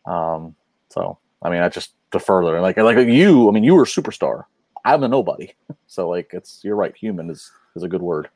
[0.06, 0.56] Um,
[0.90, 3.48] so I mean, I just defer to further like like you.
[3.48, 4.46] I mean, you were a superstar.
[4.86, 5.54] I'm a nobody.
[5.86, 6.96] So like, it's you're right.
[6.98, 8.28] Human is is a good word.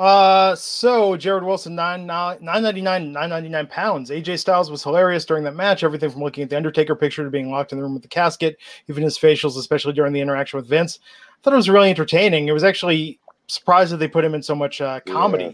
[0.00, 4.08] Uh, so Jared Wilson, nine nine ninety nine nine ninety nine pounds.
[4.08, 5.84] AJ Styles was hilarious during that match.
[5.84, 8.08] Everything from looking at the Undertaker picture to being locked in the room with the
[8.08, 8.56] casket,
[8.88, 11.00] even his facials, especially during the interaction with Vince.
[11.04, 12.48] I thought it was really entertaining.
[12.48, 15.52] It was actually surprised that they put him in so much uh, comedy Yeah.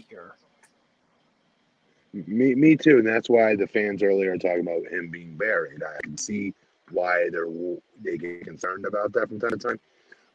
[2.13, 2.23] here.
[2.25, 5.83] Me, me too, and that's why the fans earlier are talking about him being buried.
[5.83, 6.53] I can see
[6.91, 7.49] why they're
[8.01, 9.79] they get concerned about that from time to time.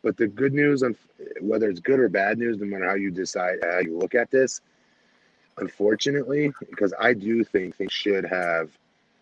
[0.03, 0.97] But the good news, on
[1.41, 4.31] whether it's good or bad news, no matter how you decide how you look at
[4.31, 4.61] this,
[5.59, 8.71] unfortunately, because I do think they should have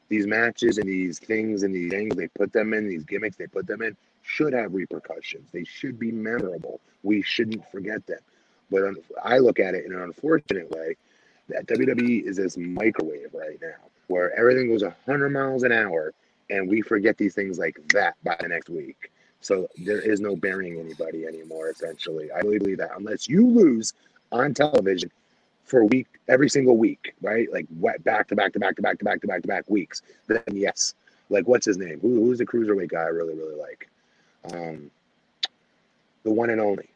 [0.09, 3.47] these matches and these things and these angles they put them in, these gimmicks they
[3.47, 5.49] put them in, should have repercussions.
[5.53, 6.81] They should be memorable.
[7.03, 8.20] We shouldn't forget them.
[8.70, 10.97] But I look at it in an unfortunate way
[11.49, 16.14] that WWE is this microwave right now, where everything goes 100 miles an hour,
[16.49, 19.11] and we forget these things like that by the next week.
[19.41, 21.68] So there is no burying anybody anymore.
[21.70, 23.95] Essentially, I really believe that unless you lose
[24.32, 25.11] on television
[25.64, 27.51] for a week, every single week, right?
[27.53, 27.66] Like
[28.05, 30.43] back to back to back to back to back to back to back weeks, then
[30.53, 30.95] yes.
[31.30, 32.01] Like what's his name?
[32.01, 33.88] Who, who's the cruiserweight guy I really really like?
[34.53, 34.91] Um,
[36.22, 36.88] the one and only.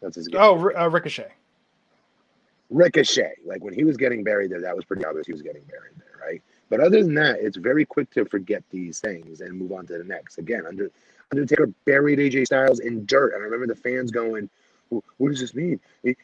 [0.00, 0.28] That's his.
[0.34, 1.32] Oh, uh, Ricochet.
[2.70, 3.34] Ricochet.
[3.44, 5.94] Like when he was getting buried there, that was pretty obvious he was getting buried
[5.96, 6.42] there, right?
[6.68, 9.98] But other than that, it's very quick to forget these things and move on to
[9.98, 10.38] the next.
[10.38, 10.90] Again, under
[11.32, 14.48] Undertaker buried AJ Styles in dirt, and I remember the fans going,
[14.90, 15.80] "What does this mean?
[16.04, 16.16] Is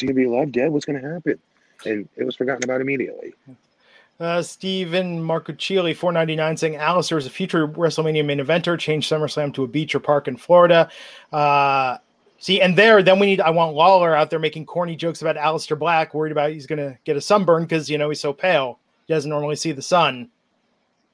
[0.00, 0.70] he gonna be alive, dead?
[0.70, 1.38] What's gonna happen?"
[1.86, 3.34] And it was forgotten about immediately.
[4.20, 8.78] Uh, Steven Marcuccioli, 499, saying Aleister is a future WrestleMania main eventer.
[8.78, 10.88] Change SummerSlam to a beach or park in Florida.
[11.32, 11.98] Uh,
[12.38, 15.36] see, and there, then we need, I want Lawler out there making corny jokes about
[15.36, 18.32] Aleister Black, worried about he's going to get a sunburn because, you know, he's so
[18.32, 18.78] pale.
[19.06, 20.30] He doesn't normally see the sun.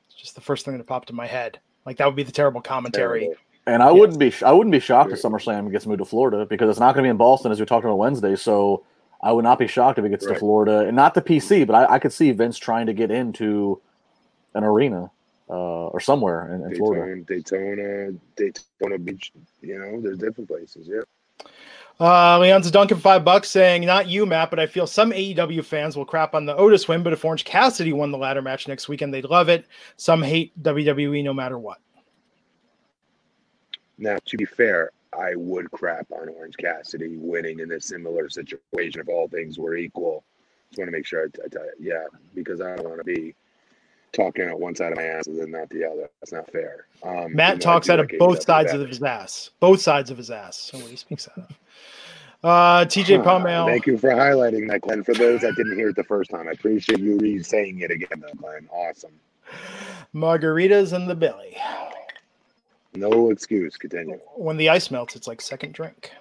[0.07, 1.59] It's just the first thing that popped in my head.
[1.87, 3.21] Like, that would be the terrible commentary.
[3.21, 3.37] Terrible.
[3.67, 4.01] And I Yes.
[4.01, 6.95] wouldn't be I wouldn't be shocked if SummerSlam gets moved to Florida because it's not
[6.95, 8.35] going to be in Boston as we talked about Wednesday.
[8.35, 8.85] So
[9.23, 11.75] I would not be shocked if it gets to Florida and not the PC, but
[11.75, 13.81] I, I could see Vince trying to get into
[14.55, 15.11] an arena
[15.49, 17.23] uh, or somewhere in, in Florida.
[17.23, 19.33] Daytona, Daytona, Daytona Beach.
[19.61, 20.89] You know, there's different places.
[20.89, 21.03] Yeah.
[22.01, 25.99] Uh, Leon's Duncan five bucks saying, not you, Matt, but I feel some AEW fans
[25.99, 28.89] will crap on the Otis win, but if Orange Cassidy won the ladder match next
[28.89, 29.67] weekend, they'd love it.
[29.99, 31.79] Some hate WWE no matter what.
[33.99, 39.03] Now, to be fair, I would crap on Orange Cassidy winning in a similar situation
[39.03, 40.25] if all things were equal.
[40.71, 43.05] Just want to make sure I, I tell you, yeah, because I don't want to
[43.05, 43.35] be
[44.13, 46.09] talking out one side of my ass and then not the other.
[46.21, 46.87] That's not fair.
[47.03, 49.51] Um, Matt talks out of both sides of his ass.
[49.61, 50.57] Both sides of his ass.
[50.57, 51.57] So what he speaks out of.
[52.43, 53.67] Uh, TJ Huh, Palmel.
[53.67, 55.05] Thank you for highlighting that, Glenn.
[55.05, 57.91] For those that didn't hear it the first time, I appreciate you re saying it
[57.91, 58.67] again, though, Glenn.
[58.73, 59.13] Awesome.
[60.15, 61.57] Margaritas in the belly.
[62.95, 63.77] No excuse.
[63.77, 64.19] Continue.
[64.35, 66.13] When the ice melts, it's like second drink.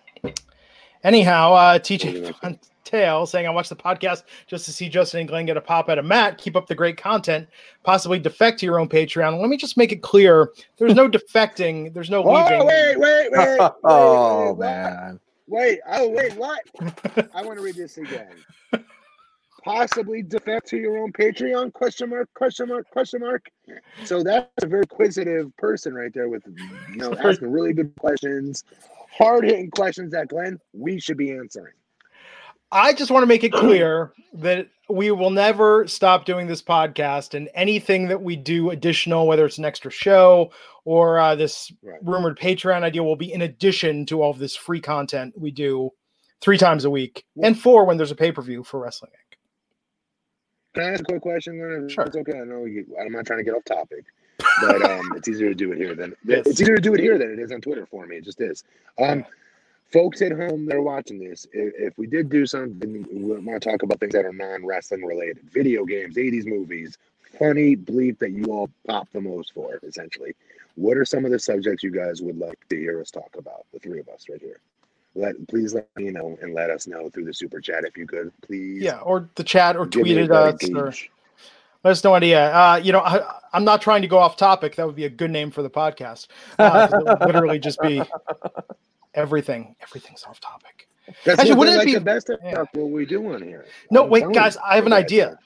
[1.03, 5.45] Anyhow, uh, TJ Fontail saying, I watched the podcast just to see Justin and Glenn
[5.45, 6.37] get a pop out of Matt.
[6.37, 7.47] Keep up the great content.
[7.83, 9.39] Possibly defect to your own Patreon.
[9.39, 12.65] Let me just make it clear there's no defecting, there's no Oh, leaving.
[12.65, 13.59] wait, wait, wait.
[13.59, 14.59] wait, oh wait, what?
[14.59, 16.59] man, Wait, oh, wait, what?
[17.33, 18.29] I want to read this again.
[19.63, 21.73] Possibly defect to your own Patreon?
[21.73, 23.49] Question mark, question mark, question mark.
[24.05, 26.43] So that's a very inquisitive person right there with,
[26.91, 28.63] you know, asking really good questions,
[29.11, 31.73] hard hitting questions that, Glenn, we should be answering.
[32.71, 37.33] I just want to make it clear that we will never stop doing this podcast
[37.33, 40.51] and anything that we do additional, whether it's an extra show
[40.85, 41.99] or uh, this Right.
[42.03, 45.89] rumored Patreon idea, will be in addition to all of this free content we do
[46.41, 49.37] three times a week and four when there's a pay per view for Wrestling Inc.
[50.75, 51.87] Can I ask a quick question?
[51.89, 52.03] Sure.
[52.05, 52.39] It's okay.
[52.39, 54.05] I know you, I'm not trying to get off topic,
[54.61, 56.45] but um, it's easier to do it here than Yes.
[56.47, 58.17] it's easier to do it here than it is on Twitter for me.
[58.17, 58.63] It just is.
[59.01, 59.25] Um,
[59.91, 63.61] folks at home that are watching this, if, if we did do something, we want
[63.61, 66.97] to talk about things that are non-wrestling related, video games, 80s movies,
[67.37, 70.33] funny bleep that you all pop the most for, essentially.
[70.75, 73.65] What are some of the subjects you guys would like to hear us talk about?
[73.73, 74.59] The three of us right here.
[75.15, 78.05] Let please let me know and let us know through the super chat if you
[78.05, 78.81] could, please.
[78.81, 80.93] Yeah, or the chat or Give tweet at us or
[81.85, 82.51] us know idea.
[82.53, 84.75] Uh, you know, I, I'm not trying to go off topic.
[84.75, 86.27] That would be a good name for the podcast.
[86.57, 88.01] Uh, it would literally just be
[89.13, 89.75] everything.
[89.81, 90.87] Everything's off topic.
[91.25, 92.63] That's Actually, wouldn't they it like be- the best yeah.
[92.73, 93.65] what we do on here.
[93.89, 94.57] No, I'm wait, guys.
[94.57, 95.37] I have an idea.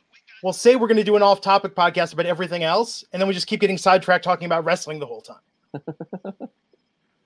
[0.43, 3.33] We'll say we're going to do an off-topic podcast about everything else, and then we
[3.33, 5.37] just keep getting sidetracked talking about wrestling the whole time.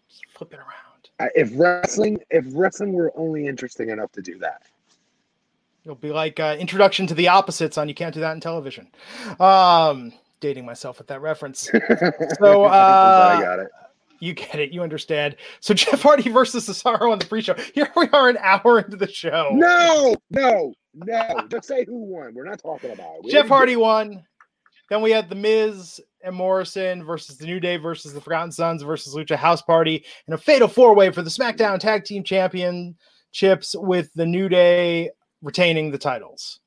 [0.08, 1.10] just flip it around.
[1.20, 4.62] I- If wrestling, if wrestling were only interesting enough to do that,
[5.88, 8.90] It'll be like uh, introduction to the opposites on You Can't Do That in Television.
[9.40, 10.12] Um,
[10.42, 11.72] dating myself with that reference.
[12.42, 13.70] So, I uh, got it.
[14.20, 14.74] You get it.
[14.74, 15.38] You understand.
[15.62, 17.54] So Jeff Hardy versus Cesaro on the pre-show.
[17.74, 19.52] Here we are, an hour into the show.
[19.54, 21.48] No, no, no.
[21.50, 22.34] Just say who won.
[22.34, 23.32] We're not talking about it.
[23.32, 24.26] Jeff Hardy won.
[24.90, 28.84] Then we had The Miz and Morrison versus The New Day versus The Forgotten Sons
[28.84, 34.12] versus Lucha House Party and a fatal four-way for the SmackDown Tag Team Championships with
[34.16, 35.12] The New Day
[35.42, 36.60] retaining the titles.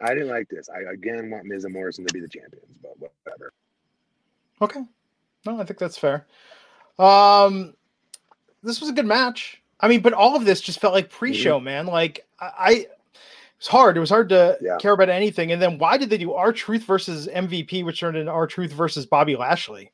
[0.00, 0.68] I didn't like this.
[0.68, 3.52] I again want Miz and Morrison to be the champions, but whatever.
[4.60, 4.82] Okay.
[5.46, 6.26] No, I think that's fair.
[6.98, 7.74] Um,
[8.62, 9.60] this was a good match.
[9.80, 11.86] I mean, but all of this just felt like pre-show, man.
[11.86, 12.90] Like I, I it
[13.58, 13.96] was hard.
[13.96, 14.76] It was hard to Yeah.
[14.78, 15.52] care about anything.
[15.52, 19.36] And then why did they do R-Truth versus MVP, which turned into R-Truth versus Bobby
[19.36, 19.90] Lashley?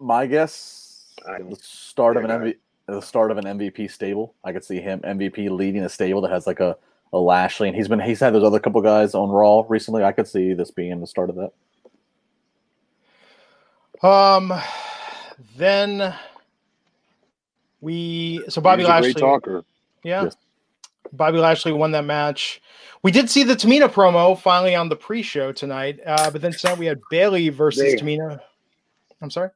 [0.00, 4.34] my guess the start of an MVP, the start of an MVP stable.
[4.44, 6.76] I could see him MVP leading a stable that has like a,
[7.12, 10.04] a Lashley, and he's been he's had those other couple guys on Raw recently.
[10.04, 11.52] I could see this being the start of that.
[14.06, 14.52] Um,
[15.56, 16.14] then
[17.80, 19.64] we so Bobby He's a Lashley, great talker.
[20.02, 20.36] yeah, Yes.
[21.12, 22.60] Bobby Lashley won that match.
[23.02, 26.78] We did see the Tamina promo finally on the pre-show tonight, uh, but then tonight
[26.78, 28.40] we had Bayley versus They- Tamina.
[29.22, 29.50] I'm sorry.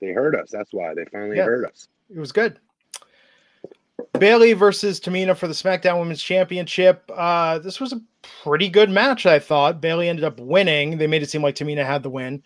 [0.00, 0.50] They heard us.
[0.50, 1.44] That's why they finally Yeah.
[1.44, 1.88] heard us.
[2.14, 2.58] It was good.
[4.18, 7.10] Bayley versus Tamina for the SmackDown Women's Championship.
[7.14, 8.00] Uh, this was a
[8.42, 9.80] pretty good match, I thought.
[9.80, 10.98] Bayley ended up winning.
[10.98, 12.42] They made it seem like Tamina had the win,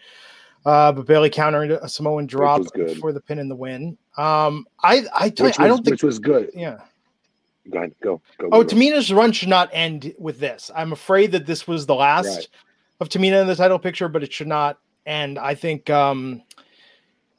[0.65, 2.63] uh, but Bayley countered a Samoan drop
[3.01, 3.99] for the pin and the win.
[4.17, 5.93] Um, I I, tell you, was, I don't think.
[5.95, 6.51] which was good.
[6.55, 6.79] Yeah,
[7.71, 8.49] Go ahead, go go.
[8.53, 8.75] Oh, go.
[8.75, 10.71] Tamina's run should not end with this.
[10.75, 12.49] I'm afraid that this was the last Right.
[13.01, 15.39] of Tamina in the title picture, but it should not end.
[15.39, 16.43] I think um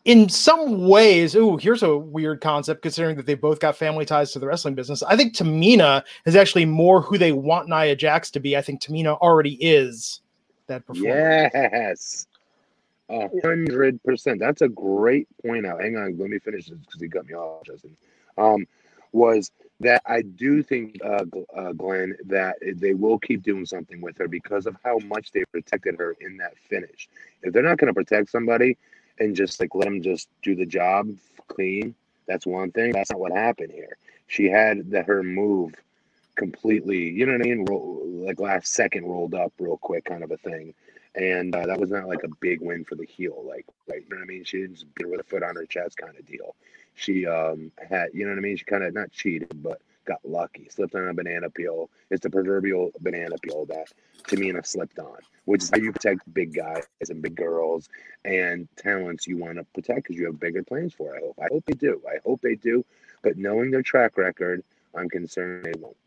[0.07, 4.31] in some ways, ooh, here's a weird concept considering that they both got family ties
[4.31, 5.03] to the wrestling business.
[5.03, 8.55] I think Tamina is actually more who they want Nia Jax to be.
[8.55, 10.21] I think Tamina already is
[10.67, 11.09] that performer.
[11.53, 12.25] Yes.
[13.09, 14.39] A hundred percent.
[14.39, 15.81] That's a great point out.
[15.81, 17.95] Hang on, let me finish this because he cut me off, Justin.
[18.37, 18.65] Um,
[19.11, 19.51] was
[19.81, 24.29] that I do think, uh, uh, Glenn, that they will keep doing something with her
[24.29, 27.09] because of how much they protected her in that finish.
[27.43, 28.77] If they're not going to protect somebody
[29.19, 31.09] and just like let him just do the job
[31.47, 31.95] clean,
[32.27, 32.91] that's one thing.
[32.91, 33.97] That's not what happened here.
[34.27, 35.73] She had the her move
[36.35, 37.65] completely, you know what I mean?
[37.65, 40.73] Roll, like last second rolled up real quick, kind of a thing
[41.17, 43.43] and uh, that was not like a big win for the heel.
[43.45, 44.43] Like, right, you know what I mean?
[44.43, 46.55] She didn't just beat her with a foot on her chest, kind of deal.
[46.95, 48.57] She um had, you know what I mean?
[48.57, 51.89] She kind of not cheated, but got lucky, slipped on a banana peel.
[52.09, 53.89] It's the proverbial banana peel that
[54.23, 57.89] Tamina slipped on, which is how you protect big guys and big girls
[58.25, 61.15] and talents you want to protect because you have bigger plans for.
[61.15, 61.39] I hope.
[61.39, 62.01] I hope they do.
[62.07, 62.83] I hope they do.
[63.21, 64.63] But knowing their track record,
[64.95, 65.97] I'm concerned they won't.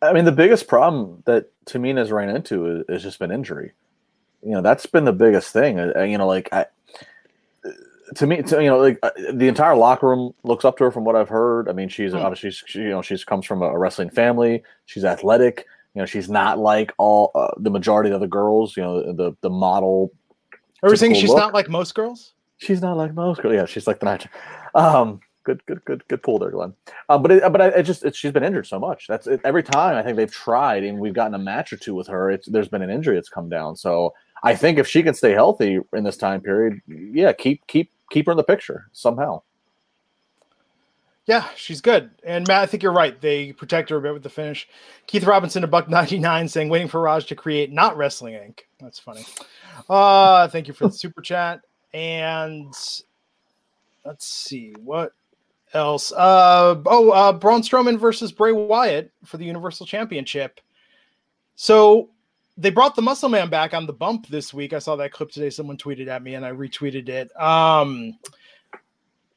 [0.00, 3.72] I mean, the biggest problem that Tamina's ran into is, has just been injury.
[4.44, 5.78] You know, that's been the biggest thing.
[5.78, 6.66] You know, like I,
[8.16, 10.90] to me, to, you know, like uh, the entire locker room looks up to her
[10.90, 11.68] from what I've heard.
[11.68, 12.18] I mean, she's Hmm.
[12.18, 14.62] obviously, she, you know, she's comes from a wrestling family.
[14.86, 15.66] She's athletic.
[15.94, 18.76] You know, she's not like all uh, the majority of the girls.
[18.76, 20.12] You know, the the model.
[20.82, 21.38] Are we saying she's look.
[21.38, 22.34] not like most girls?
[22.58, 23.54] She's not like most girls.
[23.54, 24.26] Yeah, she's like the night.
[24.74, 26.74] Um, good, good, good, good pull there, Glenn.
[27.08, 29.06] Um, but it, but I, it just it, she's been injured so much.
[29.08, 31.94] That's it, every time I think they've tried and we've gotten a match or two
[31.94, 32.30] with her.
[32.30, 33.74] It's there's been an injury that's come down.
[33.76, 37.90] So I think if she can stay healthy in this time period, yeah, keep keep
[38.10, 39.42] keep her in the picture somehow.
[41.28, 42.10] Yeah, she's good.
[42.24, 43.20] And Matt, I think you're right.
[43.20, 44.66] They protect her a bit with the finish.
[45.06, 48.60] Keith Robinson, a buck 99, saying, waiting for Raj to create not Wrestling Inc.
[48.80, 49.26] That's funny.
[49.90, 51.60] Uh, thank you for the super chat.
[51.92, 52.72] And
[54.06, 55.12] let's see what
[55.74, 56.12] else.
[56.12, 60.60] Uh, oh, uh, Braun Strowman versus Bray Wyatt for the Universal Championship.
[61.56, 62.08] So
[62.58, 64.72] they brought the Muscle Man back on the bump this week.
[64.72, 65.48] I saw that clip today.
[65.48, 67.40] Someone tweeted at me and I retweeted it.
[67.40, 68.18] Um,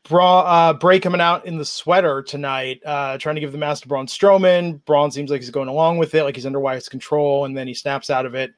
[0.09, 3.83] Bra, uh, Bray coming out in the sweater tonight, uh, trying to give the mask
[3.83, 4.83] to Braun Strowman.
[4.85, 7.67] Braun seems like he's going along with it, like he's under Wyatt's control, and then
[7.67, 8.51] he snaps out of it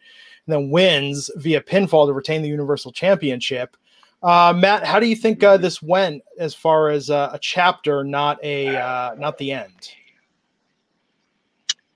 [0.46, 3.76] and then wins via pinfall to retain the Universal Championship.
[4.24, 8.06] Uh, Matt, how do you think uh, this went as far as uh, a chapter,
[8.06, 9.92] not a uh, not the end?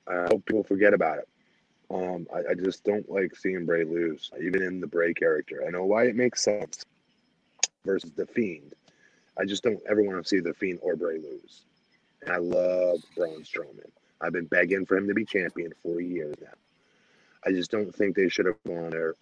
[0.05, 1.27] I hope people forget about it.
[1.89, 5.63] Um, I, I just don't like seeing Bray lose, even in the Bray character.
[5.65, 6.85] I know why it makes sense
[7.85, 8.73] versus the Fiend.
[9.39, 11.61] I just don't ever want to see the Fiend or Bray lose.
[12.21, 13.89] And I love Braun Strowman.
[14.19, 16.49] I've been begging for him to be champion for years now.
[17.45, 19.15] I just don't think they should have gone there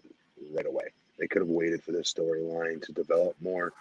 [0.56, 0.86] right away.
[1.20, 3.74] They could have waited for this storyline to develop more.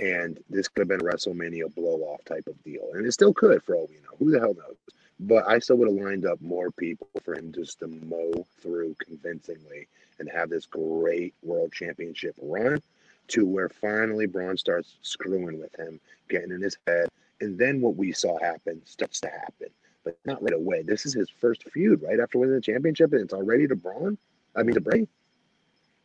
[0.00, 2.90] And this could have been a WrestleMania blow off type of deal.
[2.94, 4.16] And it still could, for all we know.
[4.18, 4.76] Who the hell knows?
[5.22, 8.96] But I still would have lined up more people for him just to mow through
[8.98, 9.86] convincingly
[10.18, 12.82] and have this great world championship run
[13.28, 17.08] to where finally Braun starts screwing with him, getting in his head.
[17.40, 19.68] And then what we saw happen starts to happen,
[20.04, 20.82] but not right away.
[20.82, 22.20] This is his first feud, right?
[22.20, 24.18] After winning the championship, and it's already to Braun?
[24.56, 25.06] I mean, to Bray?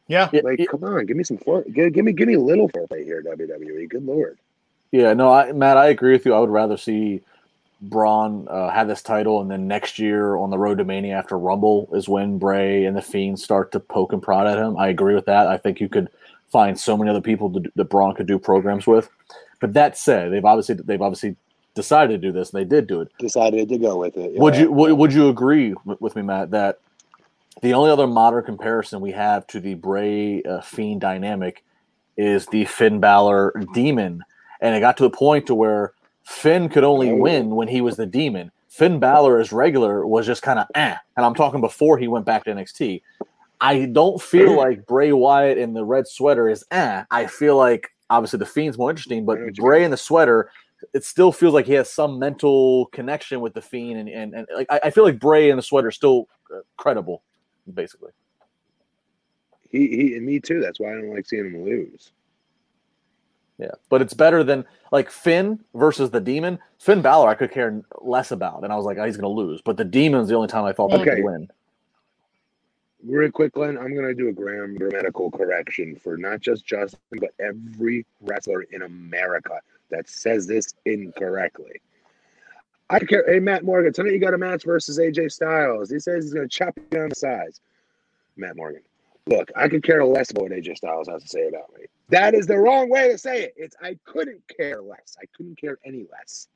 [0.07, 2.35] Yeah, Yeah, Like, yeah, come on, give me some fore, give, give me give me
[2.35, 3.89] a little foreplay here, WWE.
[3.89, 4.39] Good lord.
[4.91, 6.33] yeah, no, I, Matt, I agree with you.
[6.33, 7.21] I would rather see
[7.81, 11.37] Braun uh, have this title, and then next year on the road to Mania after
[11.37, 14.77] Rumble is when Bray and the Fiend start to poke and prod at him.
[14.77, 15.47] I agree with that.
[15.47, 16.09] I think you could
[16.49, 19.09] find so many other people to, that Braun could do programs with.
[19.59, 21.35] But that said, they've obviously they've obviously
[21.75, 23.11] decided to do this, and they did do it.
[23.19, 24.33] Decided to go with it.
[24.33, 26.79] Would you would, would you agree with, with me, Matt, that
[27.61, 31.63] the only other modern comparison we have to the Bray uh, Fiend dynamic
[32.17, 34.23] is the Finn Balor Demon,
[34.61, 35.93] and it got to the point to where
[36.27, 38.51] Finn could only win when he was the Demon.
[38.67, 42.25] Finn Balor as regular was just kind of eh, and I'm talking before he went
[42.25, 43.01] back to NXT.
[43.59, 47.03] I don't feel like Bray Wyatt in the red sweater is eh.
[47.09, 49.91] I feel like obviously the Fiend's more interesting, but I know what you Bray in
[49.91, 50.51] the sweater
[50.93, 54.47] it still feels like he has some mental connection with the fiend and and, and
[54.55, 57.23] like I, I feel like bray in the sweater is still uh, credible
[57.73, 58.11] basically
[59.69, 60.61] He, he and me too.
[60.61, 62.11] That's why I don't like seeing him lose.
[63.57, 67.81] Yeah but it's better than like finn versus the demon finn Balor i could care
[68.01, 70.47] less about and i was like oh, he's gonna lose but the demon's the only
[70.47, 71.15] time i thought that he Okay.
[71.15, 71.49] could win
[73.05, 77.29] Real quick, Glenn, I'm going to do a grammatical correction for not just Justin, but
[77.39, 81.79] every wrestler in America that says this incorrectly.
[82.89, 83.23] I care.
[83.27, 85.89] Hey, Matt Morgan, tonight you got a match versus AJ Styles.
[85.91, 87.61] He says he's going to chop you on the sides.
[88.35, 88.81] Matt Morgan.
[89.27, 91.85] Look, I could care less about what AJ Styles has to say about me.
[92.09, 93.53] That is the wrong way to say it.
[93.57, 95.17] It's I couldn't care less.
[95.21, 96.47] I couldn't care any less.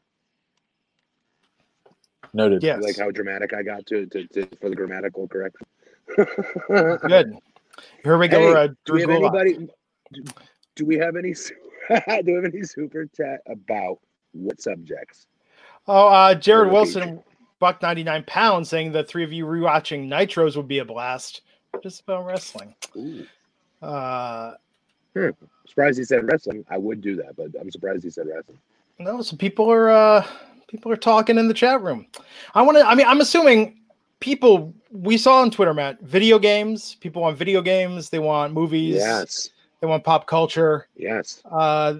[2.34, 2.64] Noted.
[2.64, 2.82] Yes.
[2.82, 5.68] Like how dramatic I got to, to, to for the grammatical correction.
[6.18, 7.36] Good.
[8.04, 8.54] Here we go.
[8.54, 9.68] Hey, uh, Do we have anybody?
[10.14, 10.24] Do,
[10.76, 11.34] do we have any?
[11.90, 14.00] do we have any super chat about
[14.32, 15.28] what subjects?
[15.88, 17.22] Oh, uh, Jared Wilson,
[17.60, 21.42] buck ninety nine pounds, saying the three of you rewatching Nitros would be a blast.
[21.82, 22.76] Just about wrestling.
[22.98, 23.26] Ooh.
[23.82, 24.54] Uh,
[25.68, 26.66] Surprised he said wrestling.
[26.70, 28.58] I would do that, but I'm surprised he said wrestling.
[29.00, 30.26] no, so people are uh,
[30.68, 32.06] people are talking in the chat room.
[32.56, 32.86] I want to.
[32.88, 33.80] I mean, I'm assuming
[34.20, 36.00] people we saw on Twitter, Matt.
[36.02, 36.96] Video games.
[37.02, 38.10] People want video games.
[38.10, 38.96] They want movies.
[38.96, 39.50] Yes,
[39.82, 40.88] They want pop culture.
[40.96, 41.42] yes.
[41.46, 41.96] Uh,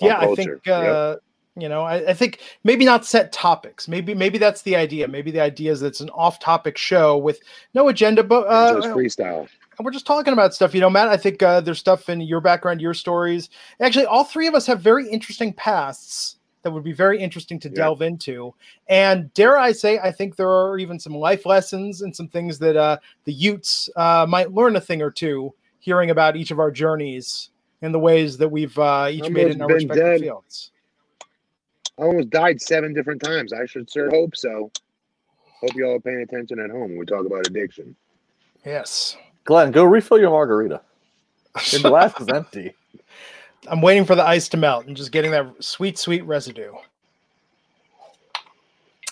[0.00, 1.22] Pop yeah, I culture, think yep.
[1.60, 3.88] You know, I, I think maybe not set topics.
[3.88, 5.08] Maybe maybe that's the idea.
[5.08, 7.40] Maybe the idea is that it's an off-topic show with
[7.74, 9.48] no agenda, but uh, Just freestyle.
[9.78, 10.74] and we're just talking about stuff.
[10.74, 13.48] You know, Matt, I think uh, there's stuff in your background, your stories.
[13.80, 17.68] Actually, all three of us have very interesting pasts that would be very interesting to
[17.68, 17.74] Yeah.
[17.76, 18.52] delve into.
[18.88, 22.58] And dare I say, I think there are even some life lessons and some things
[22.58, 26.58] that uh, the Utes uh, might learn a thing or two hearing about each of
[26.58, 27.50] our journeys
[27.80, 30.20] and the ways that we've uh, each made it in our respective dead.
[30.20, 30.72] fields.
[31.98, 33.52] I almost died seven different times.
[33.52, 34.70] I should sure hope so.
[35.60, 37.96] Hope you all are paying attention at home when we talk about addiction.
[38.64, 39.16] Yes.
[39.44, 40.80] Glenn, go refill your margarita.
[41.70, 42.74] Your glass is empty.
[43.66, 46.72] I'm waiting for the ice to melt and just getting that sweet, sweet residue.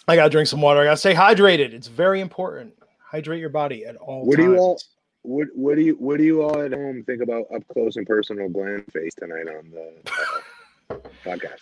[0.07, 0.81] I gotta drink some water.
[0.81, 1.73] I gotta stay hydrated.
[1.73, 2.75] It's very important.
[3.01, 4.81] Hydrate your body at all What do you all-
[5.23, 8.07] What what do you what do you all at home think about up close and
[8.07, 11.59] personal Glenn face tonight on the uh, podcast?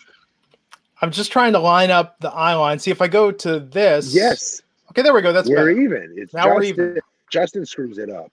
[1.01, 2.79] I'm just trying to line up the eye line.
[2.79, 4.13] See if I go to this.
[4.13, 5.33] Yes, Okay, there we go.
[5.33, 5.69] That's we're better.
[5.71, 6.13] even.
[6.15, 6.99] It's Now we're even.
[7.29, 8.31] Justin screws it up.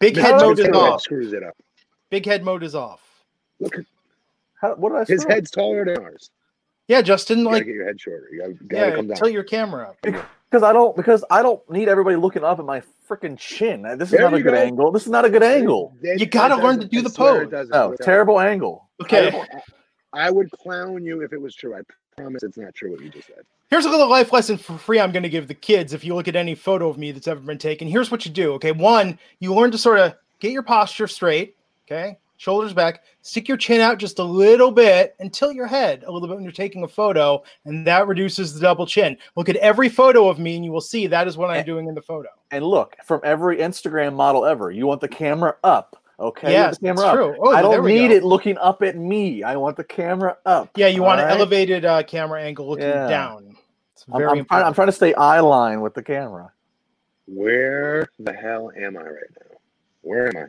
[0.00, 0.92] Big head mode is it's Justin good.
[0.92, 1.00] off.
[1.02, 1.56] screws it up.
[2.10, 3.00] Big head mode is off.
[3.60, 3.76] Look,
[4.60, 6.30] How, what did I his screw head's taller than ours.
[6.88, 8.28] Yeah, Justin, You like get your head shorter.
[8.30, 9.16] You gotta, gotta yeah, come down.
[9.16, 9.96] tilt your camera up.
[10.02, 13.82] Because I don't because I don't need everybody looking up at my freaking chin.
[13.96, 14.58] This is There not a good go.
[14.58, 14.92] angle.
[14.92, 15.94] This is not a good angle.
[16.02, 17.48] It- You gotta learn to do the pose.
[17.50, 17.70] doesn't.
[17.72, 18.88] No, terrible angle.
[19.02, 19.30] Okay.
[19.30, 19.46] Terrible-
[20.14, 21.74] I would clown you if it was true.
[21.74, 21.80] I
[22.16, 23.44] promise it's not true what you just said.
[23.70, 26.14] Here's a little life lesson for free I'm going to give the kids if you
[26.14, 27.88] look at any photo of me that's ever been taken.
[27.88, 28.52] Here's what you do.
[28.54, 28.72] Okay.
[28.72, 31.56] One, you learn to sort of get your posture straight.
[31.86, 32.16] Okay.
[32.36, 36.12] Shoulders back, stick your chin out just a little bit and tilt your head a
[36.12, 39.16] little bit when you're taking a photo, and that reduces the double chin.
[39.36, 41.86] Look at every photo of me, and you will see that is what I'm doing
[41.86, 42.28] in the photo.
[42.50, 46.02] And look, from every Instagram model ever, you want the camera up.
[46.20, 46.52] Okay.
[46.52, 47.14] yeah, want Yes, the camera that's up.
[47.14, 47.36] true.
[47.40, 48.14] Oh, I don't need go.
[48.14, 49.42] it looking up at me.
[49.42, 50.70] I want the camera up.
[50.76, 53.08] Yeah, you want all an elevated uh, camera angle looking Yeah.
[53.08, 53.56] down.
[53.92, 54.64] It's I'm, I'm, trying.
[54.64, 56.52] I'm trying to stay eye line with the camera.
[57.26, 59.56] Where the hell am I right now?
[60.02, 60.46] Where am I?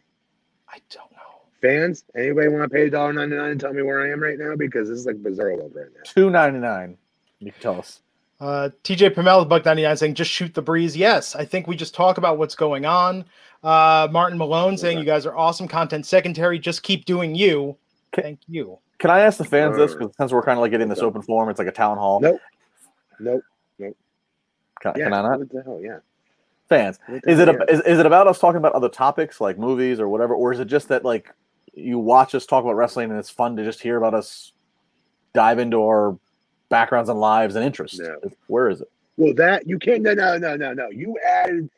[0.75, 1.17] I don't know.
[1.61, 4.55] Fans, anybody want to pay $1.99 and tell me where I am right now?
[4.55, 6.01] Because this is like bizarre world right now.
[6.03, 6.97] Two ninety nine.
[7.39, 8.01] You can tell us.
[8.39, 10.95] Uh, TJ Pamela, Buck 99 saying, just shoot the breeze.
[10.95, 13.25] Yes, I think we just talk about what's going on.
[13.63, 16.59] Uh, Martin Malone saying, you guys are awesome content secondary.
[16.59, 17.77] Just keep doing you.
[18.13, 18.21] Okay.
[18.21, 18.77] Thank you.
[18.99, 19.93] Can I ask the fans this?
[19.93, 21.07] Because since we're kind of like getting this okay.
[21.07, 22.19] open forum, it's like a town hall.
[22.19, 22.39] Nope.
[23.19, 23.43] Nope.
[23.77, 25.05] Can, Yeah.
[25.05, 25.39] can I not?
[25.39, 25.79] What the hell?
[25.81, 25.99] Yeah.
[26.67, 27.57] Fans, What is it hell?
[27.67, 30.51] a, is, is it about us talking about other topics like movies or whatever, or
[30.51, 31.33] is it just that like
[31.73, 34.53] you watch us talk about wrestling and it's fun to just hear about us
[35.33, 36.17] dive into our
[36.69, 37.99] backgrounds and lives and interests?
[37.99, 38.19] No.
[38.47, 38.91] Where is it?
[39.17, 40.01] Well, that you can't.
[40.01, 40.89] No, no, no, no, no.
[40.89, 41.69] You added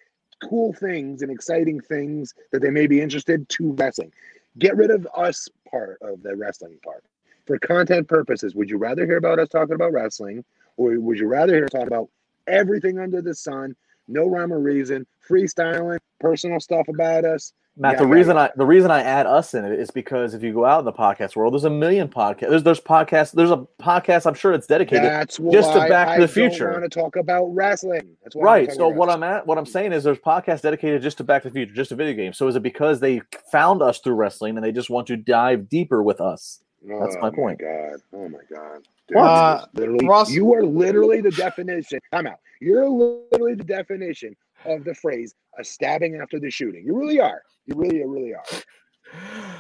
[0.44, 4.12] cool things and exciting things that they may be interested to wrestling.
[4.58, 7.04] Get rid of us part of the wrestling part.
[7.46, 10.44] For content purposes, would you rather hear about us talking about wrestling,
[10.76, 12.10] or would you rather hear us talk about
[12.46, 13.76] everything under the sun,
[14.08, 17.54] no rhyme or reason, freestyling, personal stuff about us?
[17.80, 18.44] Matt, Yeah, the reason yeah.
[18.44, 20.86] I the reason I add us in it is because if you go out in
[20.86, 22.50] the podcast world, there's a million podcasts.
[22.50, 23.32] There's there's podcasts.
[23.34, 25.06] There's a podcast I'm sure it's dedicated.
[25.06, 26.72] That's just to Back to I the Future.
[26.72, 28.16] want to talk about wrestling.
[28.24, 28.72] That's why Right.
[28.72, 29.24] So about what wrestling.
[29.24, 31.74] I'm at, what I'm saying is, there's podcasts dedicated just to Back to the Future,
[31.74, 32.38] just to video games.
[32.38, 33.22] So is it because they
[33.52, 36.62] found us through wrestling and they just want to dive deeper with us?
[36.84, 37.60] That's oh my point.
[37.60, 38.02] God.
[38.14, 38.88] Oh my God.
[39.10, 39.24] What?
[39.24, 42.00] Uh, literally, Ross- you are literally the definition.
[42.12, 42.40] I'm out.
[42.60, 44.36] You're literally the definition
[44.68, 47.42] of the phrase "a stabbing after the shooting." You really are.
[47.66, 48.44] You really, you really are.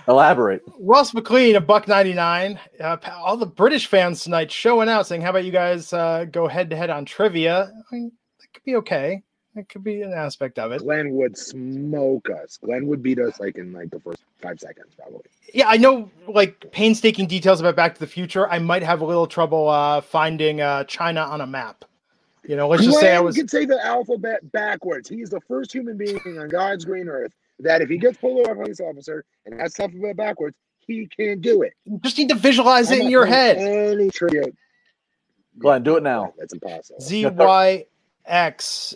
[0.08, 0.62] Elaborate.
[0.80, 2.60] Ross McLean, a buck 99.
[2.80, 6.48] Uh, all the British fans tonight showing out saying, how about you guys uh, go
[6.48, 7.72] head to head on trivia?
[7.92, 9.24] I mean, that could be okay.
[9.56, 10.82] That could be an aspect of it.
[10.82, 12.58] Glenn would smoke us.
[12.58, 15.24] Glenn would beat us like in like the first five seconds, probably.
[15.52, 18.48] Yeah, I know like painstaking details about Back to the Future.
[18.50, 21.86] I might have a little trouble uh, finding uh, China on a map.
[22.48, 25.10] You know, let's just say I Glenn was can say the alphabet backwards.
[25.10, 28.40] He is the first human being on God's green earth that if he gets pulled
[28.40, 31.74] over by a police officer and has the alphabet backwards, he can do it.
[31.84, 33.58] you just need to visualize it I'm in your head.
[33.58, 34.46] Any trivia.
[35.60, 36.34] Glenn, do it now.
[36.38, 37.02] That's impossible.
[37.02, 37.86] Z Y
[38.26, 38.96] X.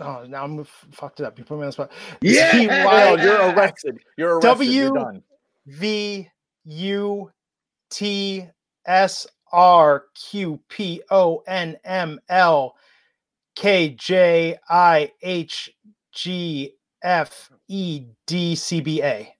[0.00, 1.38] Oh, now I'm fucked it up.
[1.38, 1.92] You put me on the spot.
[2.22, 2.50] Yeah!
[2.52, 3.98] Z No, you're arrested.
[4.16, 4.48] You're arrested.
[4.48, 5.22] W- You're done.
[5.66, 6.28] V
[6.64, 7.30] U
[7.90, 8.48] T
[8.86, 12.76] S R Q P O N M L
[13.56, 15.70] K J I H
[16.12, 19.34] G F E D C B A.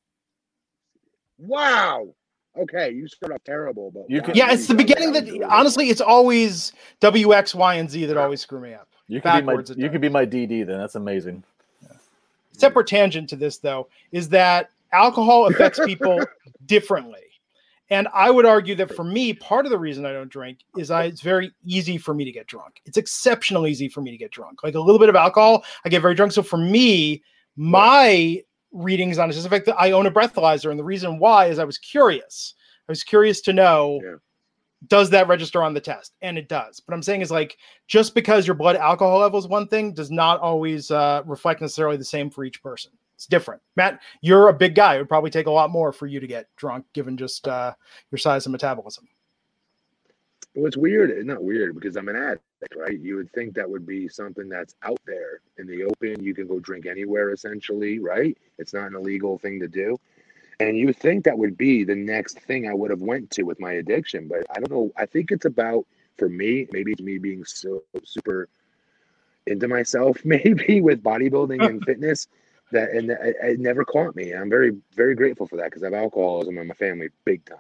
[1.39, 2.15] Wow.
[2.59, 5.89] Okay, you start off terrible, but You can- Yeah, it's the beginning that that honestly,
[5.89, 8.89] it's always W X Y and Z that always screw me up.
[9.07, 9.77] You could be my you does.
[9.77, 10.79] could be my DD then.
[10.79, 11.43] That's amazing.
[12.53, 16.21] separate tangent to this though is that alcohol affects people
[16.67, 17.23] differently
[17.91, 20.91] and i would argue that for me part of the reason i don't drink is
[20.91, 22.81] I, it's very easy for me to get drunk.
[22.87, 24.63] It's exceptionally easy for me to get drunk.
[24.63, 26.33] Like a little bit of alcohol i get very drunk.
[26.33, 27.23] So for me
[27.57, 31.19] my readings on it is the fact that i own a breathalyzer and the reason
[31.19, 32.55] why is i was curious.
[32.89, 34.17] I was curious to know Yeah.
[34.89, 36.15] does that register on the test?
[36.23, 36.81] And it does.
[36.81, 40.11] But i'm saying is like just because your blood alcohol level is one thing does
[40.11, 44.55] not always uh, reflect necessarily the same for each person it's different matt you're a
[44.55, 47.19] big guy it would probably take a lot more for you to get drunk given
[47.19, 47.75] just uh,
[48.11, 49.07] your size and metabolism
[50.55, 51.11] Well, it's weird.
[51.13, 52.45] It's not weird because I'm an addict,
[52.77, 53.01] right?
[53.01, 56.23] You would think that would be something that's out there in the open.
[56.25, 58.39] You can go drink anywhere, essentially, right?
[58.59, 59.97] It's not an illegal thing to do.
[60.61, 63.61] And you think that would be the next thing I would have went to with
[63.61, 64.93] my addiction, but I don't know.
[64.99, 65.87] I think it's about
[66.19, 66.69] for me.
[66.73, 68.49] Maybe it's me being so super
[69.47, 72.29] into myself, maybe with bodybuilding and fitness.
[72.73, 74.33] That and it, it never caught me.
[74.33, 77.59] I'm very very grateful for that because I have alcoholism in my family big time.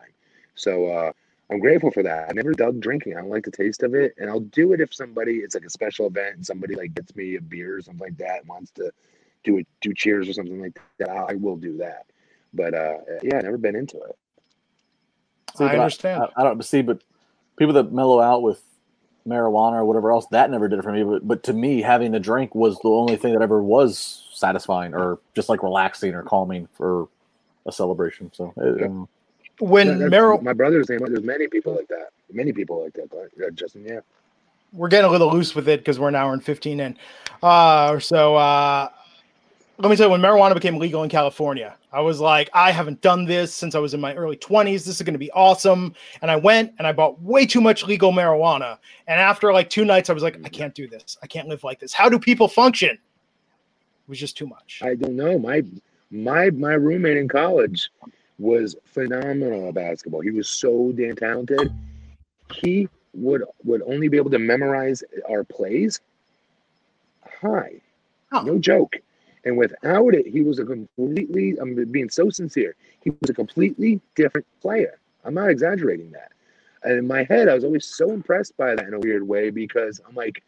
[0.55, 1.13] So uh,
[1.51, 2.31] I'm grateful for that.
[2.31, 3.17] I never dug drinking.
[3.17, 5.65] I don't like the taste of it, and I'll do it if somebody it's like
[5.65, 8.49] a special event and somebody like gets me a beer or something like that and
[8.49, 8.93] wants to
[9.43, 11.09] do it, do cheers or something like that.
[11.09, 12.07] I will do that.
[12.53, 14.17] But uh, yeah, I've never been into it.
[15.57, 16.23] See, I understand.
[16.37, 17.03] I, I don't see, but
[17.57, 18.63] people that mellow out with
[19.27, 21.03] marijuana or whatever else, that never did it for me.
[21.03, 24.95] But but to me, having the drink was the only thing that ever was satisfying
[24.95, 27.09] or just like relaxing or calming for
[27.66, 28.30] a celebration.
[28.34, 28.86] So it, Yeah.
[28.86, 29.09] um,
[29.61, 31.01] when Yeah, that's- Meryl, my brother's name.
[31.07, 32.09] There's many people like that.
[32.32, 33.11] Many people like that.
[33.11, 34.01] But, uh, Justin, yeah.
[34.72, 36.97] we're getting a little loose with it because we're an hour and 15 in.
[37.43, 38.88] Uh, so uh,
[39.78, 43.01] let me tell you, when marijuana became legal in California, I was like, I haven't
[43.03, 44.84] done this since I was in my early 20s.
[44.84, 45.93] This is going to be awesome.
[46.22, 48.78] And I went and I bought way too much legal marijuana.
[49.09, 51.18] And after like two nights, I was like, I can't do this.
[51.22, 51.93] I can't live like this.
[51.93, 52.97] How do people function?
[54.11, 54.81] It was just too much.
[54.83, 55.39] I don't know.
[55.39, 55.63] My
[56.11, 57.93] my my roommate in college
[58.41, 60.19] was phenomenal at basketball.
[60.19, 61.73] He was so damn talented.
[62.53, 66.01] He would would only be able to memorize our plays.
[67.41, 67.81] Hi,
[68.33, 68.43] Huh.
[68.43, 68.97] no joke.
[69.45, 71.57] And without it, he was a completely.
[71.59, 72.75] I'm being so sincere.
[73.05, 74.99] He was a completely different player.
[75.25, 76.33] I'm not exaggerating that.
[76.83, 79.51] And in my head, I was always so impressed by that in a weird way
[79.51, 80.43] because I'm like,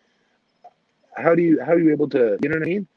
[1.16, 2.36] how do you how are you able to?
[2.42, 2.88] You know what I mean?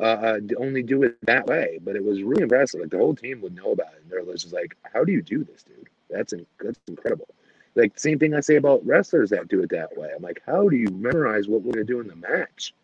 [0.00, 1.78] Uh, uh, only do it that way.
[1.82, 2.80] But it was really impressive.
[2.80, 4.02] Like the whole team would know about it.
[4.02, 5.88] And they're just like, "How do you do this, dude?
[6.10, 7.28] That's in, that's incredible."
[7.74, 10.10] Like same thing I say about wrestlers that do it that way.
[10.14, 12.74] I'm like, "How do you memorize what we're gonna do in the match?"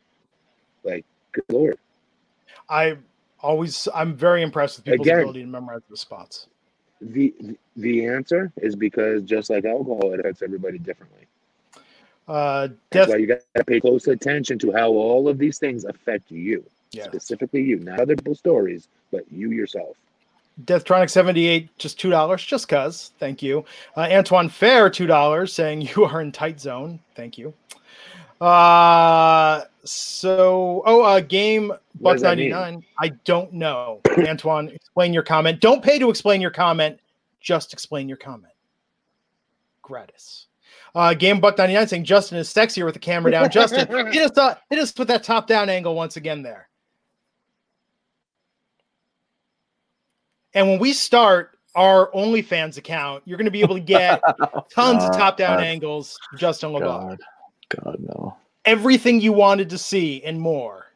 [0.84, 1.78] Like, good lord.
[2.68, 2.98] I
[3.40, 5.20] always, I'm very impressed with people's Again.
[5.20, 6.46] ability to memorize the spots.
[7.00, 7.34] The
[7.76, 11.26] the answer is because just like alcohol, it affects everybody differently.
[12.26, 15.84] Uh, That's why you got to pay close attention to how all of these things
[15.84, 16.64] affect you,
[16.94, 17.04] yeah.
[17.04, 19.96] specifically you, not other people's stories, but you yourself.
[20.64, 23.12] Deathtronic 78, just $2, just cuz.
[23.18, 23.64] Thank you.
[23.96, 27.00] Uh, Antoine Fair, $2, saying you are in tight zone.
[27.16, 27.52] Thank you.
[28.40, 31.68] Uh, so, oh, uh, game
[32.00, 32.50] Buck does that mean?
[32.50, 32.84] 99.
[33.00, 34.00] I don't know.
[34.28, 35.60] Antoine, explain your comment.
[35.60, 36.98] Don't pay to explain your comment.
[37.40, 38.52] Just explain your comment.
[39.82, 40.46] Gratis.
[40.94, 43.50] Uh, game Buck 99 saying Justin is sexier with the camera down.
[43.50, 46.68] Justin, hit us, uh, hit us with that top down angle once again there.
[50.54, 54.22] And when we start our OnlyFans account, you're going to be able to get
[54.72, 55.64] tons of top down God.
[55.64, 56.18] angles.
[56.30, 56.80] from Justin LaBar.
[56.80, 57.20] God,
[57.82, 58.36] God, no.
[58.64, 60.86] Everything you wanted to see and more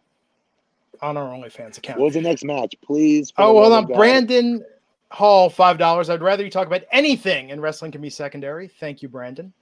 [1.02, 2.00] on our OnlyFans account.
[2.00, 3.32] What's the next match, please?
[3.38, 3.96] oh, love hold of on.
[3.96, 4.64] Brandon
[5.10, 6.10] Hall, $5.
[6.10, 8.68] I'd rather you talk about anything and wrestling can be secondary.
[8.68, 9.52] Thank you, Brandon.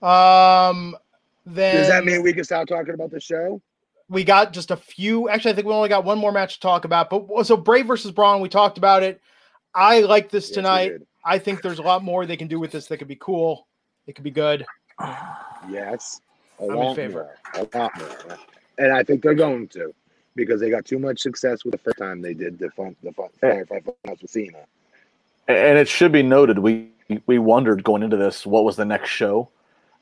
[0.00, 0.96] Um,
[1.46, 3.60] then Does that mean we can stop talking about the show?
[4.12, 5.28] We got just a few.
[5.28, 7.08] Actually, I think we only got one more match to talk about.
[7.08, 9.20] But so Bray versus Braun, we talked about it.
[9.74, 10.92] I like this Yes, tonight.
[11.24, 13.66] I think there's a lot more they can do with this that could be cool.
[14.06, 14.66] It could be good.
[15.70, 16.20] Yes.
[16.60, 17.30] A I'm in favor.
[17.54, 17.68] more.
[17.72, 18.38] A lot more.
[18.78, 19.94] And I think they're going to
[20.34, 23.12] because they got too much success with the first time they did the fun the
[23.12, 24.58] fun Firefly Funhouse with Cena.
[25.48, 26.90] And it should be noted, we
[27.26, 29.48] we wondered going into this what was the next show.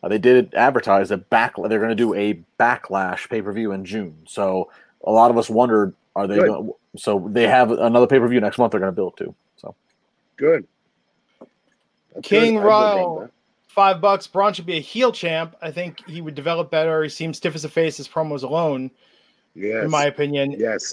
[0.03, 3.73] Uh, they did advertise that back they're going to do a backlash pay per view
[3.73, 4.17] in June.
[4.27, 4.71] So
[5.05, 6.37] a lot of us wondered, are they?
[6.37, 6.49] Good.
[6.49, 8.73] Going, so they have another pay per view next month.
[8.73, 9.35] They're going to build to.
[9.57, 9.75] So
[10.37, 10.67] Good.
[12.15, 12.63] That's King good.
[12.63, 13.31] I Royal.
[13.69, 14.27] Five bucks.
[14.27, 15.55] Braun should be a heel champ.
[15.63, 17.03] I think he would develop better.
[17.05, 17.99] He seems stiff as a face.
[17.99, 18.91] His promos alone,
[19.55, 19.85] Yes.
[19.85, 20.53] in my opinion.
[20.59, 20.93] Yes.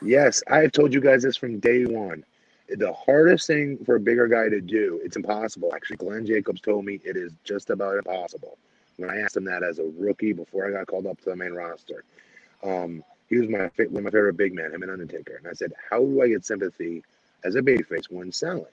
[0.00, 0.42] Yes.
[0.48, 2.24] I have told you guys this from day one.
[2.68, 5.72] The hardest thing for a bigger guy to do, it's impossible.
[5.74, 8.58] Actually, Glenn Jacobs told me it is just about impossible.
[8.96, 11.36] When I asked him that as a rookie before I got called up to the
[11.36, 12.04] main roster,
[12.62, 15.36] um, he was my one of my favorite big men, him and Undertaker.
[15.36, 17.02] And I said, How do I get sympathy
[17.44, 18.66] as a babyface when selling?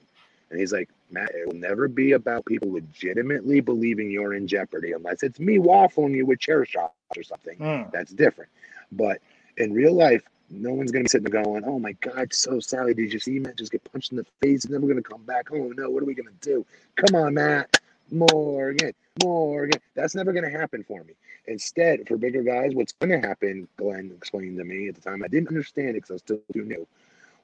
[0.50, 4.92] And he's like, Matt, it will never be about people legitimately believing you're in jeopardy
[4.92, 7.90] unless it's me waffling you with chair shots or something Mm.
[7.92, 8.50] that's different.
[8.92, 9.20] But
[9.56, 12.94] in real life, no one's gonna be sitting there going, "Oh my God, so Sally,
[12.94, 14.64] did you see Matt just get punched in the face?
[14.64, 15.48] And then we're gonna come back.
[15.50, 16.64] Oh no, what are we gonna do?
[16.96, 17.80] Come on, Matt,
[18.10, 18.92] Morgan,
[19.22, 21.14] Morgan." That's never gonna happen for me.
[21.46, 23.66] Instead, for bigger guys, what's gonna happen?
[23.76, 25.22] Glenn explained to me at the time.
[25.22, 26.86] I didn't understand it because I was still too new.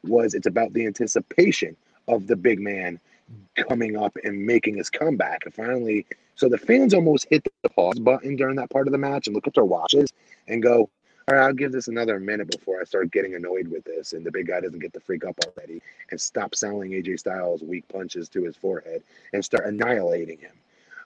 [0.04, 1.76] Was it's about the anticipation
[2.06, 3.00] of the big man
[3.56, 5.44] coming up and making his comeback.
[5.44, 8.98] And finally, so the fans almost hit the pause button during that part of the
[8.98, 10.12] match and look at their watches
[10.46, 10.88] and go,
[11.28, 14.14] all right, I'll give this another minute before I start getting annoyed with this.
[14.14, 17.62] And the big guy doesn't get the freak up already and stop selling AJ Styles
[17.62, 19.02] weak punches to his forehead
[19.34, 20.52] and start annihilating him.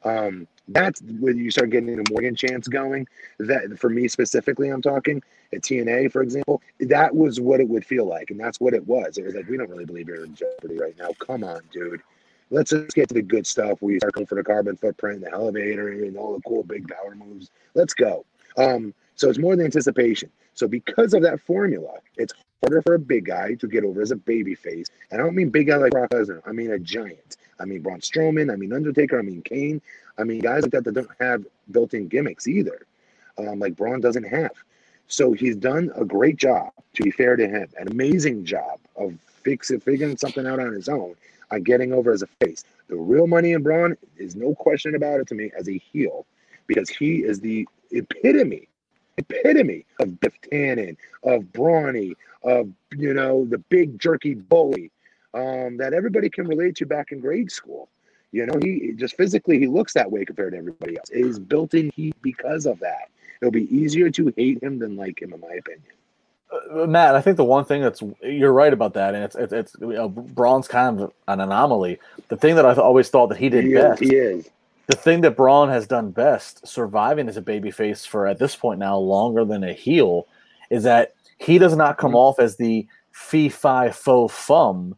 [0.04, 3.08] Um, that's when you start getting the Morgan chance going.
[3.38, 5.22] That for me specifically, I'm talking
[5.52, 8.86] at TNA, for example, that was what it would feel like, and that's what it
[8.86, 9.18] was.
[9.18, 11.10] It was like we don't really believe you're in jeopardy right now.
[11.18, 12.00] Come on, dude.
[12.50, 13.80] Let's just get to the good stuff.
[13.80, 17.14] We start going for the carbon footprint, the elevator, and all the cool big power
[17.14, 17.50] moves.
[17.74, 18.24] Let's go.
[18.56, 20.30] Um, so it's more than anticipation.
[20.54, 22.32] So because of that formula, it's
[22.62, 24.88] harder for a big guy to get over as a baby face.
[25.10, 26.40] And I don't mean big guy like Brock Lesnar.
[26.46, 27.36] I mean a giant.
[27.60, 28.52] I mean Braun Strowman.
[28.52, 29.18] I mean Undertaker.
[29.18, 29.80] I mean Kane.
[30.18, 32.86] I mean guys like that that don't have built-in gimmicks either,
[33.38, 34.52] um, like Braun doesn't have.
[35.08, 36.72] So he's done a great job.
[36.94, 40.88] To be fair to him, an amazing job of fixing figuring something out on his
[40.88, 41.14] own,
[41.50, 42.64] on getting over as a face.
[42.88, 46.26] The real money in Braun is no question about it to me as a heel,
[46.66, 48.68] because he is the epitome,
[49.18, 54.90] epitome of Biff Tannen, of Brawny, of you know the big jerky bully
[55.34, 57.88] um, that everybody can relate to back in grade school.
[58.32, 61.10] You know, he just physically he looks that way compared to everybody else.
[61.12, 63.10] He's built in heat because of that.
[63.40, 65.82] It'll be easier to hate him than like him, in my opinion.
[66.70, 69.52] Uh, Matt, I think the one thing that's you're right about that, and it's it's,
[69.52, 71.98] it's you know, Braun's kind of an anomaly.
[72.28, 74.10] The thing that I've always thought that he did he best, is.
[74.10, 74.50] He is.
[74.92, 78.78] The thing that Braun has done best, surviving as a babyface for at this point
[78.78, 80.26] now longer than a heel,
[80.70, 82.16] is that he does not come Mhm.
[82.16, 84.94] off as the fee fi fo fum.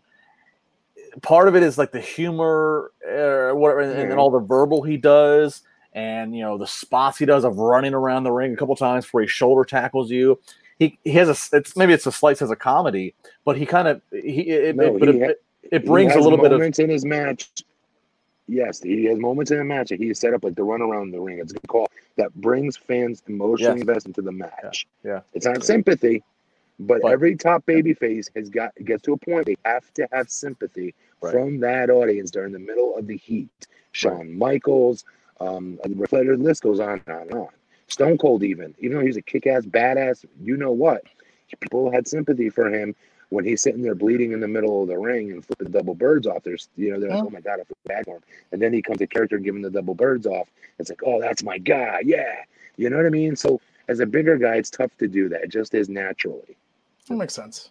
[1.22, 4.96] Part of it is like the humor, uh, whatever, and, and all the verbal he
[4.96, 5.62] does,
[5.92, 9.06] and you know the spots he does of running around the ring a couple times
[9.12, 10.40] where he shoulder tackles you.
[10.80, 13.14] He, he has a it's maybe it's a slight sense of comedy,
[13.44, 16.38] but he kind of he it, No, it, but he it, it, brings a little
[16.38, 17.48] bit of in his match.
[18.46, 20.82] Yes, he has moments in the match that he is set up like the run
[20.82, 21.38] around the ring.
[21.38, 23.82] It's a good call that brings fans emotionally Yes.
[23.82, 24.86] invested into the match.
[25.02, 25.20] yeah.
[25.32, 26.22] It's not sympathy,
[26.78, 30.06] but, But- every top baby face has got gets to a point they have to
[30.12, 31.32] have sympathy Right.
[31.32, 33.66] from that audience during the middle of the heat.
[33.92, 35.04] Shawn Michaels,
[35.40, 37.48] um, the list goes on and on and on.
[37.86, 41.02] Stone Cold, even even though he's a kick-ass badass, you know what?
[41.60, 42.94] People had sympathy for him
[43.34, 46.26] when he's sitting there bleeding in the middle of the ring and flipping double birds
[46.26, 46.42] off.
[46.44, 48.22] There's, you know, they're like, oh my god, I feel bad for him.
[48.52, 50.48] And then he comes to character giving the double birds off.
[50.78, 52.36] It's like, oh, that's my guy, yeah.
[52.76, 53.36] You know what I mean?
[53.36, 55.42] So as a bigger guy, it's tough to do that.
[55.42, 56.56] It just is naturally.
[57.08, 57.70] That makes sense.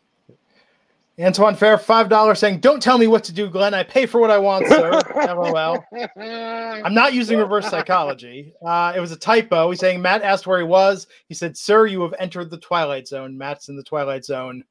[1.19, 3.75] Antoine Fair, five dollars, saying, "Don't tell me what to do, Glenn.
[3.75, 5.85] I pay for what I want, sir." LOL.
[6.17, 8.51] I'm not using reverse psychology.
[8.65, 9.69] Uh, it was a typo.
[9.69, 11.05] He's saying Matt asked where he was.
[11.27, 14.63] He said, "Sir, you have entered the twilight zone." Matt's in the twilight zone.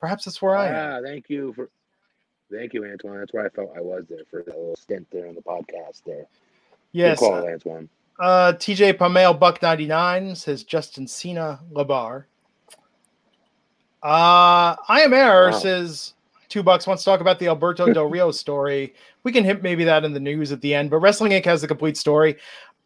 [0.00, 0.74] Perhaps that's where I am.
[0.74, 1.70] Ah, thank you for,
[2.52, 3.18] thank you, Antoine.
[3.18, 6.02] That's where I felt I was there for that little stint there on the podcast.
[6.04, 6.26] There,
[6.92, 7.18] Yes.
[7.18, 7.88] Good call, Antoine.
[8.18, 12.24] Uh, TJ Pamel Buck 99 says Justin Cena LaBar.
[14.02, 15.58] Uh, I am Air Wow.
[15.58, 16.14] says
[16.48, 18.94] two bucks wants to talk about the Alberto Del Rio story.
[19.24, 21.44] We can hit maybe that in the news at the end, but Wrestling Inc.
[21.46, 22.36] has the complete story.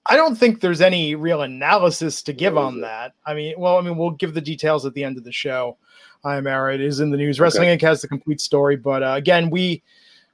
[0.06, 2.80] I don't think there's any real analysis to give on it?
[2.80, 3.12] that.
[3.26, 5.76] I mean, well, I mean, we'll give the details at the end of the show.
[6.24, 6.70] I am Air.
[6.70, 7.40] It is in the news.
[7.40, 7.80] Wrestling Inc.
[7.82, 9.82] has the complete story, but uh, again, we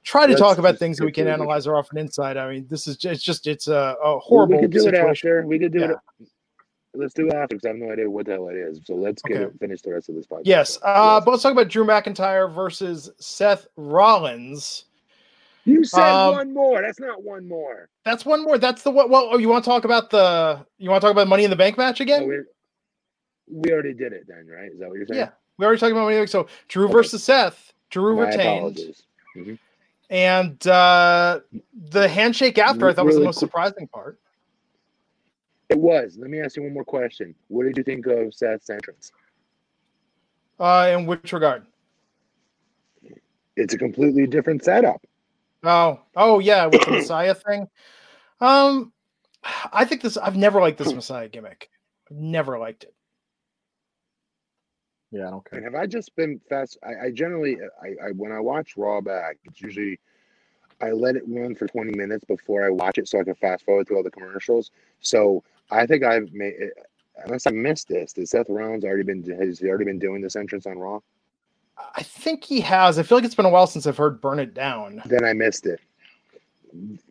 [0.03, 1.31] try to Let's talk about things that we can it.
[1.31, 2.37] analyze off and inside.
[2.37, 4.83] I mean, this is just, it's just it's a, a horrible we could do it
[4.95, 5.09] situation.
[5.29, 5.45] after.
[5.45, 5.91] We could do Yeah.
[5.91, 6.27] it.
[6.93, 8.79] Let's do it after because I have no idea what the hell it is.
[8.85, 9.45] So let's get Okay.
[9.45, 10.41] it, finish the rest of this podcast.
[10.45, 14.85] Yes, uh, but let's talk about Drew McIntyre versus Seth Rollins.
[15.65, 16.81] you said um, one more.
[16.81, 17.89] That's not one more.
[18.03, 18.57] That's one more.
[18.57, 19.09] That's the what?
[19.09, 20.65] Well, oh, you want to talk about the?
[20.79, 22.27] You want to talk about Money in the Bank match Oh, again?
[22.27, 22.39] we
[23.49, 24.71] we already did it then, right?
[24.71, 25.19] Is that what you're saying?
[25.19, 26.29] Yeah, we already talked about Money in the Bank.
[26.29, 26.93] So Drew Okay.
[26.93, 27.73] versus Seth.
[27.89, 29.03] Drew My retained, apologies.
[30.09, 31.39] and uh,
[31.89, 34.19] the handshake after I thought was the most surprising part.
[35.69, 36.17] It was.
[36.19, 37.35] Let me ask you one more question.
[37.49, 39.11] What did you think of Seth's entrance?
[40.59, 41.65] Uh, in which regard?
[43.55, 45.01] It's a completely different setup.
[45.63, 47.67] Oh, oh yeah, with the Messiah thing.
[48.39, 48.93] Um,
[49.71, 50.17] I think this.
[50.17, 51.69] I've never liked this Messiah gimmick.
[52.11, 52.93] I've never liked it.
[55.11, 55.59] Yeah, I don't care.
[55.59, 56.77] And have I just been fast?
[56.83, 59.99] I, I generally, I, I when I watch Raw back, it's usually
[60.81, 63.65] I let it run for 20 minutes before I watch it, so I can fast
[63.65, 64.71] forward through all the commercials.
[65.01, 66.55] So I think I've made,
[67.25, 70.35] unless I missed this, did Seth Rollins already been has he already been doing this
[70.35, 70.99] entrance on Raw?
[71.95, 72.99] I think he has.
[72.99, 75.33] I feel like it's been a while since I've heard "Burn It Down." Then I
[75.33, 75.81] missed it.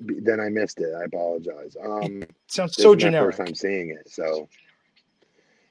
[0.00, 0.94] Then I missed it.
[0.94, 1.76] I apologize.
[1.82, 3.12] Um, It sounds so is my generic.
[3.12, 4.48] first time seeing it, so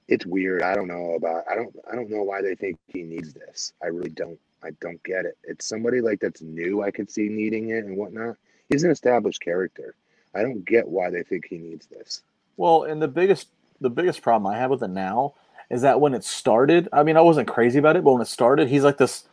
[0.07, 0.61] it's weird.
[0.61, 1.43] I don't know about.
[1.49, 1.75] I don't.
[1.91, 3.73] I don't know why they think he needs this.
[3.83, 4.39] I really don't.
[4.63, 5.37] I don't get it.
[5.43, 6.81] It's somebody like that's new.
[6.81, 8.37] I could see needing it and whatnot.
[8.69, 9.95] He's an established character.
[10.33, 12.21] I don't get why they think he needs this.
[12.57, 13.47] Well, and the biggest
[13.81, 15.33] the biggest problem I have with it now
[15.69, 18.27] is that when it started, I mean, I wasn't crazy about it, but when it
[18.27, 19.23] started, he's like this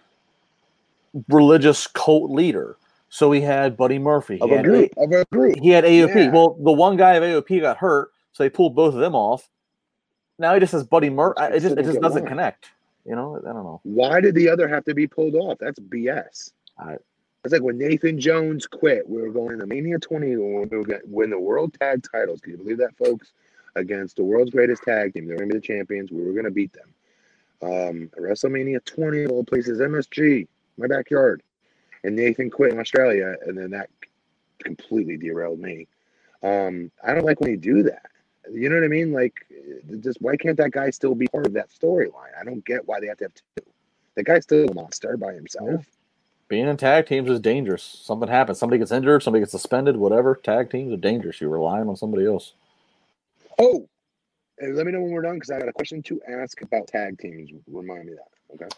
[1.28, 2.76] religious cult leader.
[3.10, 4.90] So he had Buddy Murphy, he Of a had, group.
[4.96, 5.56] Of a group.
[5.60, 6.14] he had AOP.
[6.14, 6.30] Yeah.
[6.30, 9.48] Well, the one guy of AOP got hurt, so they pulled both of them off.
[10.42, 11.40] Now he just says Buddy Murphy.
[11.40, 12.70] It just it just doesn't connect.
[13.06, 13.80] You know, I don't know.
[13.84, 15.58] Why did the other have to be pulled off?
[15.58, 16.50] That's BS.
[16.78, 16.98] I-
[17.44, 19.08] it's like when Nathan Jones quit.
[19.08, 22.04] We were going to Mania 20 when we were going to win the world tag
[22.12, 22.40] titles.
[22.40, 23.32] Can you believe that, folks?
[23.74, 25.26] Against the world's greatest tag team.
[25.26, 26.12] They were going to be the champions.
[26.12, 26.94] We were going to beat them.
[27.62, 30.46] Um, WrestleMania 20 of all places, MSG,
[30.78, 31.42] my backyard.
[32.04, 33.90] And Nathan quit in Australia, and then that
[34.62, 35.88] completely derailed me.
[36.44, 38.06] Um, I don't like when you do that.
[38.50, 39.12] You know what I mean?
[39.12, 39.46] Like,
[40.00, 42.32] just why can't that guy still be part of that storyline?
[42.38, 43.64] I don't get why they have to have two.
[44.14, 45.86] The guy's still a monster by himself.
[46.48, 47.82] Being in tag teams is dangerous.
[47.82, 48.58] Something happens.
[48.58, 49.22] Somebody gets injured.
[49.22, 49.96] Somebody gets suspended.
[49.96, 50.34] Whatever.
[50.34, 51.40] Tag teams are dangerous.
[51.40, 52.52] You're relying on somebody else.
[53.58, 53.88] Oh,
[54.58, 56.88] and let me know when we're done because I got a question to ask about
[56.88, 57.50] tag teams.
[57.68, 58.54] Remind me that.
[58.54, 58.68] Okay.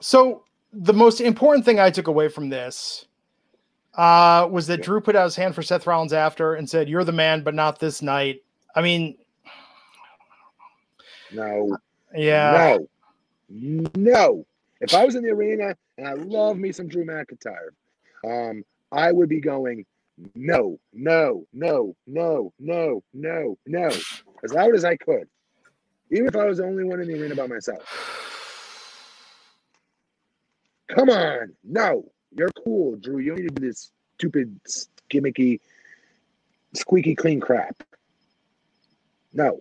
[0.00, 3.04] So the most important thing I took away from this
[3.94, 4.84] uh, was that Yeah.
[4.84, 7.54] Drew put out his hand for Seth Rollins after and said, "You're the man, but
[7.54, 8.42] not this night."
[8.74, 9.16] I mean,
[11.32, 11.76] No.
[12.14, 12.78] yeah,
[13.48, 13.90] No.
[13.96, 14.46] No.
[14.80, 17.70] If I was in the arena and I love me some Drew McIntyre,
[18.24, 19.84] um, I would be going,
[20.34, 23.88] no, no, no, no, no, no, no,
[24.42, 25.28] as loud as I could.
[26.10, 27.84] Even if I was the only one in the arena by myself.
[30.88, 31.52] Come on.
[31.62, 32.10] No.
[32.32, 33.18] You're cool, Drew.
[33.18, 34.60] You don't need to do this stupid,
[35.08, 35.60] gimmicky,
[36.74, 37.82] squeaky clean crap.
[39.32, 39.60] No.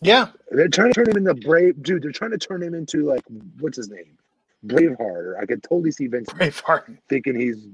[0.00, 1.82] yeah, They're trying to turn him into Brave.
[1.82, 3.22] Dude, they're trying to turn him into, like,
[3.60, 4.18] what's his name?
[4.66, 4.98] Braveheart.
[5.00, 6.98] Or I could totally see Vince Braveheart.
[7.08, 7.66] thinking he's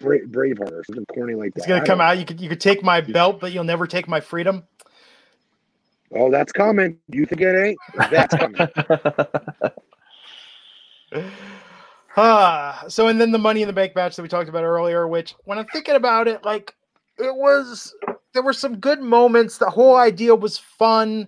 [0.00, 1.60] Bra- Braveheart or something corny like that.
[1.60, 2.18] It's gonna I come out.
[2.18, 4.62] You could you could take my belt, but you'll never take my freedom.
[6.14, 6.98] Oh, that's coming.
[7.08, 7.78] You think it ain't?
[8.10, 8.68] That's coming.
[12.18, 15.06] Ah, so and then the Money in the Bank match that we talked about earlier,
[15.06, 16.74] which when I'm thinking about it, like
[17.18, 17.94] it was,
[18.36, 19.56] there were some good moments.
[19.56, 21.26] The whole idea was fun.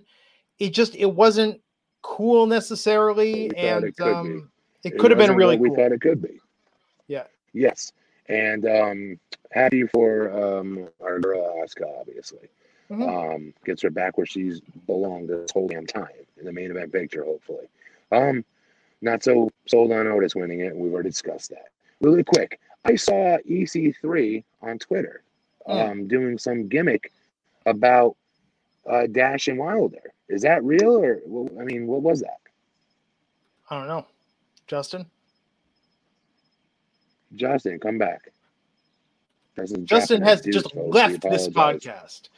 [0.59, 1.59] It just it wasn't
[2.03, 4.51] cool necessarily, and it could um,
[4.83, 5.77] it could have been really what we cool.
[5.77, 6.39] thought it could be.
[7.07, 7.23] Yeah.
[7.53, 7.93] Yes.
[8.27, 9.19] And um
[9.51, 12.47] happy for um our girl Asuka, obviously.
[12.91, 13.35] Mhm.
[13.35, 16.93] Um gets her back where she's belonged this whole damn time in the main event
[16.93, 17.65] picture, hopefully.
[18.11, 18.45] Um
[19.01, 20.75] not so sold on Otis winning it.
[20.75, 21.69] We've already discussed that.
[22.01, 25.23] Really quick, I saw EC3 on Twitter
[25.67, 25.91] Mm.
[25.91, 27.11] um doing some gimmick
[27.65, 28.15] about
[28.89, 30.13] uh Dash and Wilder.
[30.29, 31.19] Is that real or
[31.59, 32.39] I mean, what was that?
[33.69, 34.05] I don't know,
[34.67, 35.05] Justin.
[37.35, 38.31] Justin, come back.
[39.85, 40.95] Justin Japanese has dude, just folks.
[40.95, 42.29] Left this podcast.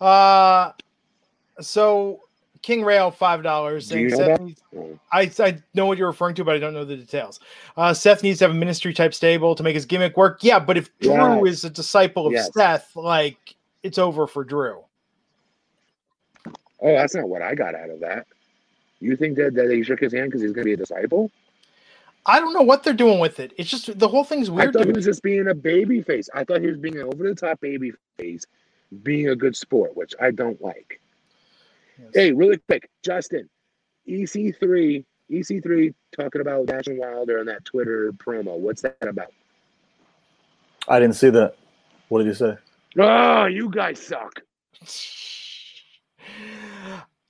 [0.00, 0.72] Uh,
[1.60, 2.20] so
[2.62, 4.62] King Rail five dollars you know needs-.
[5.12, 7.40] I, I know what you're referring to, but I don't know the details.
[7.76, 10.38] Uh, Seth needs to have a ministry type stable to make his gimmick work.
[10.42, 12.50] Yeah, but if Drew is a disciple of Yes.
[12.52, 14.82] Seth, like it's over for Drew.
[16.80, 18.26] Oh, that's not what I got out of that.
[19.00, 21.30] You think that, that he shook his hand because he's going to be a disciple?
[22.26, 23.52] I don't know what they're doing with it.
[23.56, 24.68] It's just the whole thing's weird.
[24.68, 26.28] I thought he was just being a baby face.
[26.34, 28.44] I thought he was being an over the top baby face,
[29.02, 31.00] being a good sport, which I don't like.
[31.98, 32.10] Yes.
[32.14, 33.48] Hey, really quick, Justin,
[34.08, 38.58] EC3, EC3 talking about Dash and Wilder and that Twitter promo.
[38.58, 39.32] What's that about?
[40.86, 41.56] I didn't see that.
[42.08, 42.56] What did you say?
[42.98, 44.40] Oh, you guys suck.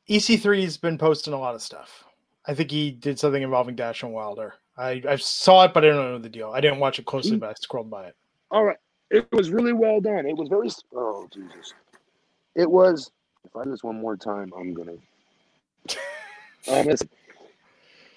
[0.08, 2.04] EC3 has been posting a lot of stuff.
[2.46, 4.54] I think he did something involving Dash and Wilder.
[4.76, 6.50] I, I saw it, but I don't know the deal.
[6.50, 7.40] I didn't watch it closely, mm.
[7.40, 8.16] but I scrolled by it.
[8.50, 8.78] All right.
[9.10, 10.26] It was really well done.
[10.26, 10.70] It was very.
[10.94, 11.74] Oh Jesus!
[12.54, 13.10] It was.
[13.48, 14.92] If I do this one more time, I'm gonna.
[16.70, 16.88] Um.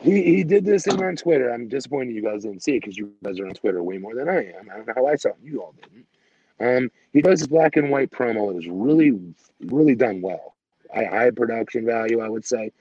[0.02, 1.54] He he did this thing on Twitter.
[1.54, 4.16] I'm disappointed you guys didn't see it because you guys are on Twitter way more
[4.16, 4.70] than I am.
[4.72, 5.36] I don't know how I saw it.
[5.44, 6.06] You all didn't.
[6.60, 8.50] Um, he does his black and white promo.
[8.50, 9.20] It was really,
[9.62, 10.56] really done well.
[10.94, 12.72] I high production value, I would say.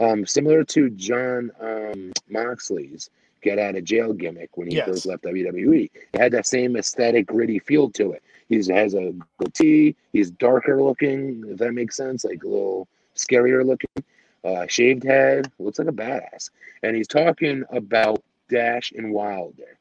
[0.00, 3.10] Um, similar to Jon um, Moxley's
[3.42, 4.86] get out of jail gimmick when he Yes.
[4.88, 5.90] first left WWE.
[6.14, 8.22] It had that same aesthetic, gritty feel to it.
[8.48, 9.94] He has a goatee.
[10.12, 14.04] He's darker looking, if that makes sense, like a little scarier looking.
[14.44, 16.50] Uh, shaved head, looks like a badass.
[16.82, 19.78] And he's talking about Dash and Wilder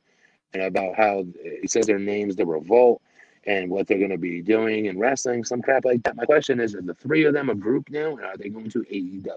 [0.53, 1.26] and about how
[1.61, 3.02] he says their names, the Revival,
[3.45, 6.15] and what they're going to be doing in wrestling, some crap like that.
[6.15, 8.69] My question is: Are the three of them a group now, and are they going
[8.72, 9.30] to AEW?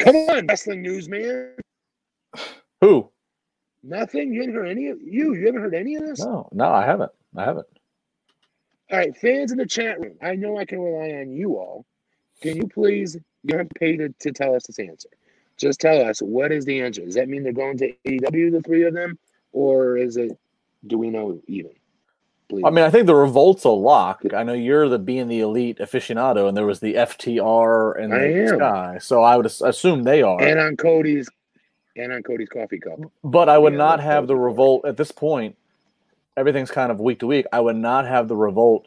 [0.00, 1.52] Come on, wrestling news, man.
[2.80, 3.10] Who?
[3.86, 4.32] Nothing.
[4.32, 5.34] You haven't heard any of you.
[5.34, 6.20] You haven't heard any of this.
[6.20, 7.12] No, no, I haven't.
[7.36, 7.66] I haven't.
[8.90, 10.16] All right, fans in the chat room.
[10.22, 11.84] I know I can rely on you all.
[12.40, 13.14] Can you please?
[13.14, 15.08] You don't have to to, tell us this answer.
[15.56, 17.04] Just tell us what is the answer.
[17.04, 19.18] Does that mean they're going to AEW, the three of them,
[19.52, 20.38] or is it?
[20.86, 21.72] Do we know even?
[22.48, 22.62] Please.
[22.64, 24.22] I mean, I think the Revival's a lock.
[24.34, 28.18] I know you're the being the elite aficionado, and there was the FTR and I
[28.18, 28.48] the am.
[28.58, 30.40] Sky, so I would assume they are.
[30.40, 31.28] and on Cody's,
[31.96, 33.00] and on Cody's coffee cup.
[33.24, 35.56] But I would Yeah, not have the Revival at this point.
[36.36, 37.46] Everything's kind of week to week.
[37.52, 38.86] I would not have the Revival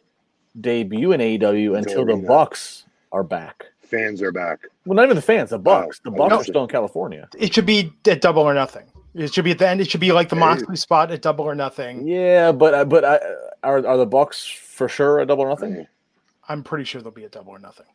[0.60, 3.68] debut in AEW until the Until Bucks are back.
[3.82, 4.68] Fans are back.
[4.86, 6.00] Well, not even the fans, the Bucks.
[6.00, 6.40] the oh, Bucks no.
[6.40, 7.28] are still in California.
[7.38, 8.86] It should be at double or nothing.
[9.16, 9.82] It should be at the end.
[9.82, 10.42] It should be like the Hey.
[10.42, 12.08] Moxley spot at double or nothing.
[12.08, 13.20] Yeah, but uh, but I,
[13.64, 15.88] are are the Bucks for sure a double or nothing?
[16.48, 17.86] I'm pretty sure they'll be at double or nothing.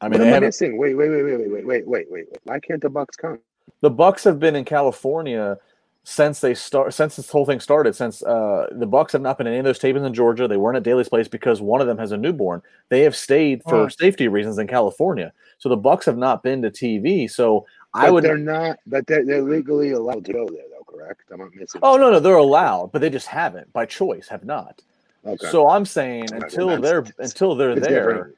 [0.00, 0.78] I mean, they am I haven't, missing?
[0.78, 2.26] Wait, wait, wait, wait, wait, wait, wait, wait, wait.
[2.44, 3.40] Why can't the Bucks come?
[3.80, 5.58] The Bucks have been in California
[6.04, 7.94] since they start since this whole thing started.
[7.94, 10.46] Since uh, the Bucks have not been in any of those tapings in Georgia.
[10.48, 12.62] They weren't at Daily's place because one of them has a newborn.
[12.88, 13.88] They have stayed for Oh.
[13.88, 15.32] safety reasons in California.
[15.58, 17.28] So the Bucks have not been to TV.
[17.30, 18.24] So I would.
[18.24, 18.78] They're not.
[18.86, 20.84] But they're, they're legally allowed to go there, though.
[20.84, 21.22] Correct?
[21.32, 21.80] I'm not missing.
[21.82, 24.28] Oh no, no, they're allowed, but they just haven't by choice.
[24.28, 24.80] Have not.
[25.24, 25.50] Okay.
[25.50, 28.36] So I'm saying until they're until they're there, different.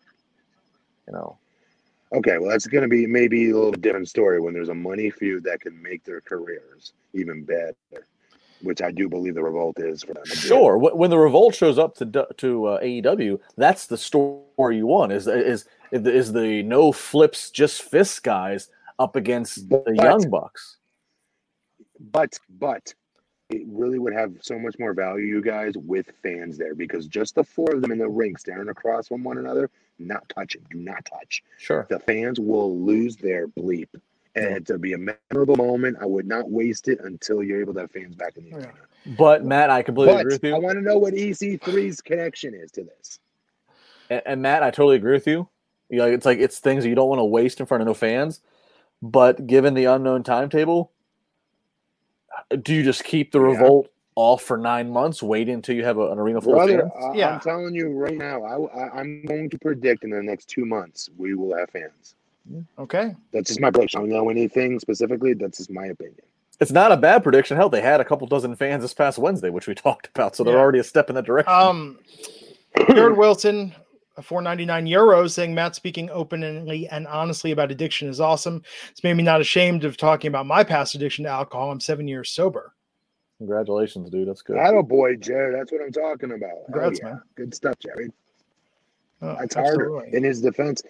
[1.06, 1.36] you know.
[2.12, 5.10] Okay, well, that's going to be maybe a little different story when there's a money
[5.10, 7.74] feud that can make their careers even better,
[8.62, 10.24] which I do believe the Revival is for them.
[10.24, 10.78] Sure.
[10.78, 15.12] When the Revival shows up to to uh, AEW, that's the story you want.
[15.12, 20.78] Is is is the no flips just fists guys up against the young bucks?
[22.00, 22.94] But but
[23.50, 27.34] it really would have so much more value, you guys, with fans there because just
[27.34, 30.78] the four of them in the ring staring across from one another, not touching, do
[30.78, 31.42] not touch.
[31.56, 31.86] Sure.
[31.88, 33.88] The fans will lose their bleep.
[34.34, 37.80] And to be a memorable moment, I would not waste it until you're able to
[37.80, 38.66] have fans back in the oh, Yeah.
[38.66, 39.16] arena.
[39.16, 42.70] But Matt, I completely agree But with I want to know what EC3's connection is
[42.72, 43.18] to this.
[44.10, 45.48] And, and Matt, I totally agree with you.
[45.88, 47.86] You know, it's like it's things that you don't want to waste in front of
[47.86, 48.42] no fans.
[49.00, 50.92] But given the unknown timetable,
[52.62, 53.46] do you just keep the Yeah.
[53.46, 56.90] Revival off for nine months, wait until you have a, an arena full of fans?
[57.00, 57.34] I, Yeah.
[57.34, 60.64] I'm telling you right now, I, I, I'm going to predict in the next two
[60.64, 62.14] months we will have fans.
[62.78, 63.14] Okay.
[63.32, 64.00] That's just my prediction.
[64.00, 65.34] I don't know anything specifically.
[65.34, 66.22] That's just my opinion.
[66.60, 67.56] It's not a bad prediction.
[67.56, 70.42] Hell, they had a couple dozen fans this past Wednesday, which we talked about, so
[70.42, 70.60] they're Yeah.
[70.60, 71.52] already a step in that direction.
[71.52, 71.98] Um,
[72.88, 73.87] Jared Wilson, a
[74.22, 78.62] 499 euros, saying Matt speaking openly and honestly about addiction is awesome.
[78.90, 81.70] It's made me not ashamed of talking about my past addiction to alcohol.
[81.70, 82.72] I'm seven years sober.
[83.38, 84.28] Congratulations, dude.
[84.28, 84.56] That's good.
[84.58, 85.54] Atta boy, Jared.
[85.58, 86.50] That's what I'm talking about.
[86.50, 87.08] Hell Congrats, yeah.
[87.10, 87.22] man.
[87.36, 88.12] Good stuff, Jared.
[89.22, 89.70] Oh, It's harder.
[89.98, 90.16] absolutely.
[90.16, 90.82] In his defense,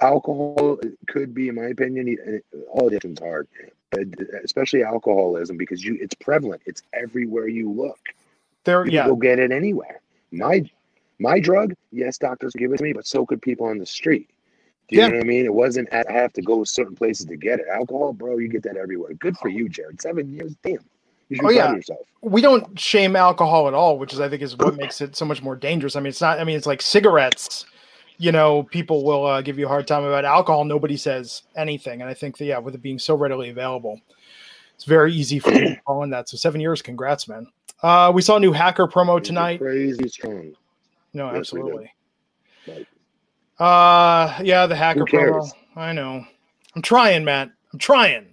[0.00, 3.46] alcohol could be, in my opinion, he- uh, all addiction's hard,
[3.90, 6.62] but uh, especially alcoholism because you it's prevalent.
[6.66, 7.98] It's everywhere you look.
[8.64, 10.00] There, You yeah, can go get it anywhere.
[10.30, 10.68] My
[11.22, 14.28] my drug, yes, doctors give it to me, but so could people on the street.
[14.88, 15.08] Do you Yeah.
[15.08, 15.44] know what I mean?
[15.46, 17.66] It wasn't I have to go certain places to get it.
[17.72, 19.14] Alcohol, bro, you get that everywhere.
[19.14, 20.02] Good for you, Jared.
[20.02, 20.78] Seven years, damn.
[21.28, 21.70] You should Oh, proud yeah.
[21.70, 22.00] of yourself.
[22.20, 25.24] we don't shame alcohol at all, which is I think is what makes it so
[25.24, 25.96] much more dangerous.
[25.96, 26.38] I mean, it's not.
[26.40, 27.64] I mean, it's like cigarettes.
[28.18, 30.64] you know, people will uh, give you a hard time about alcohol.
[30.64, 34.00] Nobody says anything, and I think that yeah, with it being so readily available,
[34.74, 36.28] it's very easy for people to call in that.
[36.28, 37.46] So seven years, congrats, man.
[37.82, 39.58] Uh, we saw a new hacker promo tonight.
[39.58, 40.52] Crazy strong.
[41.14, 41.92] No, Yes, absolutely.
[42.66, 42.86] Right.
[43.58, 45.50] Uh, yeah, the hacker Who promo.
[45.76, 46.24] I know.
[46.74, 47.50] I'm trying, Matt.
[47.72, 48.28] I'm trying.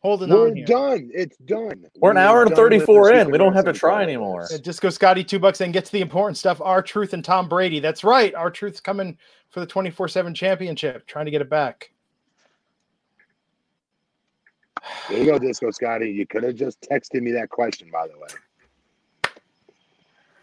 [0.00, 0.64] Holding We're on here.
[0.64, 1.10] done.
[1.12, 1.84] It's done.
[1.96, 3.30] We're an We are hour and done with the 34 in.
[3.30, 4.46] We don't have to try anymore.
[4.52, 6.60] Uh, Disco Scotty, two bucks, and get to the important stuff.
[6.60, 7.80] R-Truth and Tom Brady.
[7.80, 8.32] That's right.
[8.34, 9.18] R-Truth's coming
[9.50, 11.90] for the 24 7 championship, trying to get it back.
[15.08, 16.10] There you go, Disco Scotty.
[16.10, 18.28] You could have just texted me that question, by the way.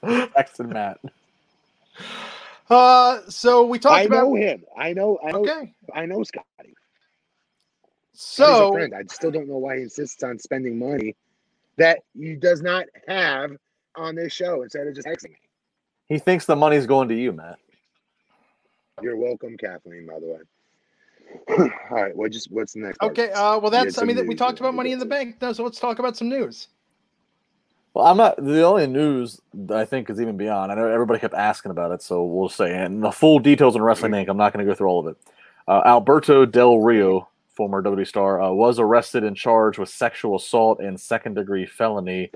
[0.37, 0.99] Texting Matt.
[2.69, 4.23] Uh, so we talked I about.
[4.23, 4.63] know him.
[4.77, 5.19] I know.
[5.23, 5.39] I know.
[5.41, 5.73] Okay.
[5.93, 6.73] I know Scotty.
[8.13, 8.93] So, friend.
[8.95, 11.15] I still don't know why he insists on spending money
[11.77, 13.51] that he does not have
[13.95, 15.37] on this show instead of just texting me.
[16.07, 17.59] He thinks the money's going to you, Matt.
[19.01, 20.07] You're welcome, Kathleen.
[20.07, 21.69] By the way.
[21.91, 22.15] All right.
[22.15, 23.01] What just what's next?
[23.01, 23.31] okay.
[23.31, 25.05] Uh, well, that's, I mean, that we talked about Money in the.
[25.05, 25.41] Bank.
[25.41, 26.69] No, so let's talk about some news.
[27.95, 30.69] Well, I'm not the only news that I think is even beyond.
[30.69, 32.75] I know everybody kept asking about it, so we'll say.
[32.75, 34.27] And the full details on Wrestling Inc.
[34.27, 35.17] I'm not going to go through all of it.
[35.65, 40.81] Uh, Alberto Del Rio, former WWE star, uh, was arrested and charged with sexual assault
[40.81, 42.31] and second degree felony.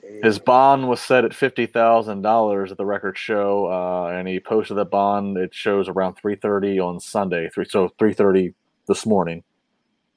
[0.00, 0.22] Damn.
[0.22, 4.38] His bond was set at fifty thousand dollars at the record show, uh, and he
[4.38, 5.36] posted that bond.
[5.36, 8.54] It shows around three thirty on Sunday, three so three thirty
[8.86, 9.42] this morning.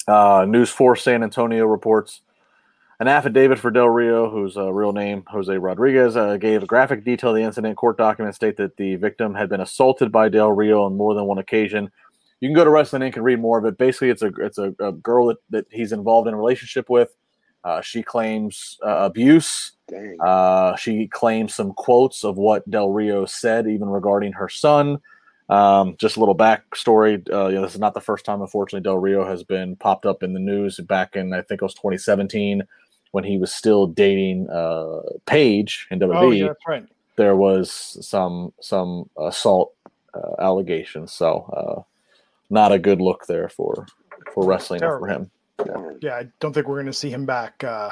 [0.08, 2.22] Uh, News Four San Antonio reports
[3.00, 7.06] an affidavit for Del Rio, whose uh, real name Jose Rodriguez, uh, gave a graphic
[7.06, 7.78] detail of the incident.
[7.78, 11.26] Court documents state that the victim had been assaulted by Del Rio on more than
[11.26, 11.90] one occasion.
[12.42, 13.16] You can go to Wrestling Inc.
[13.16, 13.78] and read more of it.
[13.78, 17.16] Basically, it's a it's a, a girl that, that he's involved in a relationship with.
[17.64, 19.74] Uh, she claims uh, abuse.
[20.24, 25.00] Uh, she claims some quotes of what Del Rio said, even regarding her son.
[25.50, 27.28] Um, just a little backstory.
[27.32, 30.06] Uh, you know, this is not the first time, unfortunately, Del Rio has been popped
[30.06, 30.80] up in the news.
[30.80, 32.64] Back in, I think it was 2017,
[33.12, 36.86] when he was still dating uh, Paige in WWE, Oh, yeah, right.
[37.16, 37.72] there was
[38.08, 39.74] some some assault
[40.14, 41.12] uh, allegations.
[41.12, 41.82] So, uh,
[42.50, 43.86] not a good look there for
[44.34, 45.32] for wrestling or for him.
[45.64, 45.98] Darn.
[46.02, 47.90] Yeah, I don't think we're going to see him back uh,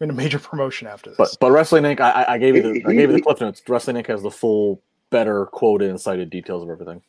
[0.00, 1.16] in a major promotion after this.
[1.18, 2.00] But but Wrestling Inc.
[2.00, 3.62] I, I- I gave you the I gave you the he- cliff notes.
[3.68, 4.06] Wrestling Inc.
[4.06, 4.80] has the full,
[5.10, 7.02] better quoted and cited details of everything.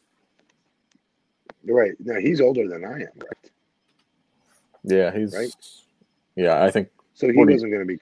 [1.66, 1.92] Right.
[2.00, 3.52] Now he's older than I am, right?
[4.84, 5.56] Yeah, he's Right.
[6.36, 6.64] Yeah.
[6.64, 6.90] I think.
[7.14, 8.00] So he What do you- wasn't going to be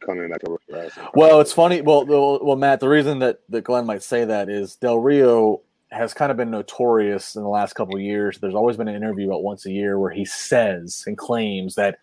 [0.00, 1.08] coming back to wrestling.
[1.14, 1.82] Well, it's funny.
[1.82, 2.80] Well, well, well, Matt.
[2.80, 6.50] The reason that that Glenn might say that is Del Rio has kind of been
[6.50, 8.38] notorious in the last couple of years.
[8.38, 11.98] There's always been an interview about once a year where he says and claims that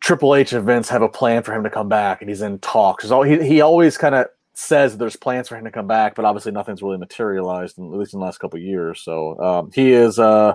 [0.00, 3.06] Triple H events have a plan for him to come back, and he's in talks.
[3.06, 6.24] So he he always kind of says there's plans for him to come back, but
[6.24, 9.00] obviously nothing's really materialized, in, at least in the last couple of years.
[9.00, 10.54] So um, he is uh,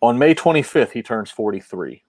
[0.00, 0.92] on May 25th.
[0.92, 2.02] He turns 43.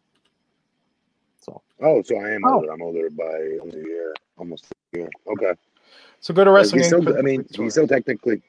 [1.81, 2.55] Oh, so I am Oh.
[2.55, 2.71] older.
[2.71, 5.09] I'm older by almost a year, almost a year.
[5.27, 5.53] Okay.
[6.19, 8.41] so go to Wrestling still, I mean, he's still technically,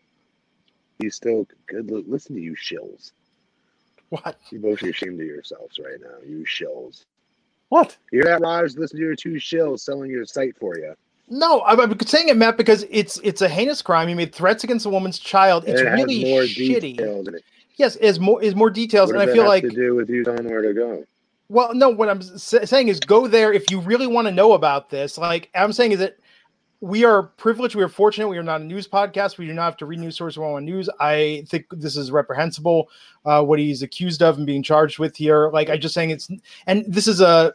[0.99, 1.91] he's still good.
[1.91, 3.13] Look, Listen to you shills.
[4.11, 4.37] what?
[4.51, 6.19] You both ashamed of yourselves right now.
[6.27, 7.05] You shills.
[7.71, 7.97] What?
[8.13, 8.77] You're that, Raj?
[8.77, 10.95] Listen to your two shills selling your site for you.
[11.29, 14.09] No, I'm, I'm saying it, Matt, because it's it's a heinous crime.
[14.11, 15.65] You made threats against a woman's child.
[15.67, 16.97] It's it really shitty.
[16.97, 17.45] details in it.
[17.77, 20.23] Yes, is more is more details, What and I feel like to do with you
[20.23, 21.05] telling where to go?
[21.49, 24.91] Well, no, what I'm saying is go there if you really want to know about
[24.91, 25.19] this.
[25.19, 26.16] Like I'm saying is that
[26.81, 29.39] we are privileged, we are fortunate, we are not a news podcast.
[29.39, 30.89] We do not have to read news sources on news.
[31.01, 32.89] I think this is reprehensible,
[33.25, 35.51] uh, what he's accused of and being charged with here.
[35.51, 36.29] Like I just saying it's
[36.66, 37.53] and this is a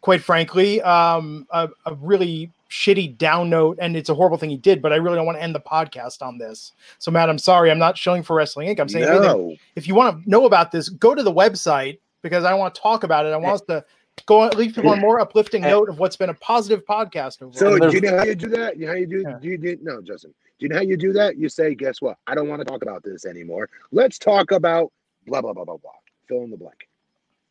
[0.00, 4.56] quite frankly, um, a, a really shitty down note, and it's a horrible thing he
[4.56, 6.72] did, but I really don't want to end the podcast on this.
[6.98, 8.78] So Matt, I'm sorry, I'm not showing for Wrestling Inc.
[8.78, 9.54] I'm saying no.
[9.74, 12.80] if you want to know about this, go to the website because I want to
[12.80, 13.28] talk about it.
[13.32, 13.84] I want us to
[14.26, 17.40] go on, leave people on a more uplifting note of what's been a positive podcast
[17.40, 17.78] overall.
[17.78, 18.76] So do you know how you do that?
[18.76, 19.20] You know how you do?
[19.20, 19.38] Yeah.
[19.40, 19.78] Do you do?
[19.80, 20.34] No, Justin.
[20.58, 21.36] Do you know how you do that?
[21.36, 22.18] You say, "Guess what?
[22.26, 23.68] I don't want to talk about this anymore.
[23.92, 24.92] Let's talk about
[25.26, 25.92] blah blah blah blah blah."
[26.26, 26.88] Fill in the blank.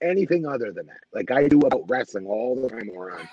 [0.02, 3.30] Anything other than that, like I do about wrestling all the time around.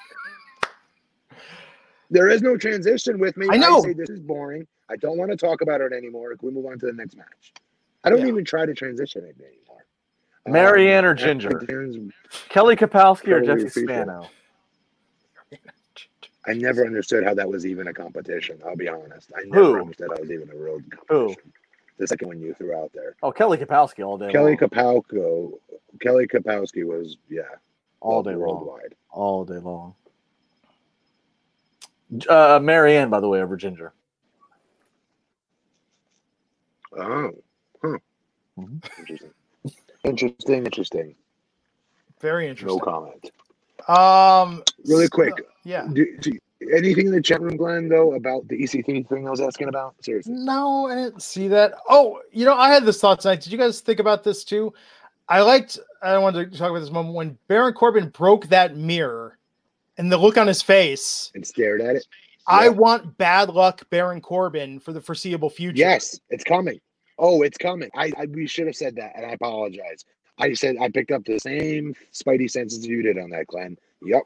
[2.11, 3.49] There is no transition with me.
[3.51, 3.83] I know.
[3.83, 4.67] say this is boring.
[4.91, 6.37] I don't want to talk about it anymore.
[6.37, 7.55] Can we move on to the next match?
[8.05, 8.27] I don't Yeah.
[8.27, 9.72] even try to transition it anymore.
[10.47, 11.61] Mary Ann or Um, Ginger?
[12.49, 14.29] Kelly Kapowski or Jesse Spano?
[16.47, 18.61] I never understood how that was even a competition.
[18.67, 19.31] I'll be honest.
[19.37, 19.81] I never Who?
[19.81, 21.53] understood how it was even a real competition.
[21.99, 23.15] The second one you threw out there.
[23.23, 24.71] Oh, Kelly Kapowski all day Kelly long.
[24.71, 25.53] Kapowko.
[26.01, 27.43] Kelly Kapowski was, yeah,
[28.01, 28.41] all day long.
[28.67, 28.97] worldwide.
[29.11, 29.95] All day long.
[32.29, 33.93] Uh, Mary Ann, by the way, over Ginger.
[36.99, 37.31] Oh,
[37.83, 37.99] huh.
[38.59, 38.85] Mhm.
[38.99, 39.31] Interesting.
[40.05, 40.65] Interesting.
[40.65, 41.15] Interesting.
[42.21, 42.79] Very interesting.
[42.79, 43.31] No comment.
[43.89, 45.35] Um, Really so- quick.
[45.65, 45.87] yeah.
[45.93, 46.33] Do, do,
[46.73, 49.95] anything in the chat room, Glenn, though, about the EC3 thing I was asking about?
[50.03, 50.33] Seriously.
[50.35, 51.75] No, I didn't see that.
[51.89, 53.41] Oh, you know, I had this thought tonight.
[53.41, 54.73] Did you guys think about this too?
[55.29, 55.79] I liked.
[56.03, 59.39] I wanted to talk about this moment when Baron Corbin broke that mirror,
[59.99, 61.31] and the look on his face.
[61.35, 62.07] And stared at it.
[62.49, 62.71] I Yeah.
[62.71, 65.79] want bad luck, Baron Corbin, for the foreseeable future.
[65.79, 66.81] Yes, it's coming.
[67.25, 67.89] Oh, it's coming.
[67.95, 70.05] I, I we should have said that, and I apologize.
[70.39, 73.79] I said I picked up the same spidey senses you did on that, Glenn.
[74.05, 74.23] Yep.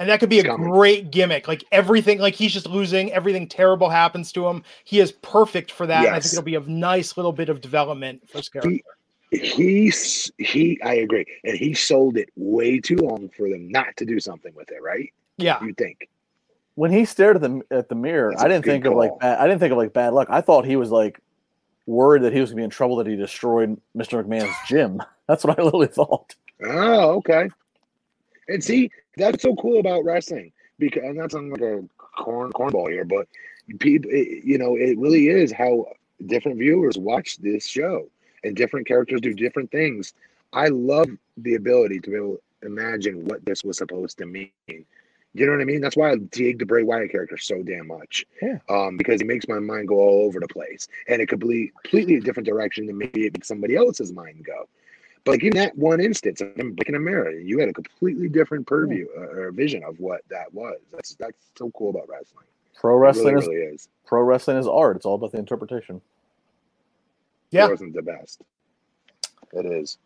[0.00, 0.68] And that could be a coming.
[0.68, 1.46] great gimmick.
[1.46, 4.64] Like everything, like he's just losing, everything terrible happens to him.
[4.82, 6.06] He is perfect for that.
[6.06, 8.68] And I think it'll be a nice little bit of development for Scarab.
[8.68, 8.82] He,
[9.30, 10.80] he's he.
[10.82, 14.52] I agree, and he sold it way too long for them not to do something
[14.56, 14.82] with it.
[14.82, 15.12] Right?
[15.36, 15.62] Yeah.
[15.62, 16.08] You think?
[16.74, 18.94] When he stared at the at the mirror, That's I a didn't good think of
[18.94, 20.26] like bad, I didn't think of like bad luck.
[20.28, 21.20] I thought he was like
[21.86, 24.22] worried that he was gonna be in trouble that he destroyed Mr.
[24.22, 25.02] McMahon's gym.
[25.28, 26.34] That's what I literally thought.
[26.62, 27.48] Oh, okay.
[28.48, 32.90] And see, that's so cool about wrestling because, and that's on like a corn cornball
[32.90, 33.26] here, but
[33.78, 35.86] people, it, you know, it really is how
[36.26, 38.08] different viewers watch this show,
[38.42, 40.12] and different characters do different things.
[40.52, 44.50] I love the ability to be able to imagine what this was supposed to mean.
[45.34, 45.80] You know what I mean?
[45.80, 48.24] That's why I dig the Bray Wyatt character so damn much.
[48.40, 48.58] Yeah.
[48.68, 51.72] Um, because he makes my mind go all over the place, and it could be
[51.82, 54.68] completely a different direction than maybe it makes somebody else's mind go.
[55.24, 58.66] But like in that one instance, I'm breaking a mirror, you had a completely different
[58.66, 60.78] purview uh, or vision of what that was.
[60.92, 62.44] That's that's so cool about wrestling.
[62.76, 63.88] Pro wrestling really, is really is.
[64.06, 64.96] pro wrestling is art.
[64.96, 66.00] It's all about the interpretation.
[67.50, 67.66] Yeah.
[67.66, 68.42] It wasn't the best.
[69.52, 69.98] It is.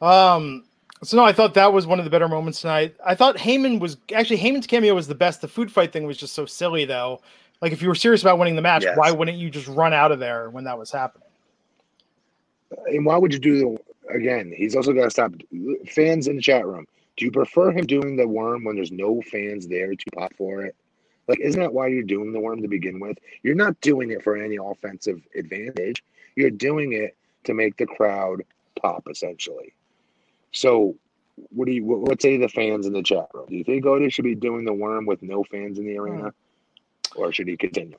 [0.00, 0.64] Um,
[1.02, 2.96] so no, I thought that was one of the better moments tonight.
[3.04, 5.40] I thought Heyman was actually Heyman's cameo was the best.
[5.40, 7.20] The food fight thing was just so silly though.
[7.60, 8.96] Like if you were serious about winning the match, Yes.
[8.96, 11.26] why wouldn't you just run out of there when that was happening?
[12.86, 13.58] And why would you do
[14.08, 14.52] the again?
[14.56, 15.32] He's also got to stop
[15.88, 16.86] fans in the chat room.
[17.16, 20.62] Do you prefer him doing the worm when there's no fans there to pop for
[20.64, 20.76] it?
[21.26, 23.18] Like, isn't that why you're doing the worm to begin with?
[23.42, 26.02] You're not doing it for any offensive advantage.
[26.36, 28.44] You're doing it to make the crowd
[28.80, 29.74] pop, essentially.
[30.52, 30.96] So,
[31.50, 31.84] what do you?
[31.84, 33.46] What, what say the fans in the chat room?
[33.48, 36.32] Do you think Otis should be doing the worm with no fans in the arena,
[37.16, 37.96] or should he continue?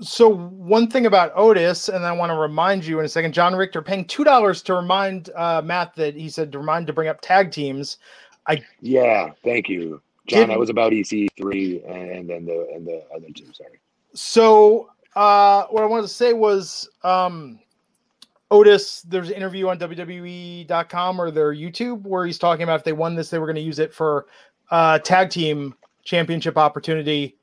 [0.00, 3.54] So one thing about Otis, and I want to remind you in a second, John
[3.54, 7.08] Richter paying two dollars to remind uh, Matt that he said to remind to bring
[7.08, 7.98] up tag teams.
[8.46, 10.48] I yeah, thank you, John.
[10.48, 13.52] That was about EC three, and then the and the other two.
[13.52, 13.78] Sorry.
[14.14, 17.58] So uh, what I wanted to say was um,
[18.52, 19.00] Otis.
[19.02, 23.14] There's an interview on WWE.com or their YouTube where he's talking about if they won
[23.14, 24.26] this, they were going to use it for
[24.70, 25.74] uh, tag team
[26.04, 27.36] championship opportunity.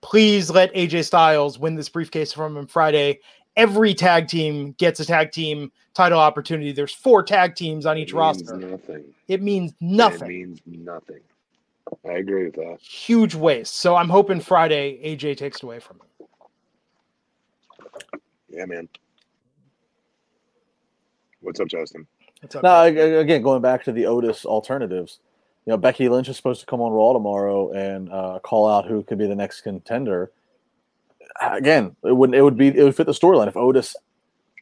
[0.00, 3.20] Please let AJ Styles win this briefcase from him Friday.
[3.56, 6.72] Every tag team gets a tag team title opportunity.
[6.72, 8.56] There's four tag teams on each It means roster.
[8.56, 9.04] Nothing.
[9.28, 10.22] It means nothing.
[10.22, 11.20] It means nothing.
[12.04, 12.78] I agree with that.
[12.80, 13.76] Huge waste.
[13.76, 16.28] So I'm hoping Friday AJ takes it away from him.
[18.50, 18.88] Yeah, man.
[21.46, 22.08] What's up, Justin?
[22.40, 25.20] What's up, No, again, going back to the Otis alternatives,
[25.64, 28.86] you know, Becky Lynch is supposed to come on Raw tomorrow and uh, call out
[28.86, 30.32] who could be the next contender.
[31.40, 33.94] Again, it would it would be it would fit the storyline if Otis,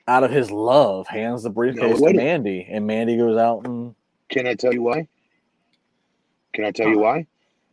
[0.08, 3.94] out of his love, hands the briefcase wait to Mandy, and Mandy goes out and
[4.28, 5.08] Can I tell you why?
[6.52, 7.26] Can I tell you why?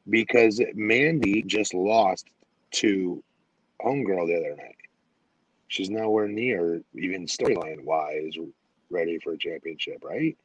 [0.09, 2.27] Because Mandy just lost
[2.75, 3.21] to
[3.81, 4.77] Homegirl the other night.
[5.67, 8.37] She's nowhere near, even storyline wise,
[8.91, 10.37] ready for a championship, right?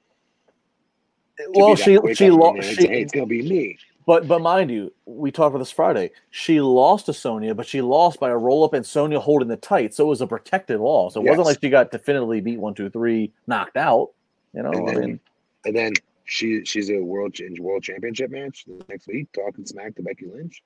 [1.38, 2.62] Eh, to well, she she lost.
[2.62, 3.78] She, hey, it's gonna be me.
[4.06, 6.10] but but mind you, we talked about this Friday.
[6.30, 9.56] She lost to Sonya, but she lost by a roll up and Sonya holding the
[9.56, 11.16] tight, so it was a protected loss.
[11.16, 14.10] It wasn't like she got definitively beat one two three, knocked out.
[14.54, 15.20] You know, And I then, mean,
[15.66, 15.92] and then
[16.24, 20.62] she she's a world world championship match the next week, talking smack to Becky Lynch.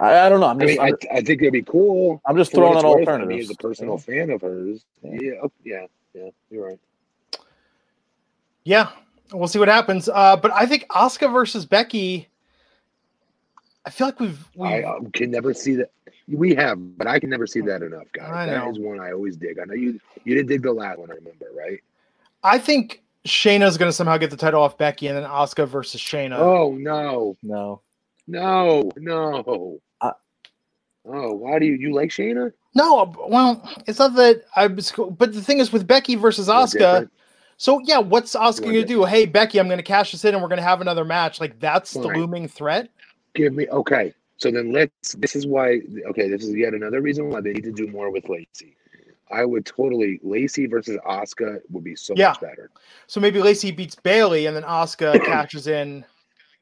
[0.00, 0.46] I, I don't know.
[0.46, 2.22] I'm I just mean, I'm, I, I think it'd be cool.
[2.24, 2.96] I'm just throwing it's out worth.
[3.08, 3.28] I alternatives.
[3.28, 5.18] mean, as a personal fan of hers, Yeah.
[5.20, 6.78] yeah, oh, yeah, yeah, you're right.
[8.64, 8.90] Yeah,
[9.32, 10.08] we'll see what happens.
[10.08, 12.28] Uh, but I think Asuka versus Becky.
[13.84, 15.90] I feel like we've we I uh, can never see that.
[16.28, 18.30] We have, but I can never see that enough, guys.
[18.32, 18.70] I That know.
[18.70, 19.58] is one I always dig.
[19.58, 21.10] I know you you didn't dig the last one.
[21.10, 21.80] I remember, right?
[22.44, 26.00] I think Shayna's going to somehow get the title off Becky, and then Asuka versus
[26.00, 26.38] Shayna.
[26.38, 27.80] Oh no, No,
[28.28, 29.80] no, no.
[30.00, 30.12] I-
[31.04, 32.52] oh, why do you you like Shayna?
[32.74, 34.92] No, well, it's not that I was.
[34.92, 37.08] But the thing is, with Becky versus Asuka.
[37.58, 39.04] So yeah, what's Asuka going to do?
[39.04, 41.40] Hey Becky, I'm going to cash this in, and we're going to have another match.
[41.40, 42.88] Like that's the looming threat.
[43.34, 44.14] Give me okay.
[44.38, 45.14] So then let's.
[45.14, 45.80] This is why.
[46.08, 48.76] Okay, this is yet another reason why they need to do more with Lacey.
[49.30, 52.28] I would totally Lacey versus Asuka would be so Yeah.
[52.30, 52.70] much better.
[53.06, 56.04] So maybe Lacey beats Bayley, and then Asuka cashes in,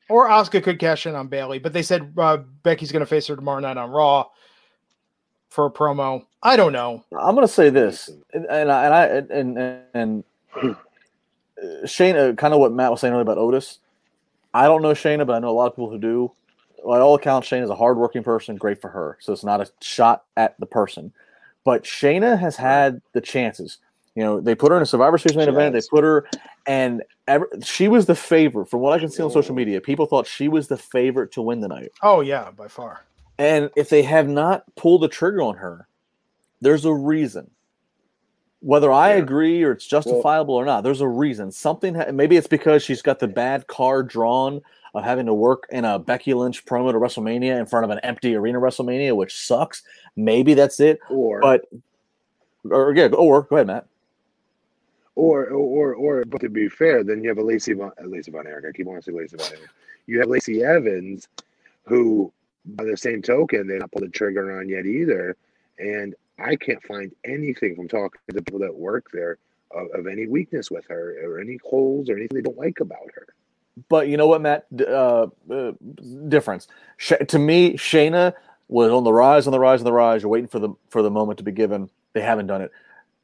[0.08, 1.58] or Asuka could cash in on Bayley.
[1.60, 4.26] But they said uh, Becky's going to face her tomorrow night on Raw
[5.50, 6.24] for a promo.
[6.42, 7.04] I don't know.
[7.12, 10.24] I'm gonna say this, and and I and I, and, and, and
[11.62, 13.78] uh, kind of what Matt was saying earlier about Otis.
[14.54, 16.32] I don't know Shayna, but I know a lot of people who do.
[16.84, 18.56] By all accounts, Shayna's a hardworking person.
[18.56, 19.18] Great for her.
[19.20, 21.12] So it's not a shot at the person.
[21.62, 23.78] But Shayna has had the chances.
[24.14, 25.74] You know, they put her in a Survivor Series main She event.
[25.74, 26.26] They put her,
[26.66, 28.66] and ever, she was the favorite.
[28.66, 31.42] From what I can see on social media, people thought she was the favorite to
[31.42, 31.92] win the night.
[32.02, 33.04] Oh yeah, by far.
[33.40, 35.88] And if they have not pulled the trigger on her,
[36.60, 37.50] there's a reason.
[38.60, 39.22] Whether I Yeah.
[39.22, 41.50] agree or it's justifiable or not, there's a reason.
[41.50, 44.60] Something, ha- maybe it's because she's got the bad card drawn
[44.92, 47.98] of having to work in a Becky Lynch promo to WrestleMania in front of an
[48.00, 49.84] empty arena WrestleMania, which sucks.
[50.16, 50.98] Maybe that's it.
[51.08, 51.64] Or But,
[52.70, 53.86] or yeah, or go ahead, Matt.
[55.14, 58.46] or or or but to be fair, then you have a Lacey Von, Lacey Von
[58.46, 58.66] Erich.
[58.68, 59.70] I keep wanting to say Lacey Von Erich.
[60.06, 61.28] You have Lacey Evans,
[61.86, 62.30] who
[62.64, 65.36] by the same token they not pulled the trigger on yet either,
[65.78, 69.38] and I can't find anything from talking to people that work there
[69.70, 73.10] of, of any weakness with her or any holes or anything they don't like about
[73.14, 73.26] her.
[73.88, 74.66] But you know what, Matt?
[74.78, 75.72] Uh, uh,
[76.28, 76.68] difference.
[76.96, 78.34] Sh- to me, Shayna
[78.68, 80.22] was on the rise, on the rise, on the rise.
[80.22, 81.88] You're waiting for the for the moment to be given.
[82.12, 82.72] They haven't done it.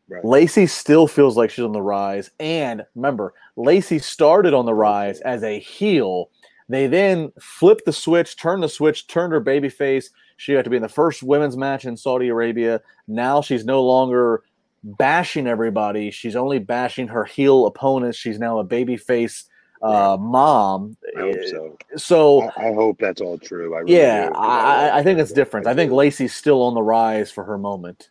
[0.08, 0.24] Right.
[0.24, 2.30] Lacey still feels like she's on the rise.
[2.38, 6.30] And remember, Lacey started on the rise as a heel.
[6.68, 10.10] They then flipped the switch, turned the switch, turned her baby face.
[10.36, 12.80] She had to be in the first women's match in Saudi Arabia.
[13.06, 14.43] Now she's no longer
[14.82, 16.10] bashing everybody.
[16.10, 18.18] She's only bashing her heel opponents.
[18.18, 19.44] She's now a baby face
[19.82, 20.97] uh, mom.
[21.16, 21.78] I hope so.
[21.97, 23.74] So I, I hope that's all true.
[23.74, 25.66] I really yeah, I, I- think it's different.
[25.66, 25.93] I think.
[25.93, 28.10] Lacey's still on the rise for her moment.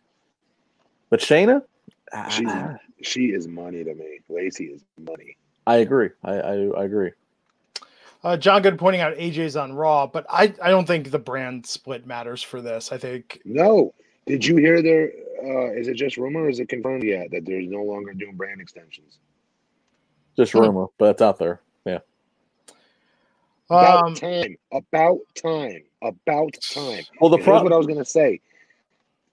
[1.10, 1.62] But Shayna,
[2.30, 4.20] She's I, she is money to me.
[4.28, 5.36] Lacey is money.
[5.66, 6.10] I agree.
[6.24, 7.10] I, I, I agree.
[8.26, 11.64] Uh, John Good pointing out AJ's on Raw, but I, I don't think the brand
[11.64, 12.90] split matters for this.
[12.90, 13.94] I think No.
[14.26, 15.12] Did you hear there?
[15.44, 18.34] Uh, is it just rumor or is it confirmed yet that they're no longer doing
[18.34, 19.18] brand extensions?
[20.36, 20.58] Just Hmm.
[20.58, 21.60] rumor, but it's out there.
[21.84, 22.00] Yeah.
[23.70, 24.56] About um, time.
[24.72, 25.84] About time.
[26.02, 27.04] About time.
[27.20, 27.72] Well, the And here's what problem.
[27.74, 28.40] I was gonna say.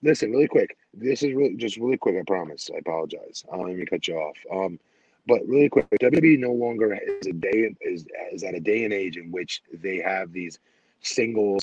[0.04, 0.76] Listen, really quick.
[0.92, 2.14] This is really just really quick.
[2.16, 2.70] I promise.
[2.72, 3.44] I apologize.
[3.52, 4.36] I don't even cut you off.
[4.52, 4.78] Um,
[5.26, 8.92] but really quick, WWE no longer is a day is is at a day and
[8.92, 10.58] age in which they have these
[11.00, 11.62] singles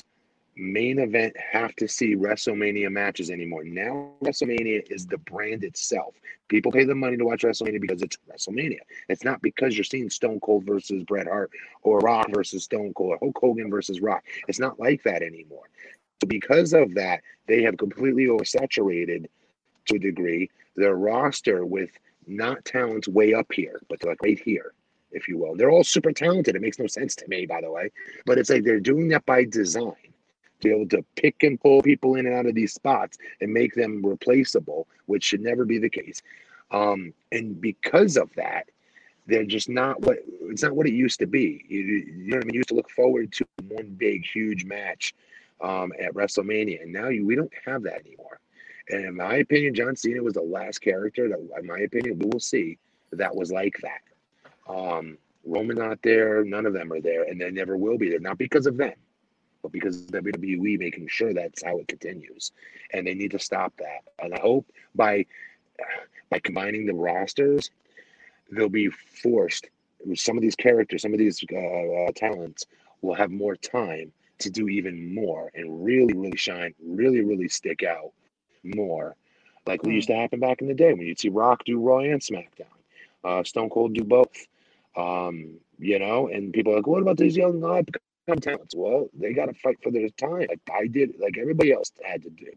[0.56, 3.64] main event have to see WrestleMania matches anymore.
[3.64, 6.14] Now WrestleMania is the brand itself.
[6.48, 8.80] People pay the money to watch WrestleMania because it's WrestleMania.
[9.08, 11.50] It's not because you're seeing Stone Cold versus Bret Hart
[11.82, 14.24] or Rock versus Stone Cold or Hulk Hogan versus Rock.
[14.48, 15.70] It's not like that anymore.
[16.20, 19.26] So because of that, they have completely oversaturated
[19.86, 21.90] to a degree their roster with
[22.26, 24.72] not talents way up here, but they're like right here,
[25.10, 25.56] if you will.
[25.56, 26.56] They're all super talented.
[26.56, 27.90] It makes no sense to me, by the way.
[28.26, 29.94] But it's like they're doing that by design
[30.60, 33.52] to be able to pick and pull people in and out of these spots and
[33.52, 36.22] make them replaceable, which should never be the case.
[36.70, 38.68] Um, and because of that,
[39.26, 41.64] they're just not what it's not what it used to be.
[41.68, 42.54] You, you know what I mean?
[42.54, 45.14] You used to look forward to one big, huge match
[45.60, 48.40] um, at WrestleMania, and now you we don't have that anymore.
[48.90, 52.26] And in my opinion, John Cena was the last character that, in my opinion, we
[52.26, 52.78] will see
[53.12, 54.72] that was like that.
[54.72, 58.20] Um, Roman not there, none of them are there, and they never will be there.
[58.20, 58.94] Not because of them,
[59.62, 62.52] but because of WWE making sure that's how it continues.
[62.92, 64.02] And they need to stop that.
[64.22, 65.26] And I hope by
[66.30, 67.70] by combining the rosters,
[68.50, 69.68] they'll be forced.
[70.14, 72.66] Some of these characters, some of these uh, uh, talents,
[73.02, 77.82] will have more time to do even more and really, really shine, really, really stick
[77.82, 78.12] out
[78.64, 79.16] more.
[79.66, 81.98] Like what used to happen back in the day when you'd see Rock do Raw
[81.98, 82.66] and SmackDown,
[83.24, 84.46] uh, Stone Cold do both.
[84.96, 87.88] Um, you know, and people are like, what about these young up
[88.40, 88.74] talents?
[88.76, 90.46] Well, they got to fight for their time.
[90.48, 92.50] Like I did, like everybody else had to do.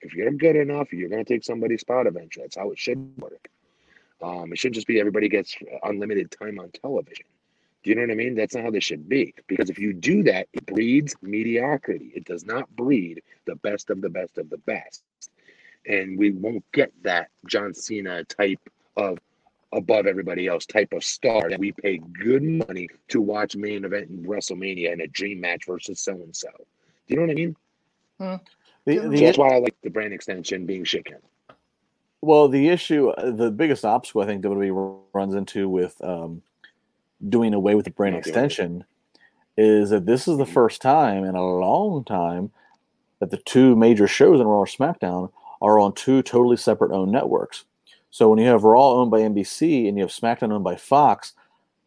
[0.00, 2.44] If you're good enough, you're going to take somebody's spot eventually.
[2.44, 3.48] That's how it should work.
[4.20, 7.26] Um, it shouldn't just be everybody gets unlimited time on television.
[7.82, 8.34] Do you know what I mean?
[8.34, 9.34] That's not how this should be.
[9.48, 12.12] Because if you do that, it breeds mediocrity.
[12.14, 15.02] It does not breed the best of the best of the best.
[15.86, 18.60] And we won't get that John Cena type
[18.96, 19.18] of
[19.72, 24.10] above everybody else type of star that we pay good money to watch main event
[24.10, 26.48] in WrestleMania in a dream match versus so and so.
[26.58, 26.64] Do
[27.08, 27.56] you know what I mean?
[28.84, 31.16] The, So the, that's why I like the brand extension being shaken.
[32.20, 36.42] well, the issue, uh, the biggest obstacle I think WWE runs into with um,
[37.28, 38.44] doing away with the brand Not the only.
[38.44, 38.84] extension
[39.56, 42.50] is that this is the first time in a long time
[43.20, 45.30] that the two major shows in Raw or SmackDown
[45.62, 47.64] are on two totally separate owned networks.
[48.10, 51.32] So when you have Raw owned by NBC and you have SmackDown owned by Fox,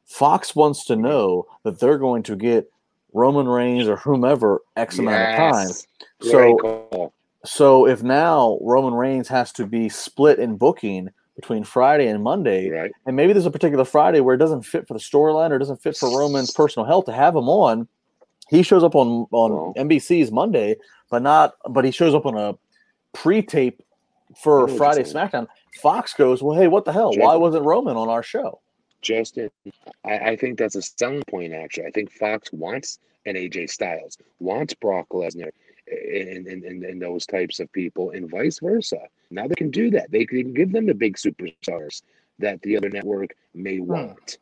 [0.06, 2.72] Fox wants to know that they're going to get
[3.14, 5.88] Roman Reigns or whomever X amount of times.
[6.22, 7.14] So call.
[7.44, 12.70] so if now Roman Reigns has to be split in booking between Friday and Monday,
[12.70, 12.92] right.
[13.06, 15.82] and maybe there's a particular Friday where it doesn't fit for the storyline or doesn't
[15.82, 17.88] fit for Roman's personal health to have him on.
[18.50, 20.78] He shows up on on Well- NBC's Monday,
[21.10, 22.56] but not but he shows up on a
[23.16, 23.82] pre-tape
[24.36, 25.04] for I know what you're Friday.
[25.04, 25.48] SmackDown.
[25.82, 27.12] Fox goes, well, hey, what the hell?
[27.16, 28.62] Why wasn't Roman on our show?
[29.02, 29.50] Justin,
[30.04, 31.54] I, I think that's a selling point.
[31.54, 35.50] Actually, I think Fox wants an AJ Styles, wants Brock Lesnar,
[35.88, 39.00] and, and, and, and those types of people, and vice versa.
[39.30, 40.12] Now they can do that.
[40.12, 42.02] They can give them the big superstars
[42.40, 44.40] that the other network may want,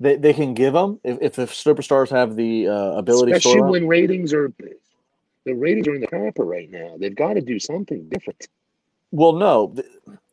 [0.00, 3.32] They, they can give them if, if the superstars have the uh, ability.
[3.32, 4.52] especially when ratings are
[5.44, 6.96] the ratings are in the copper right now.
[6.98, 8.48] They've got to do something different.
[9.12, 9.74] Well, no,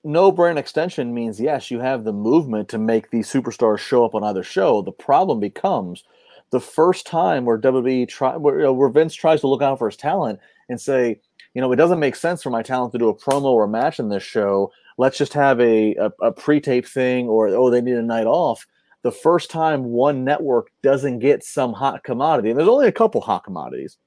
[0.04, 4.16] no brand extension means yes, you have the movement to make these superstars show up
[4.16, 4.82] on either show.
[4.82, 6.04] The problem becomes
[6.52, 9.80] the first time where WWE try where, you know, where Vince tries to look out
[9.80, 10.40] for his talent
[10.70, 11.20] and say,
[11.54, 13.68] you know, it doesn't make sense for my talent to do a promo or a
[13.68, 14.72] match in this show.
[14.98, 18.66] Let's just have a a, a pre-tape thing, or oh, they need a night off.
[19.02, 23.22] The first time one network doesn't get some hot commodity, and there's only a couple
[23.22, 23.98] hot commodities,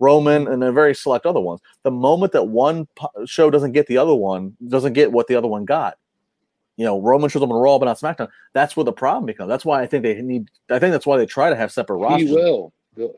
[0.00, 2.88] Roman and a very select other ones the moment that one
[3.26, 5.98] show doesn't get the other one doesn't get what the other one got
[6.76, 9.48] you know roman shows up on raw but not smackdown that's where the problem becomes
[9.48, 11.98] that's why i think they need i think that's why they try to have separate
[11.98, 12.72] He rosters will.
[12.96, 13.14] They'll,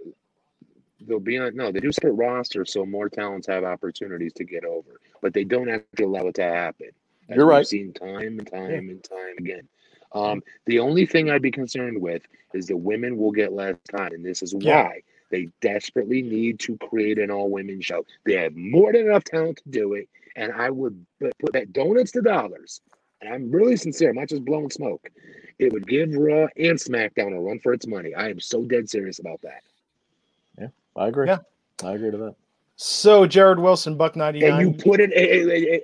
[1.06, 1.56] they'll be on.
[1.56, 5.44] No, they do separate rosters so more talents have opportunities to get over, but they
[5.44, 6.90] don't actually allow it to happen.
[7.28, 7.66] as You're right.
[7.66, 9.68] Seen time and time and time again.
[10.14, 12.22] Um, the only thing I'd be concerned with
[12.52, 14.90] is the women will get less time, and this is Yeah.
[15.32, 18.04] Why they desperately need to create an all-women show.
[18.24, 21.72] They have more than enough talent to do it, and I would put put that
[21.72, 22.80] donuts to dollars.
[23.20, 25.08] And I'm really sincere, I'm not just blowing smoke.
[25.58, 28.14] It would give Raw and SmackDown a run for its money.
[28.14, 29.62] I am so dead serious about that.
[30.58, 31.38] Yeah, I agree Yeah.
[31.84, 32.34] i agree to that
[32.76, 35.78] So Jared Wilson, Buck ninety And you put it eh, eh, eh,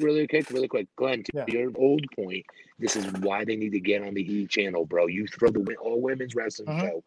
[0.00, 1.22] really quick, really quick, Glenn.
[1.22, 1.44] To Yeah.
[1.48, 2.46] your old point,
[2.78, 5.06] this is why they need to get on the E channel, bro.
[5.06, 6.80] You throw the all women's wrestling Mhm.
[6.80, 7.04] show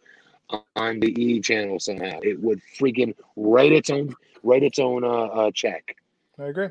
[0.76, 2.20] on the E channel somehow.
[2.22, 5.96] It would freaking write its own, write its own uh, uh check.
[6.40, 6.70] I agree.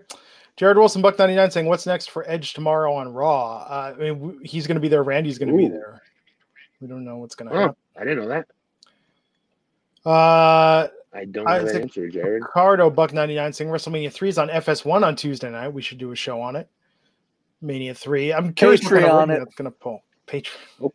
[0.56, 3.98] Jared Wilson, Buck ninety nine, saying, "What's next for Edge tomorrow on Raw?" Uh, I
[4.00, 5.02] mean, w- he's going to be there.
[5.02, 6.02] Randy's going to be there.
[6.80, 7.76] We don't know what's going to Huh, happen.
[7.96, 8.46] I didn't know that.
[10.04, 12.42] Uh, I don't know that answer, Jared.
[12.42, 15.68] Ricardo, Buck ninety nine, saying WrestleMania three is on FS1 on Tuesday night.
[15.68, 16.68] We should do a show on it.
[17.60, 18.32] Mania three.
[18.32, 19.38] I'm curious what kind of Patreon it.
[19.38, 20.02] that's going to pull.
[20.26, 20.56] Patreon.
[20.82, 20.92] Oh.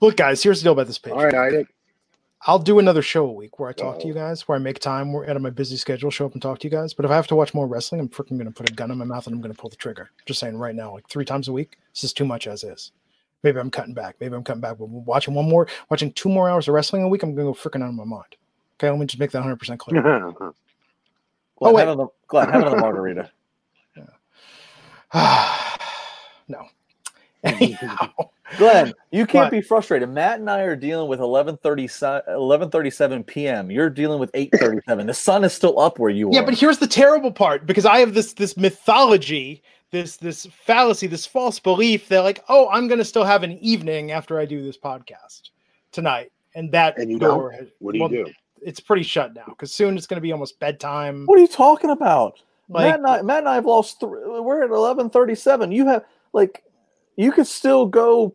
[0.00, 1.12] Look, guys, here's the deal about this page.
[1.14, 1.68] All right, Isaac.
[2.46, 4.08] I'll do another show a week where I talk to Uh-oh.
[4.08, 6.42] you guys, where I make time where out of my busy schedule, show up and
[6.42, 6.92] talk to you guys.
[6.92, 8.90] But if I have to watch more wrestling, I'm freaking going to put a gun
[8.90, 10.10] in my mouth and I'm going to pull the trigger.
[10.26, 12.92] Just saying right now, like three times a week, this is too much as is.
[13.42, 14.16] Maybe I'm cutting back.
[14.20, 14.76] Maybe I'm cutting back.
[14.78, 17.52] But watching one more, watching two more hours of wrestling a week, I'm going to
[17.54, 18.36] go freaking out of my mind.
[18.78, 20.02] Okay, let me just make that 100% clear.
[20.02, 20.34] Glenn,
[21.60, 21.86] Oh, wait.
[21.86, 23.30] have another, Glenn, have another margarita
[26.48, 26.66] no.
[27.44, 28.08] Anyhow,
[28.58, 29.50] Glenn, you can't What?
[29.50, 30.08] be frustrated.
[30.08, 33.70] Matt and I are dealing with 11:37 p.m.
[33.70, 35.06] You're dealing with 8:37.
[35.06, 36.42] the sun is still up where you yeah, are.
[36.42, 41.06] Yeah, but here's the terrible part because I have this this mythology, this this fallacy,
[41.06, 44.44] this false belief that like, oh, I'm going to still have an evening after I
[44.46, 45.50] do this podcast
[45.92, 48.26] tonight, and that And you door has- What do you well, do?
[48.62, 51.24] It's pretty shut now because soon it's going to be almost bedtime.
[51.26, 52.40] what are you talking about?
[52.70, 54.00] Like, Matt, and I, Matt and I have lost.
[54.00, 55.70] Th- we're at eleven thirty-seven.
[55.70, 56.64] You have like,
[57.16, 58.34] you could still go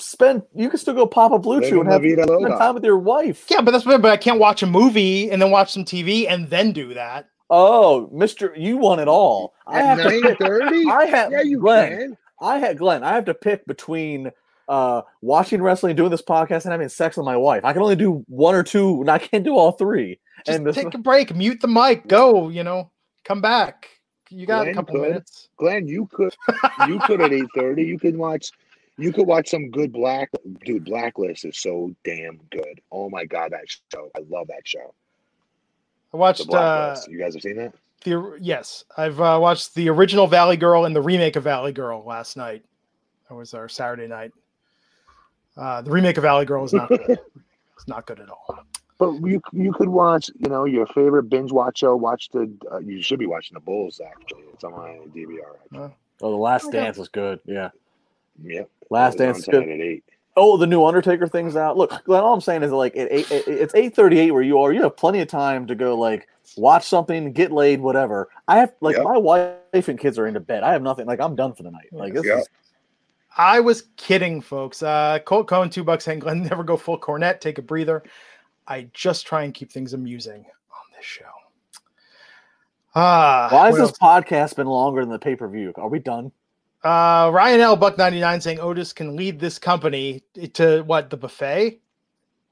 [0.00, 0.42] spend.
[0.54, 2.58] You could still go pop a BlueChew and have La Vida spend Loca.
[2.58, 3.46] time with your wife.
[3.48, 6.48] yeah, but that's but I can't watch a movie and then watch some TV and
[6.50, 7.28] then do that.
[7.48, 9.54] Oh, Mister, you want it all.
[9.66, 10.20] I have At to.
[10.20, 10.84] Pick, thirty?
[10.90, 11.30] I have.
[11.32, 12.16] Yeah, you Glenn, can.
[12.40, 13.04] I had Glenn.
[13.04, 14.32] I have to pick between
[14.68, 17.64] uh watching wrestling, doing this podcast, and having sex with my wife.
[17.64, 20.18] I can only do one or two, and I can't do all three.
[20.44, 22.48] Just and this, take a break, mute the mic, go.
[22.48, 22.90] You know,
[23.24, 23.88] come back.
[24.30, 25.02] You got a couple could.
[25.02, 25.48] minutes.
[25.56, 26.34] Glenn, you could
[26.86, 27.84] you could at eight thirty.
[27.84, 28.50] You could watch
[28.98, 30.30] you could watch some good black
[30.64, 30.84] dude.
[30.84, 32.80] Blacklist is so damn good.
[32.90, 34.10] Oh my god, that show!
[34.16, 34.94] I love that show.
[36.14, 37.74] I watched uh, you guys have seen that?
[38.06, 42.02] the yes, I've uh, watched the original Valley Girl and the remake of Valley Girl
[42.06, 42.64] last night.
[43.28, 44.32] That was our Saturday night.
[45.56, 47.00] Uh, the remake of Valley Girl is not good.
[47.76, 48.64] it's not good at all.
[48.98, 51.94] But you you could watch you know your favorite binge watch show.
[51.96, 54.42] Watch the uh, you should be watching the Bulls actually.
[54.54, 55.54] It's on my DVR.
[55.64, 55.94] Actually.
[56.22, 56.78] oh, the Last Okay.
[56.78, 57.40] Dance is good.
[57.44, 57.70] Yeah,
[58.42, 58.70] Yep.
[58.90, 59.60] Last It was on Dance is good.
[59.64, 60.04] tonight at eight.
[60.38, 61.78] Oh, the new Undertaker thing's out.
[61.78, 64.58] Look, Glenn, all I'm saying is like it, it, it's eight thirty eight where you
[64.60, 64.72] are.
[64.72, 68.28] You have plenty of time to go like watch something, get laid, whatever.
[68.48, 69.04] I have like Yep.
[69.04, 70.62] my wife and kids are into bed.
[70.62, 71.06] I have nothing.
[71.06, 71.88] Like I'm done for the night.
[71.92, 72.38] Like this Yep.
[72.38, 72.48] is
[73.38, 74.82] I was kidding, folks.
[74.82, 76.06] Uh, Colt Cohen, two bucks.
[76.06, 77.40] Hank Glenn, never go full Cornette.
[77.40, 78.02] Take a breather.
[78.68, 81.24] I just try and keep things amusing on this show.
[82.94, 83.98] Ah, why has this else?
[83.98, 85.72] podcast been longer than the pay per view?
[85.76, 86.32] Are we done?
[86.82, 87.76] Uh, Ryan L.
[87.76, 90.22] Buck ninety nine saying Otis can lead this company
[90.54, 91.80] to what the buffet.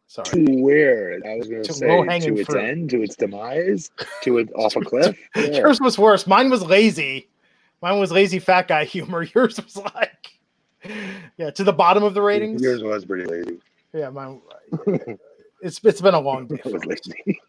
[0.07, 1.15] Sorry, To where?
[1.27, 1.87] I was going To to say
[2.21, 2.63] to its fruit.
[2.63, 3.91] end, to its demise,
[4.23, 5.19] to it off a cliff.
[5.35, 5.43] Yeah.
[5.61, 6.27] yours was worse.
[6.27, 7.29] Mine was lazy.
[7.81, 9.23] Mine was lazy fat guy humor.
[9.35, 10.29] Yours was like,
[11.39, 12.61] yeah, to the bottom of the ratings.
[12.63, 13.59] Yours was pretty lazy.
[13.95, 14.41] Yeah, mine.
[15.65, 16.61] It's it's been a long day.
[16.65, 17.09] It was folks.
[17.09, 17.41] lazy.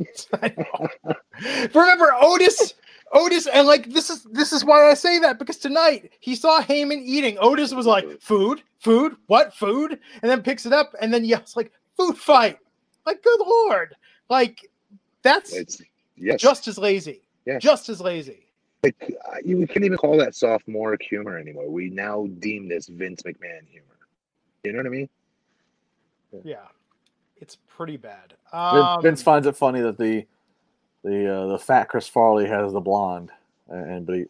[0.41, 1.15] I know.
[1.73, 2.73] Remember Otis?
[3.11, 6.61] Otis, and like this is this is why I say that because tonight he saw
[6.61, 7.37] Heyman eating.
[7.39, 11.55] Otis was like, "Food, food, what food?" And then picks it up and then yells
[11.55, 12.57] like, "Food fight!"
[13.05, 13.95] Like, good lord,
[14.29, 14.69] like
[15.21, 15.81] that's It's
[16.15, 16.41] yes.
[16.41, 17.21] just as lazy.
[17.45, 17.59] Yeah.
[17.59, 18.47] Just as lazy.
[18.83, 18.95] like
[19.43, 21.69] you can't even call that sophomoric humor anymore.
[21.69, 23.85] We now deem this Vince McMahon humor.
[24.63, 25.09] You know what I mean?
[26.43, 26.65] Yeah,
[27.37, 28.33] it's pretty bad.
[28.51, 30.25] Vince, Um, Vince finds it funny that the
[31.03, 33.31] the uh, the fat Chris Farley has the blonde,
[33.69, 34.25] and, and but he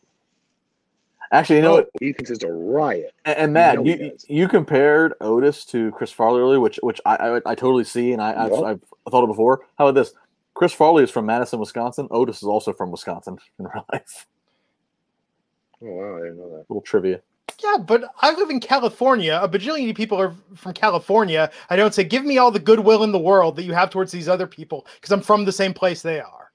[1.32, 3.14] actually you know Oh, what he thinks it's a riot.
[3.26, 7.00] And, and Matt, know he you you compared Otis to Chris Farley earlier, which which
[7.06, 9.62] I I, I totally see, and I I've, I've thought of before.
[9.78, 10.14] How about this?
[10.54, 12.08] Chris Farley is from Madison, Wisconsin.
[12.12, 14.26] Otis is also from Wisconsin in real life.
[15.82, 16.56] Oh wow, I didn't know that.
[16.56, 17.22] A Little trivia.
[17.64, 19.40] Yeah, but I live in California.
[19.42, 21.50] A bajillion people are from California.
[21.70, 24.12] I don't say, give me all the goodwill in the world that you have towards
[24.12, 26.52] these other people because I'm from the same place they are.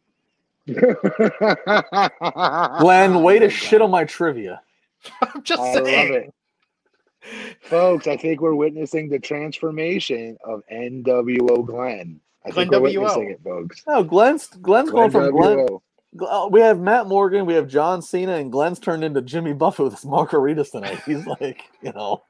[2.81, 4.61] Glenn, way to shit on my trivia.
[5.23, 6.15] I'm just I love saying.
[6.15, 6.35] it.
[7.63, 12.21] Folks, I think we're witnessing the transformation of NWO Glenn.
[12.45, 13.01] I think Glenn we're WO.
[13.03, 13.83] witnessing it, folks.
[13.87, 15.67] No, Glenn's Glenn's going Glenn from Glenn.
[16.15, 16.27] WO.
[16.27, 19.53] Gl- oh, We have Matt Morgan, we have John Cena, and Glenn's turned into Jimmy
[19.53, 21.01] Buffett with his margaritas tonight.
[21.07, 22.23] He's like, you know,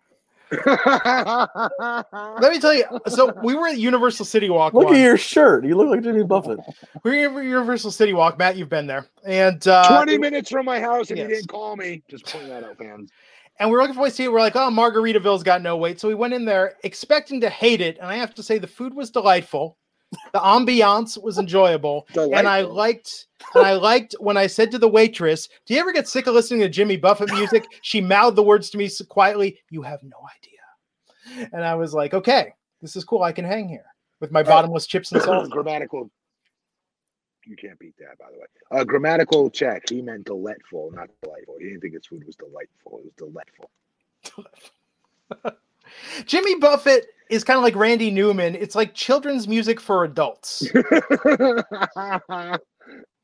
[0.52, 2.84] Let me tell you.
[3.06, 4.74] So we were at Universal City Walk.
[4.74, 4.98] look once.
[4.98, 5.64] at your shirt.
[5.64, 6.58] You look like Jimmy Buffett.
[7.04, 8.38] We were at Universal City Walk.
[8.38, 11.28] Matt, you've been there, and uh, 20 minutes from my house and Yes.
[11.28, 12.02] you didn't call me.
[12.08, 13.10] Just point that out, fans.
[13.58, 14.28] and we were looking for a seat.
[14.28, 16.00] We're like, oh, Margaritaville's got no wait.
[16.00, 17.98] So we went in there expecting to hate it.
[17.98, 19.76] And I have to say, the food was delightful.
[20.32, 22.06] The ambiance was enjoyable.
[22.16, 25.92] And I liked, and I liked when I said to the waitress, Do you ever
[25.92, 27.64] get sick of listening to Jimmy Buffett music?
[27.82, 31.48] She mouthed the words to me so quietly, You have no idea.
[31.52, 33.22] And I was like, Okay, this is cool.
[33.22, 33.86] I can hang here
[34.20, 34.46] with my right.
[34.46, 35.50] bottomless chips and salsa.
[35.50, 36.10] grammatical.
[37.46, 38.46] You can't beat that, by the way.
[38.70, 39.88] Uh, grammatical check.
[39.88, 41.56] He meant delightful, not delightful.
[41.58, 43.00] He didn't think his food was delightful.
[43.00, 43.70] It was delightful.
[46.26, 48.54] Jimmy Buffett is kind of like Randy Newman.
[48.54, 50.66] It's like children's music for adults.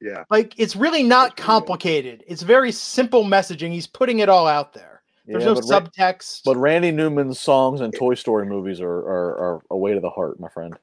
[0.01, 0.25] yeah.
[0.31, 1.43] like it's really not That's pretty good.
[1.47, 2.25] complicated.
[2.27, 3.73] It's very simple messaging.
[3.73, 5.03] He's putting it all out there.
[5.27, 6.43] There's Yeah, no but Ra- subtext.
[6.45, 10.11] But Randy Newman's songs and Toy Story movies are are, are a way to the
[10.11, 10.75] heart, my friend.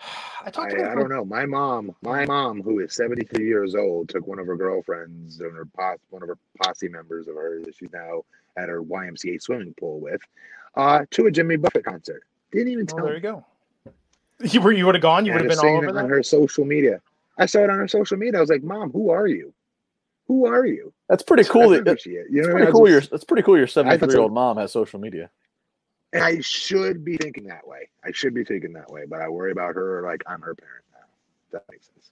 [0.00, 0.04] I
[0.46, 1.24] I, talked to him I don't know.
[1.24, 5.54] My mom, my mom, who is 73 years old, took one of her girlfriends and
[5.54, 8.22] her pos- one of her posse members of hers she's now
[8.62, 10.20] at her YMCA swimming pool with,
[10.76, 12.22] uh, to a Jimmy Buffett concert.
[12.52, 13.18] Didn't even Well, tell there me.
[13.18, 13.44] you go.
[14.52, 15.26] You were you would have gone.
[15.26, 16.08] You would have been all over it on that.
[16.08, 17.00] her social media.
[17.36, 18.38] I saw it on her social media.
[18.38, 19.52] I was like, "Mom, who are you?
[20.28, 21.74] Who are you?" That's pretty cool.
[21.74, 22.26] I That, that's appreciate.
[22.30, 22.72] You know, what pretty mean?
[22.72, 22.86] cool.
[22.86, 23.58] I Your just- that's pretty cool.
[23.58, 24.06] Your seventy so.
[24.06, 25.28] three year old mom has social media.
[26.14, 27.88] and I should be thinking that way.
[28.02, 30.84] I should be thinking that way, but I worry about her like I'm her parent
[30.92, 31.06] now.
[31.52, 32.10] That makes sense.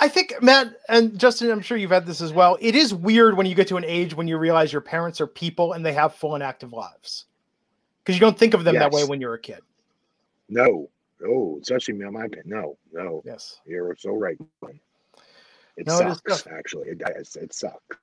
[0.00, 2.58] I think Matt and Justin, I'm sure you've had this as well.
[2.60, 5.26] It is weird when you get to an age when you realize your parents are
[5.26, 7.26] people and they have full and active lives.
[8.02, 9.60] Because you don't think of them that way when you're a kid.
[10.48, 10.90] No,
[11.20, 12.44] no, especially me on my opinion.
[12.48, 13.60] No, no, Yes.
[13.66, 14.36] you're so right.
[15.76, 16.42] It No, sucks.
[16.42, 16.52] tough.
[16.52, 17.36] actually, it does.
[17.36, 17.96] It sucks.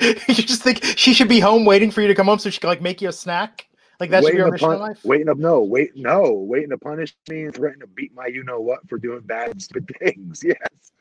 [0.00, 2.60] you just think she should be home waiting for you to come home so she
[2.60, 3.67] can like make you a snack.
[4.00, 5.00] Like that should be waiting your mission in pun- life.
[5.04, 8.44] waiting to no, wait, no, waiting to punish me and threaten to beat my you
[8.44, 10.42] know what for doing bad stupid things.
[10.44, 10.92] Yes.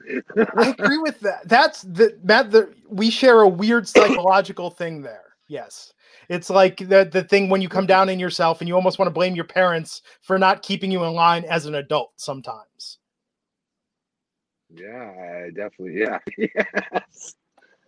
[0.58, 1.48] I agree with that.
[1.48, 2.52] That's the Matt.
[2.52, 5.24] The, we share a weird psychological thing there.
[5.48, 5.94] Yes,
[6.30, 9.08] it's like the the thing when you come down in yourself and you almost want
[9.08, 12.14] to blame your parents for not keeping you in line as an adult.
[12.18, 13.00] Sometimes.
[14.70, 15.14] Yeah,
[15.46, 16.00] I definitely.
[16.00, 16.20] Yeah.
[16.38, 17.36] yes.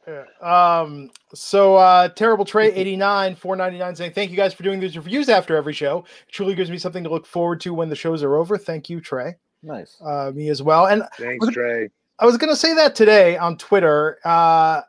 [0.09, 0.79] Yeah.
[0.81, 1.11] Um.
[1.33, 4.79] So, uh, terrible Trey eighty nine four ninety nine saying thank you guys for doing
[4.79, 5.99] these reviews after every show.
[6.27, 8.57] It truly gives me something to look forward to when the shows are over.
[8.57, 9.35] Thank you, Trey.
[9.61, 9.97] Nice.
[10.03, 10.87] Uh, me as well.
[10.87, 11.89] And Thanks, Trey.
[12.17, 14.81] I was going to say that today on Twitter uh,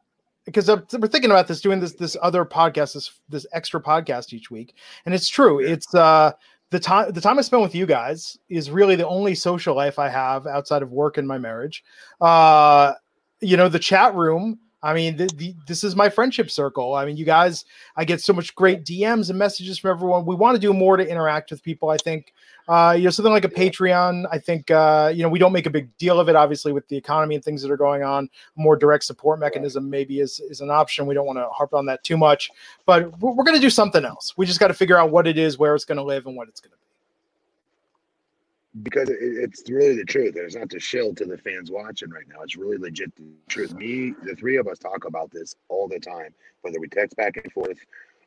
[0.47, 4.33] because I'm, we're thinking about this, doing this this other podcast, this this extra podcast
[4.33, 4.75] each week,
[5.05, 5.59] and it's true.
[5.59, 6.33] It's uh,
[6.71, 9.99] the time the time I spend with you guys is really the only social life
[9.99, 11.85] I have outside of work and my marriage.
[12.21, 12.95] Uh,
[13.41, 14.59] you know, the chat room.
[14.83, 16.95] I mean, the, the, this is my friendship circle.
[16.95, 17.67] I mean, you guys,
[17.97, 20.25] I get so much great DMs and messages from everyone.
[20.25, 21.91] We want to do more to interact with people.
[21.91, 22.33] I think,
[22.67, 24.27] uh, you know, something like a Patreon.
[24.33, 26.37] I think, uh, you know, we don't make a big deal of it.
[26.37, 30.21] Obviously, with the economy and things that are going on, more direct support mechanism maybe
[30.21, 31.07] is is an option.
[31.07, 32.51] We don't want to harp on that too much,
[32.87, 34.35] but we're, we're going to do something else.
[34.39, 36.37] We just got to figure out what it is, where it's going to live, and
[36.37, 36.90] what it's going to be
[38.83, 40.37] because it, it's really the truth.
[40.37, 42.43] And it's not to shill to the fans watching right now.
[42.43, 43.75] It's really legit the truth.
[43.75, 47.37] Me, the three of us talk about this all the time, whether we text back
[47.37, 47.79] and forth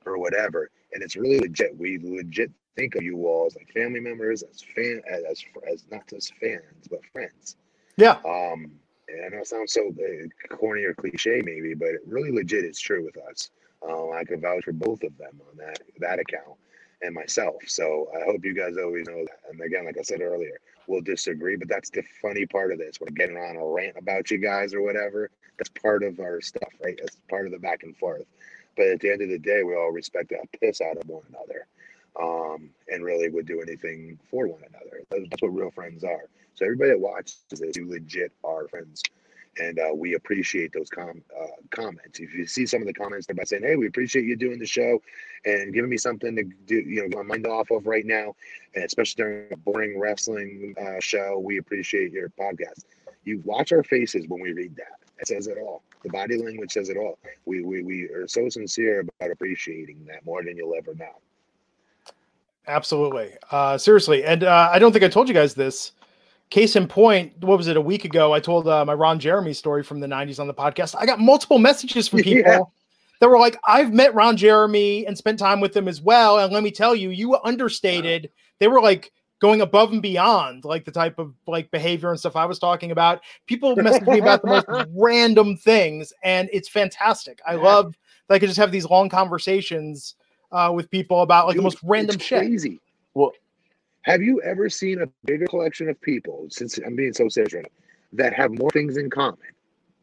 [0.06, 0.70] or whatever.
[0.94, 1.78] And it's really legit.
[1.78, 5.86] We legit think of you all as like family members, as fan, as as, as
[5.92, 7.56] not just fans but friends.
[7.98, 8.18] Yeah.
[8.26, 8.72] Um,
[9.08, 12.80] and I know it sounds so uh, corny or cliche, maybe, but really legit, it's
[12.80, 13.52] true with us.
[13.88, 16.58] Uh, I can vouch for both of them on that that account
[17.04, 17.56] and myself.
[17.68, 19.40] So I hope you guys always know that.
[19.50, 23.00] And again, like I said earlier, we'll disagree, but that's the funny part of this.
[23.00, 25.30] We're getting on a rant about you guys or whatever.
[25.58, 26.98] That's part of our stuff, right?
[27.00, 28.26] That's part of the back and forth.
[28.76, 31.24] But at the end of the day, we all respect that piss out of one
[31.30, 31.68] another.
[32.20, 35.02] Um, and really would do anything for one another.
[35.10, 36.30] That's what real friends are.
[36.54, 39.02] So everybody that watches this, you legit are friends
[39.60, 42.20] and uh, we appreciate those com- uh, comments.
[42.20, 44.66] If you see some of the comments about saying, "Hey, we appreciate you doing the
[44.66, 45.02] show
[45.46, 48.36] and giving me something to do, you know, my mind off of right now,"
[48.76, 52.86] and especially during a boring wrestling uh, show, we appreciate your podcast.
[53.26, 55.00] You watch our faces when we read that.
[55.20, 55.84] It says it all.
[56.04, 57.18] The body language says it all.
[57.46, 61.16] We we we are so sincere about appreciating that more than you'll ever know.
[62.68, 65.92] Absolutely, uh, seriously, and uh, I don't think I told you guys this
[66.50, 68.34] Case in point, what was it a week ago?
[68.34, 70.96] I told uh, my Ron Jeremy story from the 90s on the podcast.
[70.98, 72.60] I got multiple messages from people yeah.
[73.20, 76.40] that were like, I've met Ron Jeremy and spent time with him as well.
[76.40, 78.26] And let me tell you, you understated.
[78.26, 78.30] Wow.
[78.60, 79.12] They were like
[79.44, 82.92] going above and beyond, like the type of like behavior and stuff I was talking
[82.92, 83.20] about.
[83.46, 84.66] People message me about the most
[84.96, 87.42] random things, and it's fantastic.
[87.46, 87.62] I yeah.
[87.62, 87.98] love
[88.28, 90.16] that I could just have these long conversations
[90.54, 92.40] uh, with people about like Dude, the most random shit.
[92.40, 92.80] Crazy.
[93.16, 93.34] Well,
[94.04, 97.64] have you ever seen a bigger collection of people, since I'm being so serious right
[97.64, 97.70] now,
[98.14, 99.40] that have more things in common?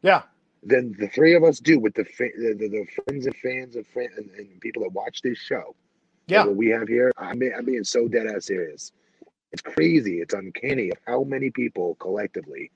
[0.01, 0.23] Yeah.
[0.63, 3.85] Than the three of us do with the the, the, the, friends and fans of
[3.95, 5.75] and, and, people that watch this show.
[6.27, 6.45] Yeah.
[6.45, 8.91] What we have here, I'm being, I'm being so dead ass serious.
[9.51, 10.19] It's crazy.
[10.19, 12.71] It's uncanny how many people collectively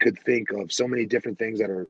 [0.00, 1.88] could think of so many different things that are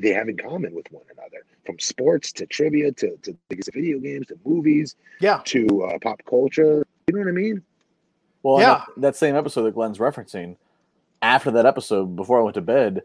[0.00, 3.36] they have in common with one another from sports to trivia to, to
[3.72, 7.62] video games to movies yeah to uh, pop culture you know what i mean
[8.42, 10.56] well, yeah, that, that, same episode that Glenn's referencing.
[11.20, 13.02] After that episode, before I went to bed,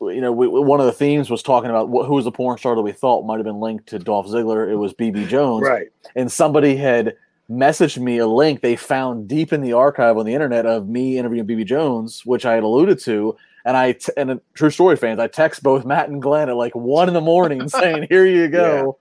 [0.00, 2.58] you know, we, one of the themes was talking about what, who was the porn
[2.58, 4.70] star that we thought might have been linked to Dolph Ziggler.
[4.70, 5.88] It was BB Jones, right?
[6.14, 7.14] And somebody had
[7.50, 11.18] messaged me a link they found deep in the archive on the internet of me
[11.18, 13.36] interviewing BB Jones, which I had alluded to.
[13.64, 16.56] And I t- and a, true story fans, I text both Matt and Glenn at
[16.56, 18.98] like one in the morning saying, "Here you go."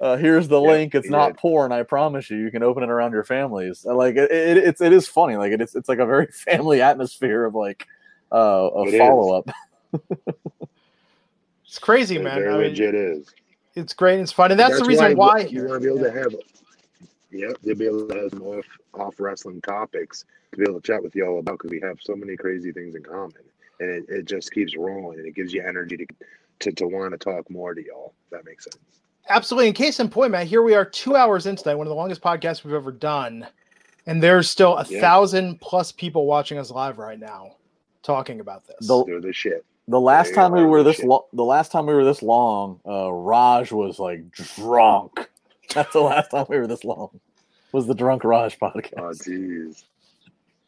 [0.00, 0.94] Uh, here's the link.
[0.94, 1.36] It's not did.
[1.38, 1.72] porn.
[1.72, 2.36] I promise you.
[2.36, 3.84] You can open it around your families.
[3.84, 5.36] Like it, it, it's it is funny.
[5.36, 7.86] Like it, it's it's like a very family atmosphere of like
[8.30, 9.50] uh, a follow up.
[11.64, 12.40] it's crazy, man.
[12.40, 13.32] Very I mean, legit is.
[13.74, 14.20] It's great.
[14.20, 16.12] It's fun, and that's, that's the reason why, why you want to be able yeah.
[16.12, 16.34] to have.
[17.32, 20.86] Yep, you'll be able to have some off off wrestling topics to be able to
[20.86, 23.32] chat with y'all about because we have so many crazy things in common,
[23.80, 26.06] and it, it just keeps rolling, and it gives you energy to
[26.58, 28.14] to, to want to talk more to y'all.
[28.24, 28.78] If that makes sense.
[29.28, 29.68] Absolutely.
[29.68, 31.96] In case in point, Matt, here we are two hours into that, one of the
[31.96, 33.46] longest podcasts we've ever done.
[34.06, 35.00] And there's still a yeah.
[35.00, 37.56] thousand plus people watching us live right now
[38.02, 38.86] talking about this.
[38.86, 39.64] The, They're the shit.
[39.88, 43.12] The last time we were this long, the last time we were this long, uh,
[43.12, 45.28] Raj was like drunk.
[45.74, 47.20] That's the last time we were this long.
[47.72, 48.94] Was the drunk Raj podcast?
[48.96, 49.84] Oh, jeez.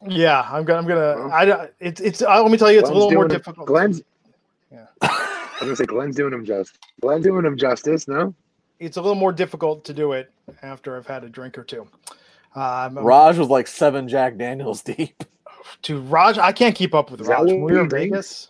[0.07, 0.79] Yeah, I'm gonna.
[0.79, 1.33] I'm gonna.
[1.33, 1.45] I.
[1.45, 1.71] Don't.
[1.81, 1.99] It's.
[1.99, 2.21] It's.
[2.21, 3.67] Uh, let me tell you, it's Glenn's a little more difficult.
[3.67, 4.01] Glenn's.
[4.71, 4.85] Yeah.
[5.01, 6.77] I was gonna say Glenn's doing him justice.
[7.01, 8.07] Glenn's doing him justice.
[8.07, 8.33] No
[8.79, 10.31] it's a little more difficult to do it
[10.61, 11.87] after I've had a drink or two.
[12.55, 15.23] Um, Raj was like seven Jack Daniels deep.
[15.83, 17.45] To Raj, I can't keep up with Raj.
[17.45, 18.49] When we were in Vegas.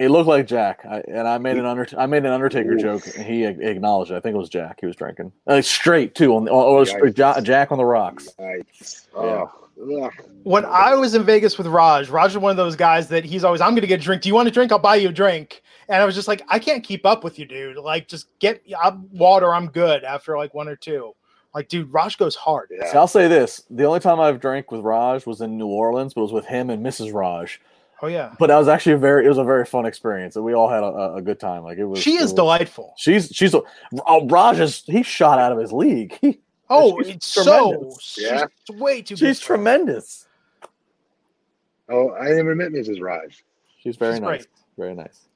[0.00, 2.80] It looked like Jack, I, and I made an under I made an Undertaker Oof.
[2.80, 4.16] joke, and he acknowledged it.
[4.16, 4.80] I think it was Jack.
[4.80, 8.28] He was drinking like straight too on, or, or Jack on the rocks.
[9.14, 9.50] Oh.
[9.76, 10.10] Yeah.
[10.44, 13.44] When I was in Vegas with Raj, Raj is one of those guys that he's
[13.44, 14.22] always, I'm going to get a drink.
[14.22, 14.70] Do you want a drink?
[14.72, 15.62] I'll buy you a drink.
[15.88, 17.76] And I was just like, I can't keep up with you, dude.
[17.76, 19.54] Like, just get I'm water.
[19.54, 21.14] I'm good after like one or two.
[21.54, 22.70] Like, dude, Raj goes hard.
[22.72, 22.90] Yeah.
[22.90, 26.14] So I'll say this: the only time I've drank with Raj was in New Orleans,
[26.14, 27.12] but it was with him and Mrs.
[27.14, 27.60] Raj.
[28.02, 28.34] Oh yeah.
[28.38, 30.68] But that was actually a very it was a very fun experience, and we all
[30.68, 31.62] had a, a good time.
[31.62, 32.00] Like it was.
[32.02, 32.94] She is was, delightful.
[32.96, 33.62] She's she's a
[34.06, 36.18] oh, Raj is he's shot out of his league.
[36.20, 36.40] He
[36.70, 38.04] Oh, it's tremendous.
[38.04, 38.46] so Yeah.
[38.66, 39.16] she's way too.
[39.16, 40.26] She's good tremendous.
[41.88, 43.00] Oh, I never met Mrs.
[43.00, 43.44] Raj.
[43.78, 44.28] She's very She's nice.
[44.28, 44.46] great.
[44.78, 45.28] Very nice.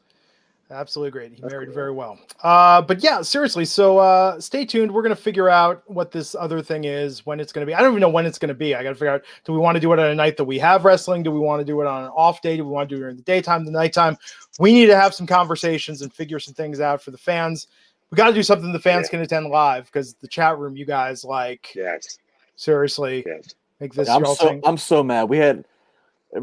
[0.71, 1.33] Absolutely great.
[1.33, 1.75] He That's married cool.
[1.75, 2.19] very well.
[2.43, 3.65] Uh, but yeah, seriously.
[3.65, 4.93] So uh, stay tuned.
[4.93, 7.73] We're gonna figure out what this other thing is, when it's gonna be.
[7.75, 8.75] I don't even know when it's gonna be.
[8.75, 9.23] I gotta figure out.
[9.45, 11.23] Do we want to do it on a night that we have wrestling?
[11.23, 12.57] Do we want to do it on an off day?
[12.59, 14.19] Do we want to do it during the daytime, the nighttime?
[14.59, 17.69] We need to have some conversations and figure some things out for the fans.
[18.11, 19.11] We got to do something the fans Yeah.
[19.11, 22.19] can attend live because the chat room, you guys, like Yes,
[22.57, 23.55] seriously, yes.
[23.81, 24.61] make this I'm so thing.
[24.65, 25.25] I'm so mad.
[25.31, 25.65] We had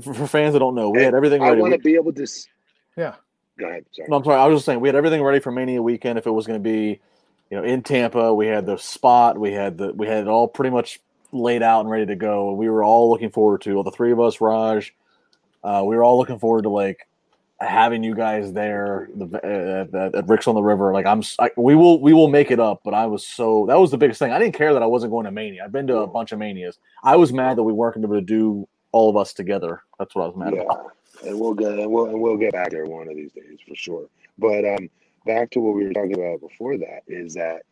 [0.02, 1.62] for, for fans that don't know, we Hey, had everything I ready.
[1.62, 2.28] want to be able to.
[2.98, 3.16] Yeah.
[3.58, 3.86] Go ahead.
[3.92, 4.08] Sorry.
[4.10, 4.40] No, I'm sorry.
[4.40, 6.18] I was just saying we had everything ready for Mania weekend.
[6.18, 7.00] If it was going to be,
[7.50, 10.48] you know, in Tampa, we had the spot, we had the, we had it all
[10.48, 11.00] pretty much
[11.32, 12.54] laid out and ready to go.
[12.54, 13.76] We were all looking forward to.
[13.76, 14.94] Well, the three of us, Raj,
[15.64, 17.08] uh, we were all looking forward to like
[17.62, 20.92] having you guys there the, uh, at, at Rick's on the River.
[20.92, 22.82] Like I'm, I, we will, we will make it up.
[22.84, 24.32] But I was so that was the biggest thing.
[24.32, 25.64] I didn't care that I wasn't going to Mania.
[25.64, 26.78] I've been to a bunch of Manias.
[27.04, 29.34] I was mad that we weren't going to be able to do all of us
[29.34, 29.84] together.
[29.98, 30.92] That's what I was mad yeah, about.
[31.24, 33.76] And we'll get and we'll and we'll get back there one of these days for
[33.76, 34.08] sure.
[34.38, 34.90] But um,
[35.26, 37.64] back to what we were talking about before that is that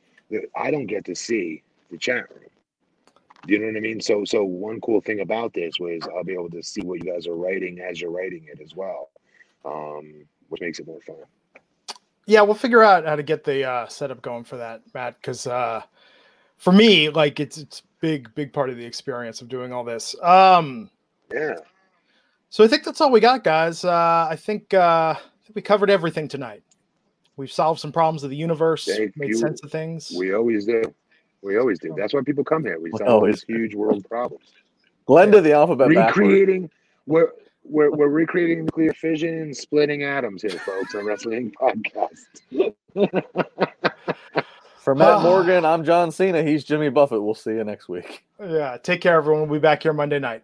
[0.55, 2.49] I don't get to see the chat room.
[3.47, 4.01] You know what I mean?
[4.01, 7.11] So so one cool thing about this was I'll be able to see what you
[7.13, 9.09] guys are writing as you're writing it as well,
[9.65, 11.17] um, which makes it more fun.
[12.25, 15.17] yeah, we'll figure out how to get the uh, setup going for that, Matt.
[15.21, 15.83] Because uh,
[16.57, 20.15] for me, like it's it's big big part of the experience of doing all this.
[20.23, 20.89] Um,
[21.33, 21.55] Yeah.
[22.53, 23.83] So I think that's all we got, guys.
[23.83, 25.15] Uh, I think uh,
[25.55, 26.61] we covered everything tonight.
[27.35, 29.37] We've solved some problems of the universe, Thank made you.
[29.37, 30.13] sense of things.
[30.15, 30.83] We always do.
[31.41, 31.95] We always do.
[31.97, 32.77] That's why people come here.
[32.79, 34.53] We We solve always these huge world problems.
[35.07, 36.15] Glenda, did the alphabet backwards.
[36.15, 36.69] recreating
[37.07, 37.29] we're,
[37.63, 42.75] we're we're recreating nuclear fission and splitting atoms here, folks, on Wrestling Podcast.
[44.77, 46.43] For Matt Morgan, I'm John Cena.
[46.43, 47.23] He's Jimmy Buffett.
[47.23, 48.23] We'll see you next week.
[48.39, 49.49] yeah, take care, everyone.
[49.49, 50.43] We'll be back here Monday night.